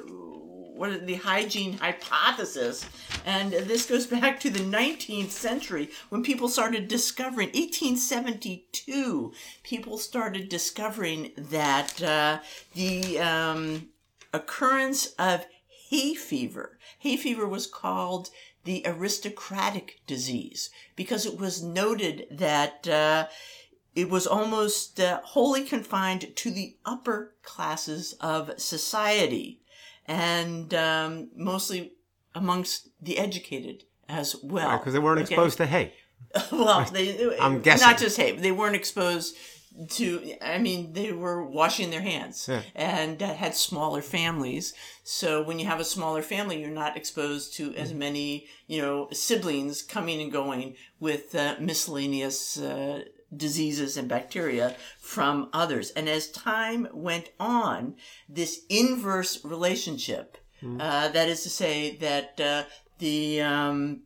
what 0.78 1.06
the 1.06 1.16
hygiene 1.16 1.76
hypothesis 1.76 2.86
and 3.26 3.52
this 3.52 3.86
goes 3.86 4.06
back 4.06 4.38
to 4.38 4.48
the 4.48 4.60
19th 4.60 5.30
century 5.30 5.90
when 6.08 6.22
people 6.22 6.48
started 6.48 6.86
discovering 6.86 7.48
1872 7.48 9.32
people 9.64 9.98
started 9.98 10.48
discovering 10.48 11.32
that 11.36 12.00
uh, 12.00 12.38
the 12.74 13.18
um, 13.18 13.88
occurrence 14.32 15.06
of 15.18 15.44
hay 15.90 16.14
fever 16.14 16.78
hay 17.00 17.16
fever 17.16 17.46
was 17.46 17.66
called 17.66 18.30
the 18.64 18.82
aristocratic 18.86 20.00
disease 20.06 20.70
because 20.94 21.26
it 21.26 21.38
was 21.38 21.62
noted 21.62 22.26
that 22.30 22.86
uh, 22.86 23.26
it 24.02 24.08
was 24.10 24.26
almost 24.26 25.00
uh, 25.00 25.20
wholly 25.32 25.62
confined 25.74 26.22
to 26.42 26.48
the 26.58 26.76
upper 26.84 27.18
classes 27.42 28.14
of 28.20 28.42
society 28.60 29.60
and 30.06 30.72
um, 30.74 31.28
mostly 31.36 31.80
amongst 32.34 32.88
the 33.06 33.18
educated 33.18 33.84
as 34.08 34.36
well. 34.42 34.78
Because 34.78 34.92
they 34.94 34.98
weren't 35.06 35.20
Okay? 35.22 35.34
exposed 35.34 35.56
to 35.58 35.66
hay. 35.66 35.86
Well, 36.52 36.84
they, 36.92 37.06
I'm 37.38 37.60
guessing. 37.60 37.86
not 37.88 37.98
just 37.98 38.16
hay. 38.16 38.30
They 38.36 38.52
weren't 38.52 38.76
exposed 38.76 39.36
to. 39.90 40.34
I 40.42 40.58
mean, 40.58 40.92
they 40.92 41.12
were 41.12 41.40
washing 41.60 41.90
their 41.90 42.00
hands 42.12 42.46
Yeah. 42.48 42.62
and 42.74 43.22
uh, 43.22 43.34
had 43.34 43.54
smaller 43.54 44.02
families. 44.02 44.74
So 45.04 45.42
when 45.42 45.58
you 45.60 45.66
have 45.66 45.80
a 45.80 45.84
smaller 45.96 46.22
family, 46.22 46.60
you're 46.60 46.80
not 46.84 46.96
exposed 46.96 47.54
to 47.58 47.64
as 47.74 47.90
many, 47.94 48.46
you 48.66 48.82
know, 48.82 49.08
siblings 49.12 49.82
coming 49.82 50.20
and 50.20 50.32
going 50.32 50.74
with 51.00 51.34
uh, 51.34 51.54
miscellaneous. 51.60 52.58
Uh, 52.58 53.04
diseases 53.34 53.96
and 53.96 54.08
bacteria 54.08 54.74
from 55.00 55.48
others. 55.52 55.90
And 55.90 56.08
as 56.08 56.30
time 56.30 56.88
went 56.92 57.30
on, 57.38 57.96
this 58.28 58.64
inverse 58.68 59.44
relationship, 59.44 60.38
Mm-hmm. 60.62 60.80
uh, 60.80 61.08
that 61.10 61.28
is 61.28 61.44
to 61.44 61.50
say 61.50 61.96
that 61.98 62.40
uh, 62.40 62.64
the 62.98 63.40
um, 63.42 64.02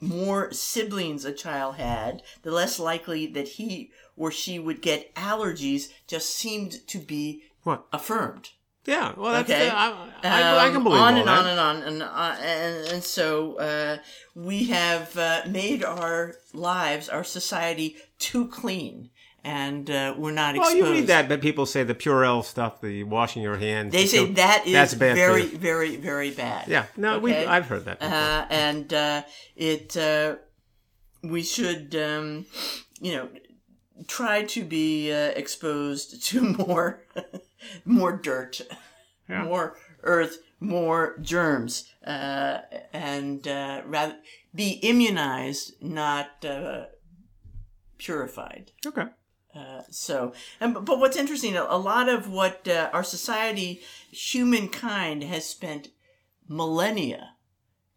more 0.00 0.50
siblings 0.52 1.26
a 1.26 1.32
child 1.34 1.74
had, 1.76 2.22
the 2.42 2.50
less 2.50 2.78
likely 2.78 3.26
that 3.26 3.46
he 3.48 3.90
or 4.16 4.30
she 4.30 4.58
would 4.58 4.80
get 4.80 5.14
allergies 5.14 5.88
just 6.06 6.30
seemed 6.30 6.86
to 6.86 6.98
be 6.98 7.42
What? 7.62 7.86
affirmed. 7.92 8.50
Yeah. 8.90 9.12
Well, 9.16 9.32
that's 9.32 9.48
Okay. 9.50 9.68
uh, 9.68 9.74
I, 9.74 9.86
I, 10.24 10.64
I 10.64 10.68
can 10.68 10.76
Um, 10.78 10.84
believe 10.84 11.00
on 11.00 11.16
and 11.16 11.28
that. 11.28 11.38
on 11.38 11.46
and 11.46 11.60
on 11.60 11.76
and 11.88 12.02
on 12.02 12.36
and, 12.38 12.88
and 12.92 13.02
so 13.04 13.54
uh, 13.58 13.96
we 14.34 14.64
have 14.64 15.16
uh, 15.16 15.42
made 15.48 15.84
our 15.84 16.34
lives, 16.52 17.08
our 17.08 17.24
society, 17.24 17.96
too 18.18 18.48
clean, 18.48 19.10
and 19.44 19.88
uh, 19.90 20.14
we're 20.18 20.32
not 20.32 20.54
Well, 20.56 20.62
exposed. 20.70 20.76
you 20.76 20.92
read 20.92 21.06
that, 21.06 21.28
but 21.28 21.40
people 21.40 21.66
say 21.66 21.84
the 21.84 21.94
Purell 21.94 22.44
stuff, 22.44 22.80
the 22.80 23.04
washing 23.04 23.42
your 23.42 23.56
hands. 23.56 23.92
They 23.92 24.06
say 24.06 24.26
soap- 24.26 24.34
that 24.36 24.66
is 24.66 24.72
that's 24.72 24.94
bad 24.94 25.14
very, 25.16 25.46
very, 25.46 25.96
very 25.96 26.30
bad. 26.32 26.66
Yeah. 26.68 26.86
No, 26.96 27.18
we 27.20 27.32
I've 27.34 27.66
heard 27.66 27.84
that. 27.84 28.02
Uh, 28.02 28.46
and 28.50 28.92
uh, 28.92 29.22
it 29.56 29.96
uh, 29.96 30.36
we 31.22 31.42
should 31.42 31.94
um, 31.94 32.44
you 33.00 33.12
know 33.14 33.28
try 34.06 34.42
to 34.44 34.64
be 34.64 35.12
uh, 35.12 35.32
exposed 35.36 36.22
to 36.26 36.40
more 36.66 37.02
more 37.84 38.12
dirt 38.16 38.60
Yeah. 39.28 39.44
more 39.44 39.76
earth 40.02 40.38
more 40.58 41.16
germs 41.20 41.88
uh, 42.06 42.58
and 42.92 43.46
uh, 43.46 43.82
rather 43.86 44.16
be 44.54 44.70
immunized 44.82 45.74
not 45.80 46.44
uh, 46.44 46.86
purified 47.98 48.72
okay. 48.86 49.06
uh, 49.54 49.82
so, 49.90 50.32
and, 50.60 50.74
but 50.74 50.98
what's 50.98 51.16
interesting, 51.16 51.56
a, 51.56 51.76
lot 51.76 52.08
of 52.08 52.28
what 52.30 52.66
uh, 52.68 52.88
our 52.92 53.04
society, 53.04 53.80
humankind, 54.10 55.22
has 55.24 55.44
spent 55.48 55.88
millennia 56.48 57.34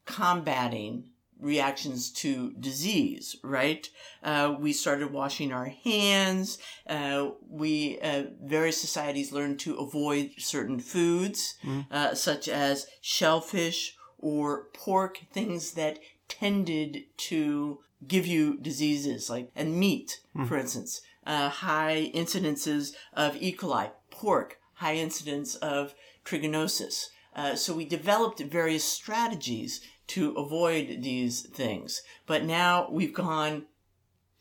combating 0.06 1.10
reactions 1.44 2.10
to 2.12 2.54
disease, 2.54 3.36
right? 3.44 3.90
Uh, 4.24 4.56
we 4.58 4.74
started 4.74 5.12
washing 5.12 5.52
our 5.52 5.66
hands. 5.66 6.58
Uh, 6.88 7.32
we, 7.50 8.00
uh, 8.02 8.24
various 8.42 8.80
societies 8.80 9.32
learned 9.32 9.60
to 9.60 9.76
avoid 9.76 10.32
certain 10.38 10.80
foods, 10.80 11.56
uh, 11.92 12.16
such 12.16 12.48
as 12.48 12.88
shellfish 13.02 13.96
or 14.18 14.70
pork, 14.74 15.20
things 15.32 15.74
that 15.74 16.00
tended 16.30 17.04
to 17.18 17.80
give 18.08 18.26
you 18.26 18.58
diseases, 18.58 19.30
like, 19.30 19.50
and 19.56 19.78
meat, 19.78 20.22
for 20.48 20.58
instance. 20.58 21.02
Uh, 21.26 21.50
high 21.50 22.12
incidences 22.14 22.94
of 23.14 23.36
E. 23.42 23.56
coli, 23.56 23.92
pork, 24.12 24.58
high 24.76 24.96
incidence 24.96 25.56
of 25.56 25.94
trichinosis. 26.26 27.08
Uh, 27.36 27.56
so 27.56 27.74
we 27.74 27.86
developed 27.86 28.40
various 28.42 28.84
strategies 28.84 29.82
to 30.14 30.32
avoid 30.34 31.02
these 31.02 31.42
things. 31.42 32.04
But 32.28 32.44
now 32.44 32.88
we've 32.92 33.14
gone 33.14 33.66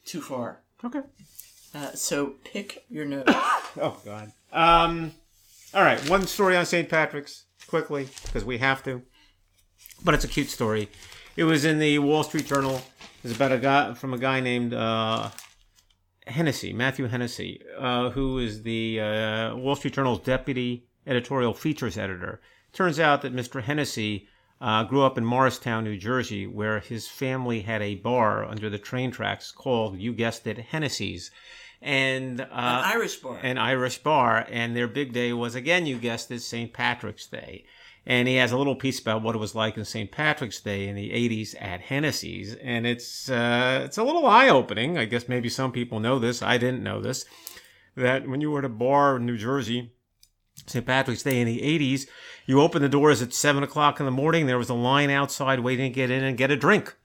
too 0.05 0.21
far. 0.21 0.61
Okay. 0.85 1.01
Uh, 1.75 1.93
so 1.93 2.35
pick 2.45 2.85
your 2.89 3.05
nose. 3.05 3.25
Oh 3.81 3.97
God. 4.05 4.31
Um. 4.53 5.13
All 5.73 5.83
right. 5.83 5.99
One 6.11 6.27
story 6.27 6.59
on 6.59 6.67
St. 6.67 6.91
Patrick's 6.91 7.47
quickly 7.67 8.07
because 8.27 8.45
we 8.45 8.59
have 8.59 8.83
to, 8.83 9.01
but 10.05 10.13
it's 10.13 10.25
a 10.25 10.29
cute 10.29 10.51
story. 10.51 10.91
It 11.37 11.45
was 11.45 11.65
in 11.65 11.79
the 11.79 11.99
Wall 12.01 12.23
Street 12.23 12.45
Journal. 12.45 12.83
It's 13.25 13.35
about 13.35 13.51
a 13.51 13.57
guy 13.57 13.95
from 13.95 14.13
a 14.13 14.19
guy 14.19 14.41
named 14.41 14.75
uh, 14.75 15.31
Hennessy, 16.27 16.75
Matthew 16.75 17.07
Hennessy, 17.07 17.63
uh, 17.79 18.11
who 18.11 18.39
is 18.41 18.63
the 18.63 19.01
uh, 19.01 19.57
Wall 19.57 19.75
Street 19.75 19.95
Journal's 19.95 20.21
deputy 20.21 20.85
editorial 21.07 21.55
features 21.55 21.97
editor. 21.97 22.43
Turns 22.75 23.01
out 23.01 23.23
that 23.23 23.35
Mr. 23.35 23.63
Hennessy 23.63 24.29
uh, 24.63 24.85
grew 24.85 25.03
up 25.03 25.19
in 25.19 25.25
Morristown, 25.25 25.83
New 25.83 25.97
Jersey, 25.99 26.47
where 26.47 26.79
his 26.79 27.09
family 27.09 27.63
had 27.63 27.83
a 27.83 27.97
bar 27.97 28.45
under 28.45 28.71
the 28.71 28.79
train 28.79 29.11
tracks 29.11 29.51
called, 29.51 29.99
you 29.99 30.13
guessed 30.13 30.47
it, 30.47 30.57
Hennessy's. 30.57 31.33
And 31.83 32.41
uh, 32.41 32.45
An 32.45 32.85
Irish 32.95 33.17
bar. 33.17 33.39
an 33.43 33.59
Irish 33.59 33.99
bar, 33.99 34.47
and 34.49 34.77
their 34.77 34.87
big 34.87 35.13
day 35.13 35.33
was 35.33 35.57
again, 35.57 35.85
you 35.85 35.99
guessed 35.99 36.31
it, 36.31 36.41
St. 36.41 36.73
Patrick's 36.73 37.27
Day. 37.27 37.65
And 38.07 38.29
he 38.29 38.37
has 38.37 38.53
a 38.53 38.57
little 38.57 38.77
piece 38.77 39.01
about 39.01 39.23
what 39.23 39.35
it 39.35 39.39
was 39.39 39.55
like 39.57 39.77
in 39.77 39.85
St. 39.85 40.11
Patrick's 40.13 40.61
Day 40.61 40.87
in 40.89 40.95
the 40.97 41.11
'80s 41.11 41.55
at 41.61 41.81
Hennessy's, 41.81 42.55
and 42.57 42.85
it's 42.85 43.31
uh, 43.31 43.83
it's 43.85 43.97
a 43.99 44.03
little 44.03 44.27
eye 44.27 44.49
opening. 44.49 44.99
I 44.99 45.05
guess 45.05 45.29
maybe 45.29 45.49
some 45.49 45.71
people 45.71 46.01
know 46.01 46.19
this. 46.19 46.43
I 46.43 46.57
didn't 46.59 46.83
know 46.83 47.01
this. 47.01 47.25
That 47.97 48.27
when 48.29 48.41
you 48.41 48.51
were 48.51 48.59
at 48.61 48.65
a 48.65 48.69
bar 48.69 49.17
in 49.17 49.27
New 49.27 49.37
Jersey, 49.39 49.93
St. 50.67 50.87
Patrick's 50.87 51.23
Day 51.23 51.41
in 51.41 51.47
the 51.47 51.61
80s, 51.61 52.07
you 52.47 52.61
open 52.61 52.83
the 52.83 52.89
doors 52.89 53.23
at 53.23 53.33
7 53.33 53.63
o'clock 53.63 54.01
in 54.01 54.07
the 54.07 54.13
morning. 54.13 54.47
There 54.47 54.59
was 54.59 54.69
a 54.69 54.75
line 54.75 55.11
outside 55.11 55.61
waiting 55.61 55.91
to 55.91 55.95
get 55.95 56.11
in 56.11 56.25
and 56.25 56.39
get 56.39 56.51
a 56.51 56.57
drink. 56.57 56.97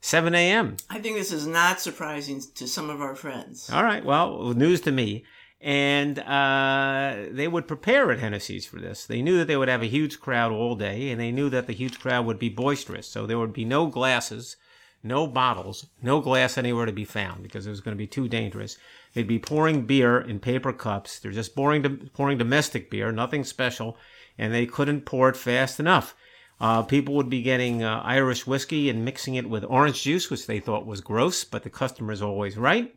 7 0.00 0.34
a.m. 0.34 0.76
I 0.90 0.98
think 0.98 1.16
this 1.16 1.32
is 1.32 1.46
not 1.46 1.80
surprising 1.80 2.42
to 2.54 2.68
some 2.68 2.90
of 2.90 3.00
our 3.00 3.14
friends. 3.14 3.70
All 3.70 3.82
right. 3.82 4.04
Well, 4.04 4.52
news 4.54 4.80
to 4.82 4.92
me. 4.92 5.24
And 5.60 6.18
uh, 6.18 7.26
they 7.30 7.48
would 7.48 7.66
prepare 7.66 8.12
at 8.12 8.20
Hennessy's 8.20 8.66
for 8.66 8.78
this. 8.78 9.06
They 9.06 9.22
knew 9.22 9.38
that 9.38 9.46
they 9.46 9.56
would 9.56 9.68
have 9.68 9.82
a 9.82 9.86
huge 9.86 10.20
crowd 10.20 10.52
all 10.52 10.76
day, 10.76 11.10
and 11.10 11.18
they 11.20 11.32
knew 11.32 11.48
that 11.48 11.66
the 11.66 11.72
huge 11.72 11.98
crowd 11.98 12.26
would 12.26 12.38
be 12.38 12.50
boisterous. 12.50 13.08
So 13.08 13.26
there 13.26 13.38
would 13.38 13.54
be 13.54 13.64
no 13.64 13.86
glasses, 13.86 14.56
no 15.02 15.26
bottles, 15.26 15.86
no 16.02 16.20
glass 16.20 16.58
anywhere 16.58 16.86
to 16.86 16.92
be 16.92 17.04
found 17.04 17.42
because 17.42 17.66
it 17.66 17.70
was 17.70 17.80
going 17.80 17.96
to 17.96 17.98
be 17.98 18.06
too 18.06 18.28
dangerous. 18.28 18.76
They'd 19.14 19.26
be 19.26 19.38
pouring 19.38 19.86
beer 19.86 20.20
in 20.20 20.40
paper 20.40 20.72
cups. 20.72 21.18
They're 21.18 21.32
just 21.32 21.54
pouring, 21.54 22.10
pouring 22.12 22.38
domestic 22.38 22.90
beer, 22.90 23.12
nothing 23.12 23.44
special, 23.44 23.96
and 24.36 24.52
they 24.52 24.66
couldn't 24.66 25.06
pour 25.06 25.28
it 25.28 25.36
fast 25.36 25.80
enough. 25.80 26.14
Uh, 26.60 26.82
people 26.82 27.14
would 27.14 27.28
be 27.28 27.42
getting 27.42 27.82
uh, 27.82 28.00
Irish 28.04 28.46
whiskey 28.46 28.88
and 28.88 29.04
mixing 29.04 29.34
it 29.34 29.48
with 29.48 29.64
orange 29.64 30.02
juice, 30.02 30.30
which 30.30 30.46
they 30.46 30.58
thought 30.58 30.86
was 30.86 31.00
gross, 31.00 31.44
but 31.44 31.62
the 31.62 31.70
customer's 31.70 32.22
always 32.22 32.56
right. 32.56 32.94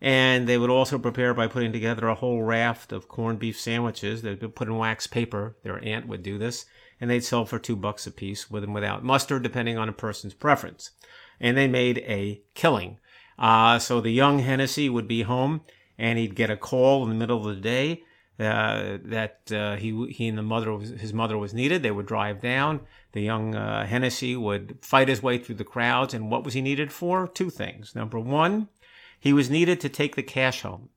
And 0.00 0.46
they 0.46 0.58
would 0.58 0.70
also 0.70 0.98
prepare 0.98 1.34
by 1.34 1.48
putting 1.48 1.72
together 1.72 2.06
a 2.06 2.14
whole 2.14 2.42
raft 2.42 2.92
of 2.92 3.08
corned 3.08 3.38
beef 3.38 3.58
sandwiches 3.58 4.22
that 4.22 4.30
would 4.30 4.40
be 4.40 4.48
put 4.48 4.68
in 4.68 4.76
wax 4.76 5.06
paper. 5.06 5.56
Their 5.64 5.82
aunt 5.82 6.06
would 6.06 6.22
do 6.22 6.38
this, 6.38 6.66
and 7.00 7.10
they'd 7.10 7.24
sell 7.24 7.44
for 7.46 7.58
two 7.58 7.76
bucks 7.76 8.06
a 8.06 8.10
piece, 8.10 8.50
with 8.50 8.62
and 8.62 8.74
without 8.74 9.02
mustard, 9.02 9.42
depending 9.42 9.76
on 9.76 9.88
a 9.88 9.92
person's 9.92 10.34
preference. 10.34 10.92
And 11.40 11.56
they 11.56 11.68
made 11.68 11.98
a 11.98 12.42
killing. 12.54 12.98
Uh, 13.38 13.78
so 13.78 14.00
the 14.00 14.10
young 14.10 14.40
Hennessy 14.40 14.88
would 14.88 15.06
be 15.06 15.22
home, 15.22 15.60
and 15.96 16.18
he'd 16.18 16.34
get 16.34 16.50
a 16.50 16.56
call 16.56 17.04
in 17.04 17.08
the 17.08 17.14
middle 17.14 17.48
of 17.48 17.54
the 17.54 17.60
day 17.60 18.02
uh, 18.40 18.98
that 19.04 19.50
uh, 19.50 19.76
he 19.76 20.06
he 20.10 20.28
and 20.28 20.38
the 20.38 20.42
mother 20.42 20.72
was, 20.72 20.90
his 20.90 21.12
mother 21.12 21.36
was 21.36 21.52
needed. 21.52 21.82
They 21.82 21.90
would 21.90 22.06
drive 22.06 22.40
down. 22.40 22.80
The 23.12 23.22
young 23.22 23.54
uh, 23.54 23.86
Hennessy 23.86 24.36
would 24.36 24.78
fight 24.80 25.08
his 25.08 25.22
way 25.22 25.38
through 25.38 25.56
the 25.56 25.64
crowds. 25.64 26.14
And 26.14 26.30
what 26.30 26.44
was 26.44 26.54
he 26.54 26.60
needed 26.60 26.92
for? 26.92 27.26
Two 27.26 27.50
things. 27.50 27.94
Number 27.96 28.18
one, 28.18 28.68
he 29.18 29.32
was 29.32 29.50
needed 29.50 29.80
to 29.80 29.88
take 29.88 30.14
the 30.14 30.22
cash 30.22 30.62
home. 30.62 30.90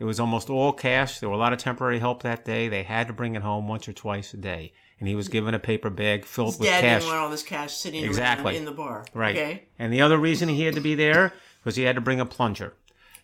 It 0.00 0.04
was 0.04 0.18
almost 0.18 0.50
all 0.50 0.72
cash. 0.72 1.18
There 1.18 1.28
were 1.28 1.34
a 1.34 1.38
lot 1.38 1.52
of 1.52 1.58
temporary 1.58 1.98
help 1.98 2.22
that 2.22 2.44
day. 2.44 2.68
They 2.68 2.82
had 2.82 3.06
to 3.08 3.12
bring 3.12 3.34
it 3.36 3.42
home 3.42 3.68
once 3.68 3.88
or 3.88 3.92
twice 3.92 4.34
a 4.34 4.36
day. 4.36 4.72
And 5.00 5.08
he 5.08 5.14
was 5.14 5.28
given 5.28 5.54
a 5.54 5.58
paper 5.60 5.90
bag 5.90 6.24
filled 6.24 6.48
His 6.54 6.58
with 6.60 6.68
dad 6.68 6.80
cash. 6.80 7.02
didn't 7.02 7.12
want 7.14 7.24
all 7.24 7.30
this 7.30 7.42
cash 7.42 7.74
sitting 7.74 8.04
Exactly. 8.04 8.56
in 8.56 8.64
the 8.64 8.72
bar. 8.72 9.04
Right. 9.14 9.36
Okay. 9.36 9.62
And 9.78 9.92
the 9.92 10.00
other 10.00 10.18
reason 10.18 10.48
he 10.48 10.62
had 10.64 10.74
to 10.74 10.80
be 10.80 10.94
there 10.96 11.32
was 11.64 11.76
he 11.76 11.84
had 11.84 11.94
to 11.94 12.00
bring 12.00 12.18
a 12.20 12.26
plunger 12.26 12.74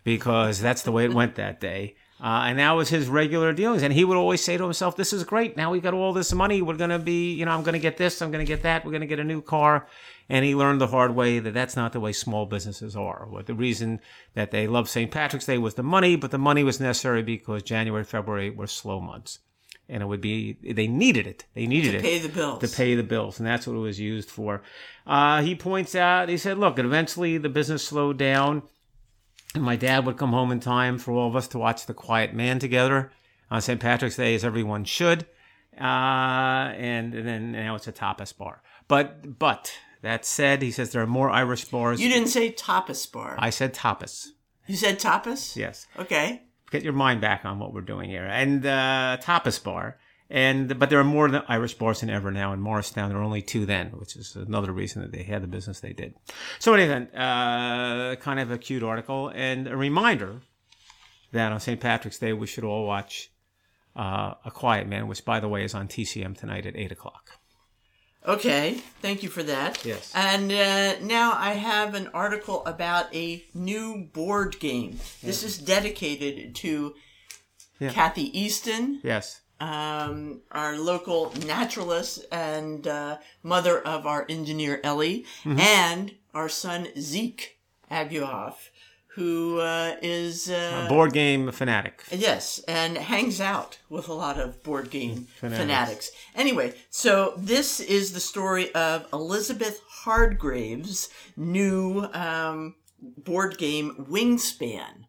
because 0.05 0.61
that's 0.61 0.83
the 0.83 0.93
way 0.93 1.05
it 1.05 1.13
went 1.13 1.35
that 1.37 1.61
day. 1.61 1.97
Uh, 2.23 2.45
and 2.47 2.59
that 2.61 2.71
was 2.73 2.89
his 2.89 3.09
regular 3.09 3.53
dealings. 3.53 3.83
And 3.83 3.93
he 3.93 4.05
would 4.05 4.17
always 4.17 4.43
say 4.43 4.57
to 4.57 4.63
himself, 4.63 4.97
This 4.97 5.13
is 5.13 5.25
great. 5.25 5.57
Now 5.57 5.73
we 5.73 5.81
got 5.81 5.95
all 5.95 6.13
this 6.13 6.33
money. 6.33 6.63
We're 6.63 6.77
going 6.77 6.91
to 6.91 6.99
be, 6.99 7.35
you 7.35 7.45
know, 7.45 7.51
I'm 7.51 7.63
going 7.65 7.73
to 7.75 7.79
get 7.81 7.97
this. 7.97 8.23
I'm 8.23 8.31
going 8.31 8.45
to 8.45 8.49
get 8.51 8.63
that. 8.63 8.85
We're 8.85 8.93
going 8.93 9.01
to 9.03 9.07
get 9.09 9.19
a 9.19 9.25
new 9.25 9.43
car. 9.43 9.87
And 10.29 10.45
he 10.45 10.55
learned 10.55 10.81
the 10.81 10.87
hard 10.87 11.15
way 11.15 11.39
that 11.41 11.53
that's 11.53 11.77
not 11.77 11.93
the 11.93 12.01
way 12.01 12.13
small 12.13 12.47
businesses 12.47 12.95
are. 12.97 13.27
What 13.29 13.47
the 13.47 13.55
reason 13.55 14.01
that 14.35 14.53
they 14.53 14.67
loved 14.69 14.89
St. 14.89 15.11
Patrick's 15.11 15.45
Day 15.45 15.59
was 15.59 15.75
the 15.75 15.83
money, 15.83 16.17
but 16.17 16.31
the 16.31 16.39
money 16.39 16.63
was 16.65 16.81
necessary 16.81 17.23
because 17.23 17.63
January, 17.63 18.05
February 18.05 18.49
were 18.49 18.69
slow 18.69 19.01
months. 19.01 19.41
And 19.89 20.03
it 20.03 20.07
would 20.07 20.23
be, 20.23 20.55
they 20.63 20.87
needed 20.87 21.27
it. 21.27 21.45
They 21.55 21.67
needed 21.67 21.95
it. 21.95 22.01
To 22.01 22.09
it 22.09 22.11
pay 22.11 22.19
the 22.19 22.29
bills. 22.31 22.61
to 22.61 22.77
pay 22.77 22.95
the 22.95 23.03
bills, 23.03 23.39
and 23.39 23.47
that's 23.47 23.67
what 23.67 23.75
it 23.77 23.81
was 23.81 24.01
used 24.01 24.31
for. 24.31 24.63
Uh, 25.07 25.43
he 25.43 25.55
points 25.55 25.95
out, 25.95 26.31
he 26.31 26.39
said, 26.39 26.57
look, 26.59 26.79
eventually 26.79 27.37
the 27.37 27.51
business 27.51 27.87
slowed 27.87 28.17
down, 28.17 28.63
and 29.55 29.63
my 29.63 29.77
dad 29.77 30.07
would 30.07 30.17
come 30.17 30.31
home 30.31 30.51
in 30.51 30.61
time 30.61 30.99
for 30.99 31.13
all 31.13 31.29
of 31.29 31.37
us 31.37 31.49
to 31.49 31.59
watch 31.59 31.85
The 31.85 31.93
Quiet 31.95 32.33
Man 32.33 32.59
together 32.59 33.13
on 33.51 33.61
St. 33.61 33.79
Patrick's 33.79 34.17
Day, 34.17 34.35
as 34.35 34.45
everyone 34.45 34.85
should. 34.85 35.27
Uh, 35.79 36.73
and, 36.77 37.15
and 37.15 37.27
then 37.27 37.53
now 37.53 37.75
it's 37.75 37.87
a 37.87 37.93
tapas 37.93 38.37
bar. 38.37 38.63
But, 38.89 39.39
but 39.39 39.73
that 40.03 40.25
said, 40.25 40.63
he 40.63 40.71
says 40.71 40.93
there 40.93 41.03
are 41.03 41.07
more 41.07 41.31
Irish 41.31 41.65
bars. 41.67 42.01
You 42.01 42.09
didn't 42.09 42.29
say 42.29 42.53
tapas 42.53 43.11
bar. 43.11 43.37
I 43.39 43.51
said 43.51 43.75
tapas. 43.75 44.29
you 44.67 44.77
said 44.77 44.99
tapas? 44.99 45.57
Yes. 45.57 45.87
Okay. 45.99 46.43
Get 46.75 46.83
your 46.83 46.93
mind 46.93 47.21
back 47.21 47.45
on 47.45 47.61
what 47.61 47.73
we're 47.73 47.83
doing 47.83 48.11
here. 48.11 48.25
And 48.25 48.67
uh, 48.67 49.19
tapas 49.23 49.63
bar. 49.63 49.97
And 50.29 50.77
but 50.77 50.91
there 50.91 50.99
are 50.99 51.05
more 51.05 51.31
Irish 51.47 51.75
bars 51.75 52.01
than 52.01 52.11
ever 52.11 52.33
now 52.33 52.53
in 52.53 52.59
Morristown. 52.61 53.11
There 53.11 53.19
were 53.19 53.23
only 53.23 53.43
two 53.43 53.65
then, 53.65 53.91
which 53.91 54.17
is 54.17 54.35
another 54.35 54.73
reason 54.73 55.01
that 55.03 55.13
they 55.13 55.23
had 55.23 55.45
the 55.45 55.47
business 55.47 55.79
they 55.79 55.93
did. 55.93 56.17
So 56.59 56.75
anyway, 56.75 57.07
uh, 57.15 58.17
kind 58.17 58.41
of 58.41 58.51
a 58.51 58.59
cute 58.59 58.83
article 58.83 59.29
and 59.29 59.69
a 59.69 59.77
reminder 59.77 60.41
that 61.31 61.53
on 61.53 61.61
St. 61.61 61.79
Patrick's 61.79 62.19
Day 62.19 62.33
we 62.33 62.49
should 62.49 62.65
all 62.65 62.89
watch 62.89 63.31
uh, 63.95 64.35
A 64.45 64.51
Quiet 64.51 64.89
Man, 64.89 65.07
which 65.07 65.25
by 65.25 65.39
the 65.39 65.49
way 65.49 65.63
is 65.63 65.75
on 65.77 65.87
TCM 65.87 66.37
tonight 66.37 66.67
at 66.67 66.75
eight 66.75 66.91
o'clock. 66.91 67.39
Okay. 68.27 68.81
Thank 69.03 69.23
you 69.23 69.29
for 69.29 69.43
that. 69.43 69.85
Yes. 69.85 70.11
And 70.15 70.51
uh, 70.51 70.99
now 71.01 71.35
I 71.37 71.53
have 71.53 71.95
an 71.95 72.09
article 72.15 72.65
about 72.65 73.15
a 73.15 73.45
new 73.53 74.09
board 74.13 74.59
game. 74.61 74.99
This 75.23 75.43
is 75.43 75.59
dedicated 75.59 76.55
to 76.57 76.95
Yeah. 77.79 77.91
Kathy 77.91 78.27
Easton, 78.39 79.01
Yes. 79.03 79.41
um, 79.61 80.41
our 80.53 80.79
local 80.79 81.33
naturalist 81.47 82.25
and 82.33 82.87
uh, 82.87 83.19
mother 83.43 83.79
of 83.81 84.07
our 84.07 84.25
engineer 84.29 84.81
Ellie, 84.83 85.27
Mm-hmm. 85.45 85.59
and 85.61 86.15
our 86.33 86.49
son 86.49 86.89
Zeke 86.99 87.59
Abuhoff, 87.91 88.71
who 89.15 89.61
uh, 89.61 89.95
is 90.03 90.51
uh, 90.51 90.85
A 90.87 90.89
board 90.89 91.13
game 91.13 91.51
fanatic. 91.53 92.03
Yes, 92.11 92.61
and 92.67 92.99
hangs 92.99 93.41
out 93.41 93.79
with 93.89 94.09
a 94.09 94.13
lot 94.13 94.39
of 94.39 94.63
board 94.63 94.91
game 94.91 95.29
Fanatics. 95.39 95.61
fanatics. 95.61 96.11
Anyway, 96.35 96.75
so 96.91 97.35
this 97.37 97.79
is 97.81 98.13
the 98.13 98.21
story 98.21 98.75
of 98.75 99.07
Elizabeth 99.13 99.81
Hargrave's 99.89 101.09
new 101.37 102.09
um, 102.13 102.75
board 103.01 103.57
game 103.59 104.07
Wingspan, 104.11 105.07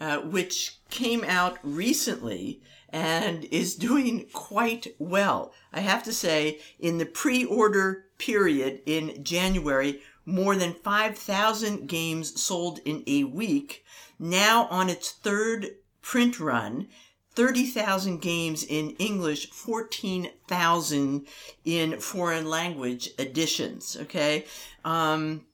uh, 0.00 0.18
which 0.18 0.78
came 0.90 1.22
out 1.24 1.58
recently 1.62 2.62
and 2.90 3.44
is 3.44 3.74
doing 3.74 4.26
quite 4.32 4.86
well. 4.98 5.52
I 5.72 5.80
have 5.80 6.02
to 6.04 6.12
say, 6.12 6.60
in 6.78 6.98
the 6.98 7.04
pre 7.04 7.44
order 7.44 8.04
period 8.18 8.80
in 8.86 9.22
January, 9.22 10.00
more 10.28 10.54
than 10.56 10.74
5,000 10.74 11.88
games 11.88 12.40
sold 12.40 12.80
in 12.84 13.02
a 13.06 13.24
week. 13.24 13.84
Now 14.18 14.66
on 14.66 14.90
its 14.90 15.10
third 15.10 15.68
print 16.02 16.38
run, 16.38 16.88
30,000 17.34 18.20
games 18.20 18.62
in 18.62 18.90
English, 18.98 19.50
14,000 19.50 21.26
in 21.64 22.00
foreign 22.00 22.46
language 22.48 23.10
editions. 23.18 23.96
Okay. 24.02 24.44
Um, 24.84 25.46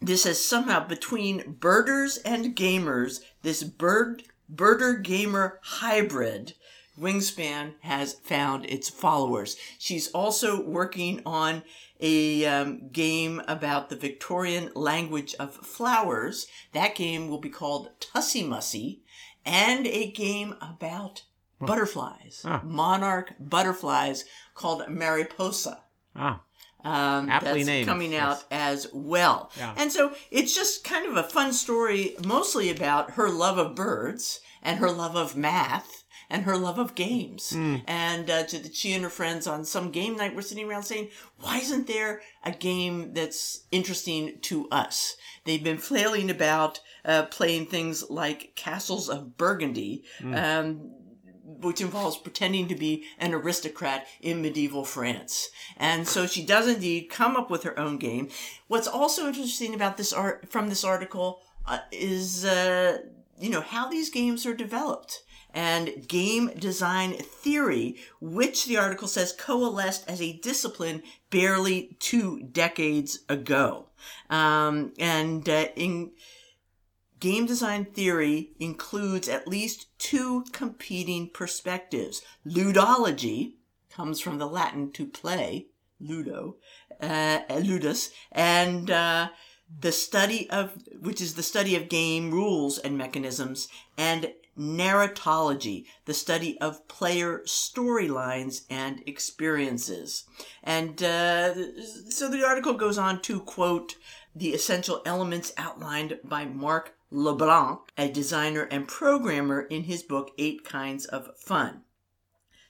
this 0.00 0.24
has 0.24 0.42
somehow 0.42 0.86
between 0.86 1.56
birders 1.58 2.18
and 2.18 2.54
gamers, 2.56 3.20
this 3.42 3.62
bird 3.64 4.22
birder 4.52 5.02
gamer 5.02 5.58
hybrid 5.62 6.54
Wingspan 7.00 7.74
has 7.80 8.14
found 8.14 8.66
its 8.66 8.88
followers. 8.88 9.56
She's 9.78 10.08
also 10.08 10.62
working 10.62 11.22
on 11.24 11.62
a 12.00 12.44
um, 12.46 12.88
game 12.90 13.42
about 13.48 13.88
the 13.90 13.96
Victorian 13.96 14.70
language 14.74 15.34
of 15.38 15.54
flowers. 15.54 16.46
That 16.72 16.94
game 16.94 17.28
will 17.28 17.40
be 17.40 17.50
called 17.50 17.90
Tussie 18.00 18.44
Mussy, 18.46 19.00
and 19.44 19.86
a 19.86 20.10
game 20.10 20.54
about 20.60 21.24
butterflies, 21.60 22.42
Ah. 22.44 22.60
monarch 22.64 23.34
butterflies 23.38 24.24
called 24.54 24.88
Mariposa 24.88 25.82
Ah, 26.16 26.40
um, 26.84 27.28
Aptly 27.28 27.62
that's 27.62 27.66
named, 27.66 27.86
coming 27.88 28.12
yes. 28.12 28.22
out 28.22 28.44
as 28.50 28.86
well. 28.92 29.50
Yeah. 29.58 29.74
And 29.76 29.92
so 29.92 30.14
it's 30.30 30.54
just 30.54 30.84
kind 30.84 31.06
of 31.06 31.16
a 31.16 31.22
fun 31.28 31.52
story, 31.52 32.14
mostly 32.24 32.70
about 32.70 33.12
her 33.12 33.28
love 33.28 33.58
of 33.58 33.74
birds 33.74 34.40
and 34.62 34.78
her 34.78 34.90
love 34.90 35.16
of 35.16 35.36
math 35.36 36.04
and 36.30 36.44
her 36.44 36.56
love 36.56 36.78
of 36.78 36.94
games. 36.94 37.50
Hmm. 37.50 37.76
And 37.86 38.30
uh, 38.30 38.44
to 38.44 38.58
the, 38.58 38.72
she 38.72 38.92
and 38.92 39.02
her 39.02 39.10
friends 39.10 39.46
on 39.46 39.64
some 39.64 39.90
game 39.90 40.16
night 40.16 40.34
were 40.34 40.42
sitting 40.42 40.68
around 40.68 40.84
saying, 40.84 41.10
"Why 41.40 41.58
isn't 41.58 41.86
there 41.86 42.22
a 42.44 42.52
game 42.52 43.12
that's 43.12 43.64
interesting 43.72 44.38
to 44.42 44.68
us?" 44.70 45.16
They've 45.44 45.62
been 45.62 45.78
flailing 45.78 46.30
about 46.30 46.80
uh, 47.04 47.24
playing 47.24 47.66
things 47.66 48.08
like 48.08 48.54
Castles 48.54 49.08
of 49.08 49.36
Burgundy. 49.36 50.04
Hmm. 50.20 50.34
Um, 50.34 50.90
which 51.62 51.80
involves 51.80 52.16
pretending 52.16 52.68
to 52.68 52.76
be 52.76 53.04
an 53.18 53.34
aristocrat 53.34 54.06
in 54.20 54.40
medieval 54.40 54.84
France. 54.84 55.50
And 55.76 56.06
so 56.06 56.26
she 56.26 56.46
does 56.46 56.68
indeed 56.68 57.10
come 57.10 57.36
up 57.36 57.50
with 57.50 57.64
her 57.64 57.78
own 57.78 57.98
game. 57.98 58.28
What's 58.68 58.86
also 58.86 59.26
interesting 59.26 59.74
about 59.74 59.96
this 59.96 60.12
art 60.12 60.48
from 60.48 60.68
this 60.68 60.84
article 60.84 61.40
uh, 61.66 61.80
is, 61.90 62.44
uh, 62.44 62.98
you 63.38 63.50
know, 63.50 63.60
how 63.60 63.88
these 63.88 64.10
games 64.10 64.46
are 64.46 64.54
developed 64.54 65.22
and 65.54 66.06
game 66.06 66.52
design 66.58 67.14
theory, 67.14 67.96
which 68.20 68.66
the 68.66 68.76
article 68.76 69.08
says 69.08 69.32
coalesced 69.32 70.08
as 70.08 70.20
a 70.20 70.38
discipline 70.38 71.02
barely 71.30 71.96
two 71.98 72.42
decades 72.42 73.20
ago. 73.28 73.86
Um, 74.28 74.92
and 74.98 75.48
uh, 75.48 75.66
in 75.76 76.12
game 77.18 77.46
design 77.46 77.84
theory 77.84 78.52
includes 78.58 79.28
at 79.28 79.46
least 79.46 79.86
two 79.98 80.44
competing 80.52 81.28
perspectives. 81.28 82.22
Ludology 82.46 83.54
comes 83.90 84.20
from 84.20 84.38
the 84.38 84.46
Latin 84.46 84.90
to 84.92 85.06
play, 85.06 85.66
ludo, 86.00 86.56
uh, 87.00 87.40
ludus, 87.50 88.10
and 88.32 88.90
uh, 88.90 89.28
the 89.80 89.92
study 89.92 90.48
of, 90.50 90.72
which 91.00 91.20
is 91.20 91.34
the 91.34 91.42
study 91.42 91.76
of 91.76 91.88
game 91.88 92.30
rules 92.30 92.78
and 92.78 92.96
mechanisms, 92.96 93.68
and 93.96 94.32
narratology, 94.58 95.86
the 96.04 96.14
study 96.14 96.60
of 96.60 96.86
player 96.88 97.42
storylines 97.44 98.62
and 98.68 99.02
experiences. 99.06 100.24
And 100.62 101.02
uh, 101.02 101.54
so 102.10 102.28
the 102.28 102.44
article 102.46 102.74
goes 102.74 102.98
on 102.98 103.22
to 103.22 103.40
quote 103.40 103.96
the 104.34 104.50
essential 104.50 105.02
elements 105.04 105.52
outlined 105.56 106.20
by 106.24 106.44
Marc 106.44 106.94
LeBlanc, 107.10 107.80
a 107.98 108.08
designer 108.08 108.62
and 108.70 108.86
programmer, 108.86 109.62
in 109.62 109.84
his 109.84 110.02
book 110.02 110.30
Eight 110.38 110.64
Kinds 110.64 111.06
of 111.06 111.36
Fun 111.36 111.82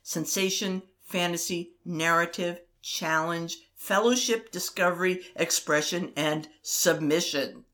sensation, 0.03 0.83
fantasy, 1.05 1.73
narrative, 1.85 2.61
challenge, 2.83 3.59
fellowship, 3.75 4.51
discovery, 4.51 5.21
expression, 5.37 6.13
and 6.17 6.49
submission. 6.63 7.65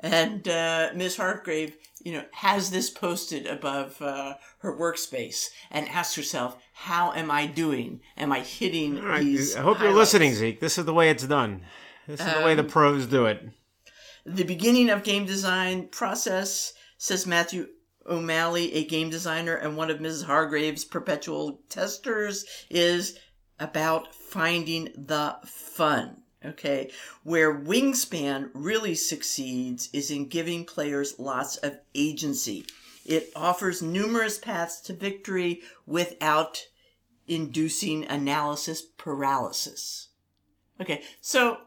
And 0.00 0.46
uh, 0.48 0.90
Ms. 0.94 1.16
Hargrave, 1.16 1.76
you 2.04 2.12
know, 2.12 2.24
has 2.32 2.70
this 2.70 2.90
posted 2.90 3.46
above 3.46 4.00
uh, 4.00 4.34
her 4.58 4.78
workspace 4.78 5.46
and 5.70 5.88
asks 5.88 6.14
herself, 6.14 6.56
"How 6.74 7.12
am 7.12 7.30
I 7.30 7.46
doing? 7.46 8.00
Am 8.16 8.30
I 8.30 8.40
hitting 8.40 9.02
right, 9.02 9.24
these?" 9.24 9.56
I 9.56 9.62
hope 9.62 9.80
you're 9.80 9.92
listening, 9.92 10.34
Zeke. 10.34 10.60
This 10.60 10.78
is 10.78 10.84
the 10.84 10.94
way 10.94 11.10
it's 11.10 11.26
done. 11.26 11.62
This 12.06 12.20
is 12.20 12.32
the 12.32 12.44
way 12.44 12.54
the 12.54 12.62
Um, 12.62 12.68
pros 12.68 13.06
do 13.06 13.24
it. 13.26 13.42
The 14.26 14.44
beginning 14.44 14.90
of 14.90 15.02
game 15.02 15.24
design 15.26 15.88
process, 15.88 16.74
says 16.98 17.26
Matthew 17.26 17.68
O'Malley, 18.06 18.74
a 18.74 18.84
game 18.84 19.08
designer 19.08 19.54
and 19.54 19.76
one 19.76 19.90
of 19.90 19.98
Mrs. 19.98 20.24
Hargrave's 20.24 20.84
perpetual 20.84 21.62
testers, 21.70 22.44
is 22.68 23.18
about 23.58 24.14
finding 24.14 24.92
the 24.96 25.36
fun. 25.46 26.23
Okay. 26.44 26.90
Where 27.22 27.54
Wingspan 27.54 28.50
really 28.54 28.94
succeeds 28.94 29.88
is 29.92 30.10
in 30.10 30.28
giving 30.28 30.64
players 30.64 31.18
lots 31.18 31.56
of 31.58 31.78
agency. 31.94 32.66
It 33.06 33.30
offers 33.34 33.82
numerous 33.82 34.38
paths 34.38 34.80
to 34.82 34.92
victory 34.92 35.62
without 35.86 36.66
inducing 37.26 38.04
analysis 38.06 38.82
paralysis. 38.82 40.08
Okay. 40.80 41.02
So 41.20 41.58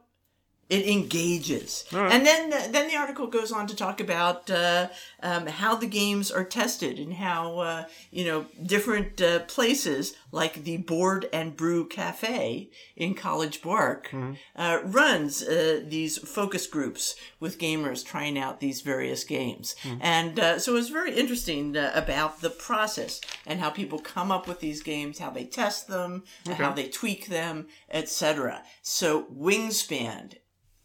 it 0.70 0.86
engages. 0.88 1.86
Right. 1.92 2.12
and 2.12 2.26
then 2.26 2.50
then 2.50 2.88
the 2.88 2.96
article 2.98 3.28
goes 3.28 3.52
on 3.52 3.68
to 3.68 3.76
talk 3.76 4.00
about 4.02 4.50
uh, 4.50 4.88
um, 5.24 5.48
how 5.48 5.76
the 5.76 5.88
games 5.88 6.30
are 6.30 6.44
tested 6.44 7.00
and 7.00 7.14
how 7.14 7.60
uh, 7.60 7.84
you 8.12 8.26
know 8.26 8.46
different 8.66 9.22
uh, 9.22 9.40
places 9.42 10.14
like 10.32 10.64
the 10.66 10.78
board 10.78 11.30
and 11.32 11.56
brew 11.56 11.88
cafe 11.88 12.70
in 12.96 13.14
college 13.14 13.62
park 13.62 14.14
uh, 14.56 14.80
runs 14.84 15.42
uh, 15.42 15.82
these 15.88 16.18
focus 16.18 16.68
groups 16.68 17.16
with 17.40 17.58
gamers 17.60 18.06
trying 18.06 18.38
out 18.38 18.60
these 18.60 18.82
various 18.82 19.24
games. 19.24 19.76
And 20.02 20.40
uh, 20.40 20.60
so 20.60 20.76
it's 20.76 20.90
very 20.90 21.14
interesting 21.14 21.78
about 21.78 22.42
the 22.42 22.50
process 22.50 23.22
and 23.46 23.60
how 23.60 23.70
people 23.70 24.00
come 24.00 24.32
up 24.32 24.48
with 24.48 24.60
these 24.60 24.82
games 24.84 25.20
how 25.20 25.30
they 25.30 25.46
test 25.46 25.88
them 25.88 26.24
how 26.58 26.72
they 26.72 26.88
tweak 26.88 27.28
them 27.28 27.68
etc 27.90 28.64
so 28.82 29.24
wingspan 29.26 30.34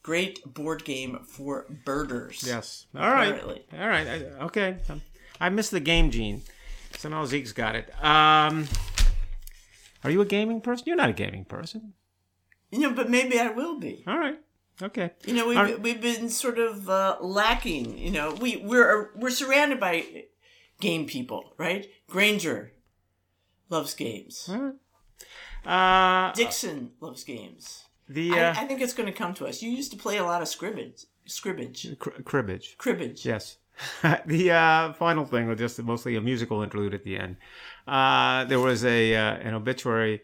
great 0.03 0.43
board 0.55 0.85
game 0.85 1.21
for 1.27 1.67
birders. 1.85 2.43
Yes. 2.47 2.87
All 2.95 3.11
right. 3.11 3.29
Apparently. 3.29 3.65
All 3.79 3.89
right. 3.89 4.07
I, 4.07 4.15
okay. 4.45 4.77
I 5.41 5.49
missed 5.49 5.71
the 5.71 5.81
game 5.81 6.11
gene. 6.11 6.43
So 6.99 7.09
now 7.09 7.25
Zeke's 7.25 7.53
got 7.53 7.75
it. 7.75 7.91
Um, 8.05 8.69
are 10.05 10.11
you 10.11 10.21
a 10.21 10.27
gaming 10.27 10.61
person? 10.61 10.85
You're 10.87 10.97
not 10.97 11.11
a 11.11 11.15
gaming 11.15 11.45
person. 11.45 11.95
You 12.71 12.81
know, 12.81 12.91
but 12.93 13.11
maybe 13.11 13.39
I 13.39 13.49
will 13.49 13.79
be. 13.79 14.05
All 14.07 14.19
right. 14.19 14.39
Okay. 14.81 15.11
You 15.27 15.35
know, 15.35 15.49
we've, 15.49 15.59
Are- 15.59 15.77
we've 15.77 16.01
been 16.01 16.29
sort 16.31 16.59
of 16.59 16.89
uh, 16.89 17.17
lacking. 17.21 17.99
You 17.99 18.11
know, 18.11 18.35
we 18.35 18.57
we're 18.57 19.11
we're 19.15 19.31
surrounded 19.31 19.79
by 19.79 20.25
game 20.81 21.07
people, 21.07 21.55
right? 21.59 21.87
Granger 22.09 22.73
loves 23.69 23.95
games. 23.95 24.49
Right. 24.51 24.75
Uh, 25.65 26.33
Dixon 26.33 26.93
loves 27.01 27.23
games. 27.25 27.85
The 28.13 28.33
I, 28.33 28.45
uh, 28.45 28.55
I 28.57 28.65
think 28.67 28.81
it's 28.81 28.95
going 28.95 29.07
to 29.07 29.13
come 29.13 29.35
to 29.35 29.47
us. 29.47 29.63
You 29.63 29.71
used 29.71 29.91
to 29.93 29.99
play 29.99 30.19
a 30.19 30.25
lot 30.25 30.43
of 30.43 30.49
scribbage, 30.49 31.07
scribbage, 31.27 31.99
cr- 31.99 32.23
cribbage. 32.23 32.77
cribbage. 32.79 33.25
Yes. 33.25 33.57
the 34.27 34.51
uh, 34.51 34.93
final 34.95 35.25
thing 35.25 35.49
was 35.49 35.59
just 35.59 35.83
mostly 35.83 36.17
a 36.17 36.21
musical 36.21 36.63
interlude 36.63 36.95
at 36.95 37.05
the 37.05 37.17
end. 37.17 37.37
Uh, 37.87 38.45
there 38.45 38.61
was 38.61 38.85
a 38.85 39.15
uh, 39.15 39.35
an 39.37 39.55
obituary 39.55 40.21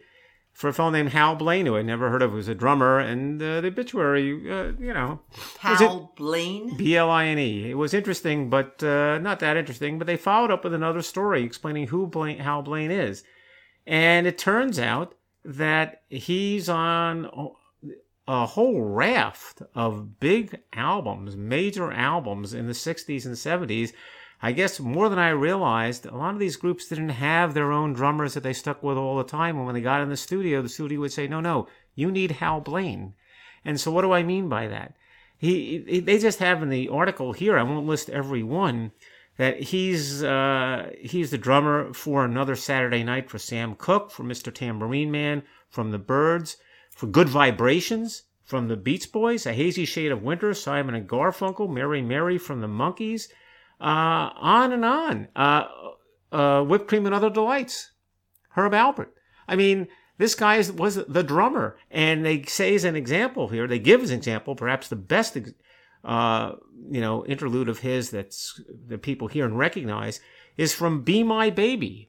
for 0.52 0.68
a 0.68 0.72
fellow 0.72 0.90
named 0.90 1.10
Hal 1.10 1.36
Blaine 1.36 1.66
who 1.66 1.76
I'd 1.76 1.86
never 1.86 2.10
heard 2.10 2.22
of. 2.22 2.30
Who 2.30 2.36
was 2.36 2.48
a 2.48 2.54
drummer, 2.54 2.98
and 2.98 3.40
uh, 3.40 3.60
the 3.60 3.68
obituary, 3.68 4.32
uh, 4.50 4.72
you 4.78 4.92
know, 4.92 5.20
Hal 5.60 6.12
Blaine. 6.16 6.76
B 6.76 6.96
L 6.96 7.10
I 7.10 7.26
N 7.26 7.38
E. 7.38 7.70
It 7.70 7.74
was 7.74 7.94
interesting, 7.94 8.50
but 8.50 8.82
uh, 8.82 9.18
not 9.18 9.40
that 9.40 9.56
interesting. 9.56 9.98
But 9.98 10.06
they 10.06 10.16
followed 10.16 10.50
up 10.50 10.64
with 10.64 10.74
another 10.74 11.02
story 11.02 11.42
explaining 11.42 11.88
who 11.88 12.06
Blaine, 12.06 12.38
Hal 12.38 12.62
Blaine 12.62 12.90
is, 12.90 13.24
and 13.86 14.26
it 14.26 14.36
turns 14.36 14.78
out 14.78 15.14
that 15.44 16.02
he's 16.08 16.68
on 16.68 17.30
a 18.28 18.46
whole 18.46 18.80
raft 18.82 19.62
of 19.74 20.20
big 20.20 20.60
albums, 20.72 21.36
major 21.36 21.90
albums 21.90 22.54
in 22.54 22.66
the 22.66 22.72
'60s 22.72 23.26
and 23.26 23.34
'70s. 23.34 23.92
I 24.40 24.52
guess 24.52 24.78
more 24.78 25.08
than 25.08 25.18
I 25.18 25.30
realized, 25.30 26.06
a 26.06 26.16
lot 26.16 26.34
of 26.34 26.38
these 26.38 26.54
groups 26.54 26.86
didn't 26.86 27.08
have 27.08 27.54
their 27.54 27.72
own 27.72 27.92
drummers 27.92 28.34
that 28.34 28.44
they 28.44 28.52
stuck 28.52 28.84
with 28.84 28.96
all 28.96 29.18
the 29.18 29.24
time. 29.24 29.56
And 29.56 29.66
when 29.66 29.74
they 29.74 29.80
got 29.80 30.02
in 30.02 30.10
the 30.10 30.16
studio, 30.16 30.62
the 30.62 30.68
studio 30.68 31.00
would 31.00 31.12
say, 31.12 31.26
"No, 31.26 31.40
no, 31.40 31.66
you 31.96 32.12
need 32.12 32.30
Hal 32.30 32.60
Blaine." 32.60 33.14
And 33.64 33.80
so, 33.80 33.90
what 33.90 34.02
do 34.02 34.12
I 34.12 34.22
mean 34.22 34.48
by 34.48 34.68
that? 34.68 34.94
he, 35.38 35.84
he 35.86 36.00
they 36.00 36.18
just 36.18 36.40
have 36.40 36.62
in 36.62 36.68
the 36.68 36.88
article 36.88 37.32
here. 37.32 37.56
I 37.56 37.62
won't 37.62 37.86
list 37.86 38.10
every 38.10 38.42
one. 38.42 38.92
That 39.36 39.62
he's 39.62 40.24
uh, 40.24 40.90
he's 41.00 41.30
the 41.30 41.38
drummer 41.38 41.94
for 41.94 42.24
another 42.24 42.56
Saturday 42.56 43.04
night 43.04 43.30
for 43.30 43.38
Sam 43.38 43.76
Cooke, 43.76 44.10
for 44.10 44.24
Mr. 44.24 44.52
Tambourine 44.52 45.12
Man, 45.12 45.44
from 45.70 45.92
the 45.92 45.98
Byrds, 45.98 46.56
for 46.98 47.06
Good 47.06 47.28
Vibrations, 47.28 48.24
from 48.42 48.66
the 48.66 48.76
Beach 48.76 49.12
Boys, 49.12 49.46
A 49.46 49.52
Hazy 49.52 49.84
Shade 49.84 50.10
of 50.10 50.24
Winter, 50.24 50.52
Simon 50.52 50.96
and 50.96 51.08
Garfunkel, 51.08 51.72
Mary 51.72 52.02
Mary 52.02 52.38
from 52.38 52.60
the 52.60 52.66
Monkees, 52.66 53.28
uh, 53.80 54.34
on 54.34 54.72
and 54.72 54.84
on. 54.84 55.28
Uh, 55.36 55.68
uh, 56.32 56.64
Whipped 56.64 56.88
Cream 56.88 57.06
and 57.06 57.14
Other 57.14 57.30
Delights, 57.30 57.92
Herb 58.56 58.72
Alpert. 58.72 59.10
I 59.46 59.54
mean, 59.54 59.86
this 60.16 60.34
guy 60.34 60.56
is, 60.56 60.72
was 60.72 60.96
the 60.96 61.22
drummer, 61.22 61.78
and 61.88 62.26
they 62.26 62.42
say 62.42 62.74
as 62.74 62.82
an 62.82 62.96
example 62.96 63.46
here, 63.46 63.68
they 63.68 63.78
give 63.78 64.02
as 64.02 64.10
an 64.10 64.18
example, 64.18 64.56
perhaps 64.56 64.88
the 64.88 64.96
best, 64.96 65.38
uh, 66.02 66.52
you 66.90 67.00
know, 67.00 67.24
interlude 67.26 67.68
of 67.68 67.78
his 67.78 68.10
that's 68.10 68.60
that 68.88 69.02
people 69.02 69.28
hear 69.28 69.44
and 69.44 69.56
recognize 69.56 70.18
is 70.56 70.74
from 70.74 71.04
"Be 71.04 71.22
My 71.22 71.48
Baby," 71.48 72.07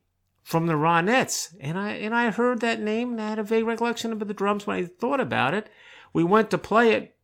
from 0.50 0.66
the 0.66 0.74
Ronettes, 0.74 1.56
and 1.60 1.78
I 1.78 1.92
and 1.92 2.16
I 2.16 2.32
heard 2.32 2.60
that 2.62 2.82
name 2.82 3.12
and 3.12 3.22
I 3.22 3.30
had 3.30 3.38
a 3.38 3.44
vague 3.44 3.68
recollection 3.68 4.12
of 4.12 4.28
the 4.28 4.34
drums 4.34 4.66
when 4.66 4.78
I 4.78 4.86
thought 4.88 5.20
about 5.20 5.54
it. 5.54 5.70
We 6.12 6.24
went 6.24 6.50
to 6.50 6.58
play 6.58 6.94
it, 6.94 7.16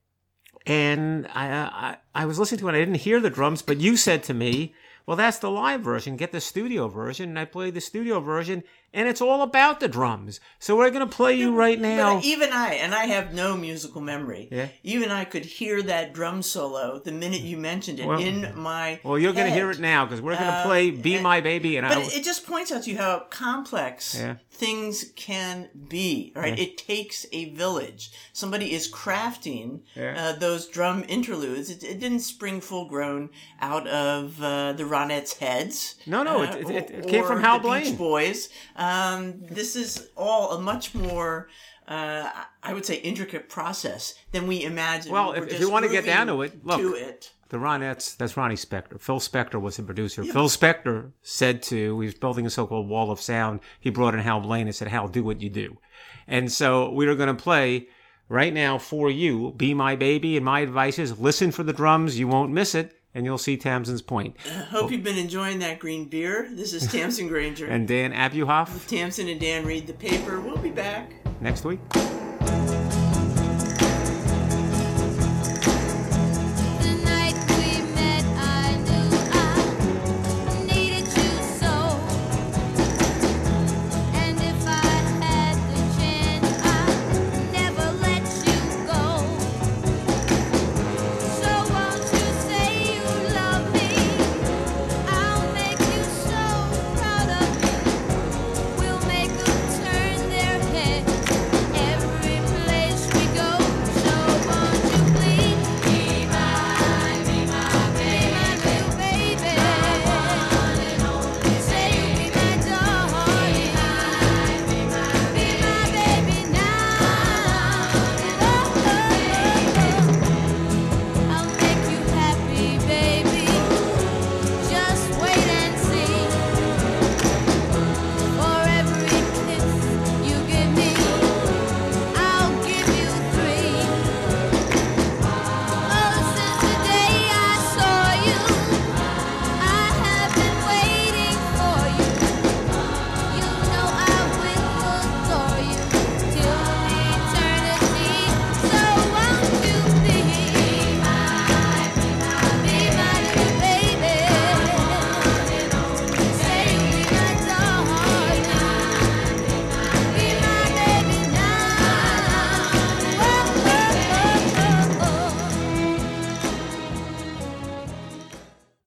and 0.67 1.25
I, 1.33 1.47
I 1.49 1.97
I 2.13 2.25
was 2.27 2.37
listening 2.37 2.59
to 2.59 2.69
it. 2.69 2.75
I 2.75 2.79
didn't 2.79 2.97
hear 2.97 3.19
the 3.19 3.31
drums, 3.31 3.63
but 3.63 3.79
you 3.79 3.97
said 3.97 4.21
to 4.25 4.35
me, 4.35 4.75
"Well, 5.07 5.17
that's 5.17 5.39
the 5.39 5.49
live 5.49 5.81
version. 5.81 6.17
Get 6.17 6.33
the 6.33 6.39
studio 6.39 6.87
version." 6.87 7.29
And 7.29 7.39
I 7.39 7.45
played 7.45 7.73
the 7.73 7.81
studio 7.81 8.19
version, 8.19 8.63
and 8.95 9.07
it's 9.07 9.21
all 9.21 9.41
about 9.43 9.79
the 9.79 9.87
drums. 9.87 10.39
So 10.57 10.75
we're 10.75 10.89
gonna 10.89 11.05
play 11.05 11.35
you 11.35 11.53
right 11.53 11.79
now. 11.79 12.15
But 12.15 12.25
even 12.25 12.51
I, 12.51 12.75
and 12.75 12.95
I 12.95 13.05
have 13.05 13.33
no 13.33 13.55
musical 13.55 14.01
memory. 14.01 14.47
Yeah. 14.51 14.69
Even 14.83 15.11
I 15.11 15.25
could 15.25 15.45
hear 15.45 15.81
that 15.83 16.13
drum 16.13 16.41
solo 16.41 16.99
the 16.99 17.11
minute 17.11 17.41
you 17.41 17.57
mentioned 17.57 17.99
it 17.99 18.07
Well- 18.07 18.19
in 18.19 18.51
my. 18.57 18.99
Well, 19.03 19.19
you're 19.19 19.33
gonna 19.33 19.51
hear 19.51 19.69
it 19.69 19.79
now 19.79 20.05
because 20.05 20.21
we're 20.21 20.35
gonna 20.35 20.47
Uh, 20.47 20.63
play 20.63 20.89
"Be 20.89 21.15
and- 21.15 21.23
My 21.23 21.41
Baby," 21.41 21.77
and 21.77 21.87
But 21.87 21.97
I. 21.97 22.01
it 22.01 22.23
just 22.23 22.47
points 22.47 22.71
out 22.71 22.83
to 22.83 22.89
you 22.91 22.97
how 22.97 23.19
complex 23.29 24.15
Yeah. 24.17 24.35
things 24.51 25.05
can 25.15 25.67
be, 25.89 26.31
right? 26.35 26.57
It 26.57 26.77
takes 26.77 27.25
a 27.33 27.49
village. 27.53 28.09
Somebody 28.31 28.73
is 28.73 28.89
crafting 28.91 29.81
Yeah. 29.95 30.15
uh, 30.17 30.31
those 30.39 30.67
drum 30.67 31.03
interludes. 31.07 31.69
It, 31.69 31.83
it 31.83 31.99
didn't 31.99 32.21
spring 32.21 32.61
full 32.61 32.85
grown 32.87 33.29
out 33.61 33.85
of 33.87 34.41
uh, 34.41 34.71
the 34.73 34.83
Ronettes' 34.83 35.37
heads. 35.39 35.95
No, 36.05 36.23
no, 36.23 36.39
uh, 36.39 36.43
it- 36.43 36.69
it- 36.69 36.91
it- 36.91 37.07
came 37.07 37.25
from 37.25 37.41
Hal 37.41 37.59
the 37.59 37.69
Beach 37.69 37.83
Blaine. 37.83 37.95
Boys. 37.97 38.49
Um, 38.85 39.41
this 39.49 39.75
is 39.75 40.09
all 40.15 40.51
a 40.57 40.61
much 40.61 40.93
more. 40.93 41.49
Uh, 41.87 42.29
I 42.63 42.73
would 42.73 42.85
say 42.85 42.95
intricate 42.95 43.47
process 43.49 44.15
than 44.31 44.47
we 44.47 44.63
imagine. 44.63 45.11
Well, 45.11 45.33
if- 45.33 45.47
if 45.51 45.59
you 45.59 45.69
wanna 45.69 45.87
get 45.87 46.05
down 46.05 46.27
to 46.27 46.41
it, 46.41 46.65
look. 46.65 46.79
to 46.81 46.93
it. 46.95 47.31
The 47.49 47.57
Ronettes, 47.57 48.17
that's 48.17 48.35
Ronnie 48.35 48.55
Spector. 48.55 48.99
Phil 48.99 49.19
Spector 49.19 49.61
was 49.61 49.77
the 49.77 49.83
producer. 49.83 50.23
Phil 50.23 50.49
Spector 50.49 51.11
said 51.21 51.61
to, 51.63 51.99
he 51.99 52.05
was 52.07 52.15
building 52.15 52.45
a 52.47 52.49
so 52.49 52.65
called 52.65 52.89
wall 52.89 53.11
of 53.11 53.21
sound. 53.21 53.59
He 53.79 53.91
brought 53.91 54.15
in 54.15 54.21
Hal 54.21 54.39
Blaine 54.41 54.65
and 54.65 54.75
said, 54.75 54.87
Hal, 54.87 55.07
do 55.07 55.23
what 55.23 55.41
you 55.41 55.49
do. 55.51 55.77
And 56.27 56.51
so 56.51 56.89
we 56.89 57.05
are 57.07 57.13
going 57.15 57.33
to 57.35 57.41
play 57.41 57.87
right 58.29 58.51
now 58.51 58.79
for 58.79 59.11
you, 59.11 59.53
Be 59.55 59.75
My 59.75 59.95
Baby. 59.95 60.35
And 60.37 60.43
my 60.43 60.61
advice 60.61 60.97
is 60.97 61.19
listen 61.19 61.51
for 61.51 61.61
the 61.61 61.71
drums. 61.71 62.17
You 62.17 62.27
won't 62.27 62.51
miss 62.51 62.73
it. 62.73 62.97
And 63.15 63.25
you'll 63.25 63.37
see 63.37 63.55
Tamsen's 63.57 64.01
point. 64.01 64.35
Hope 64.69 64.91
you've 64.91 65.03
been 65.03 65.17
enjoying 65.17 65.59
that 65.59 65.79
green 65.79 66.05
beer. 66.05 66.49
This 66.51 66.73
is 66.73 66.85
Tamsen 66.91 67.29
Granger. 67.29 67.65
And 67.65 67.87
Dan 67.87 68.11
Abuhoff 68.11 68.73
With 68.73 68.87
Tamsen 68.87 69.29
and 69.29 69.39
Dan 69.39 69.65
read 69.65 69.87
the 69.87 69.93
paper. 69.93 70.41
We'll 70.41 70.57
be 70.57 70.69
back. 70.69 71.13
next 71.39 71.63
week. 71.63 71.79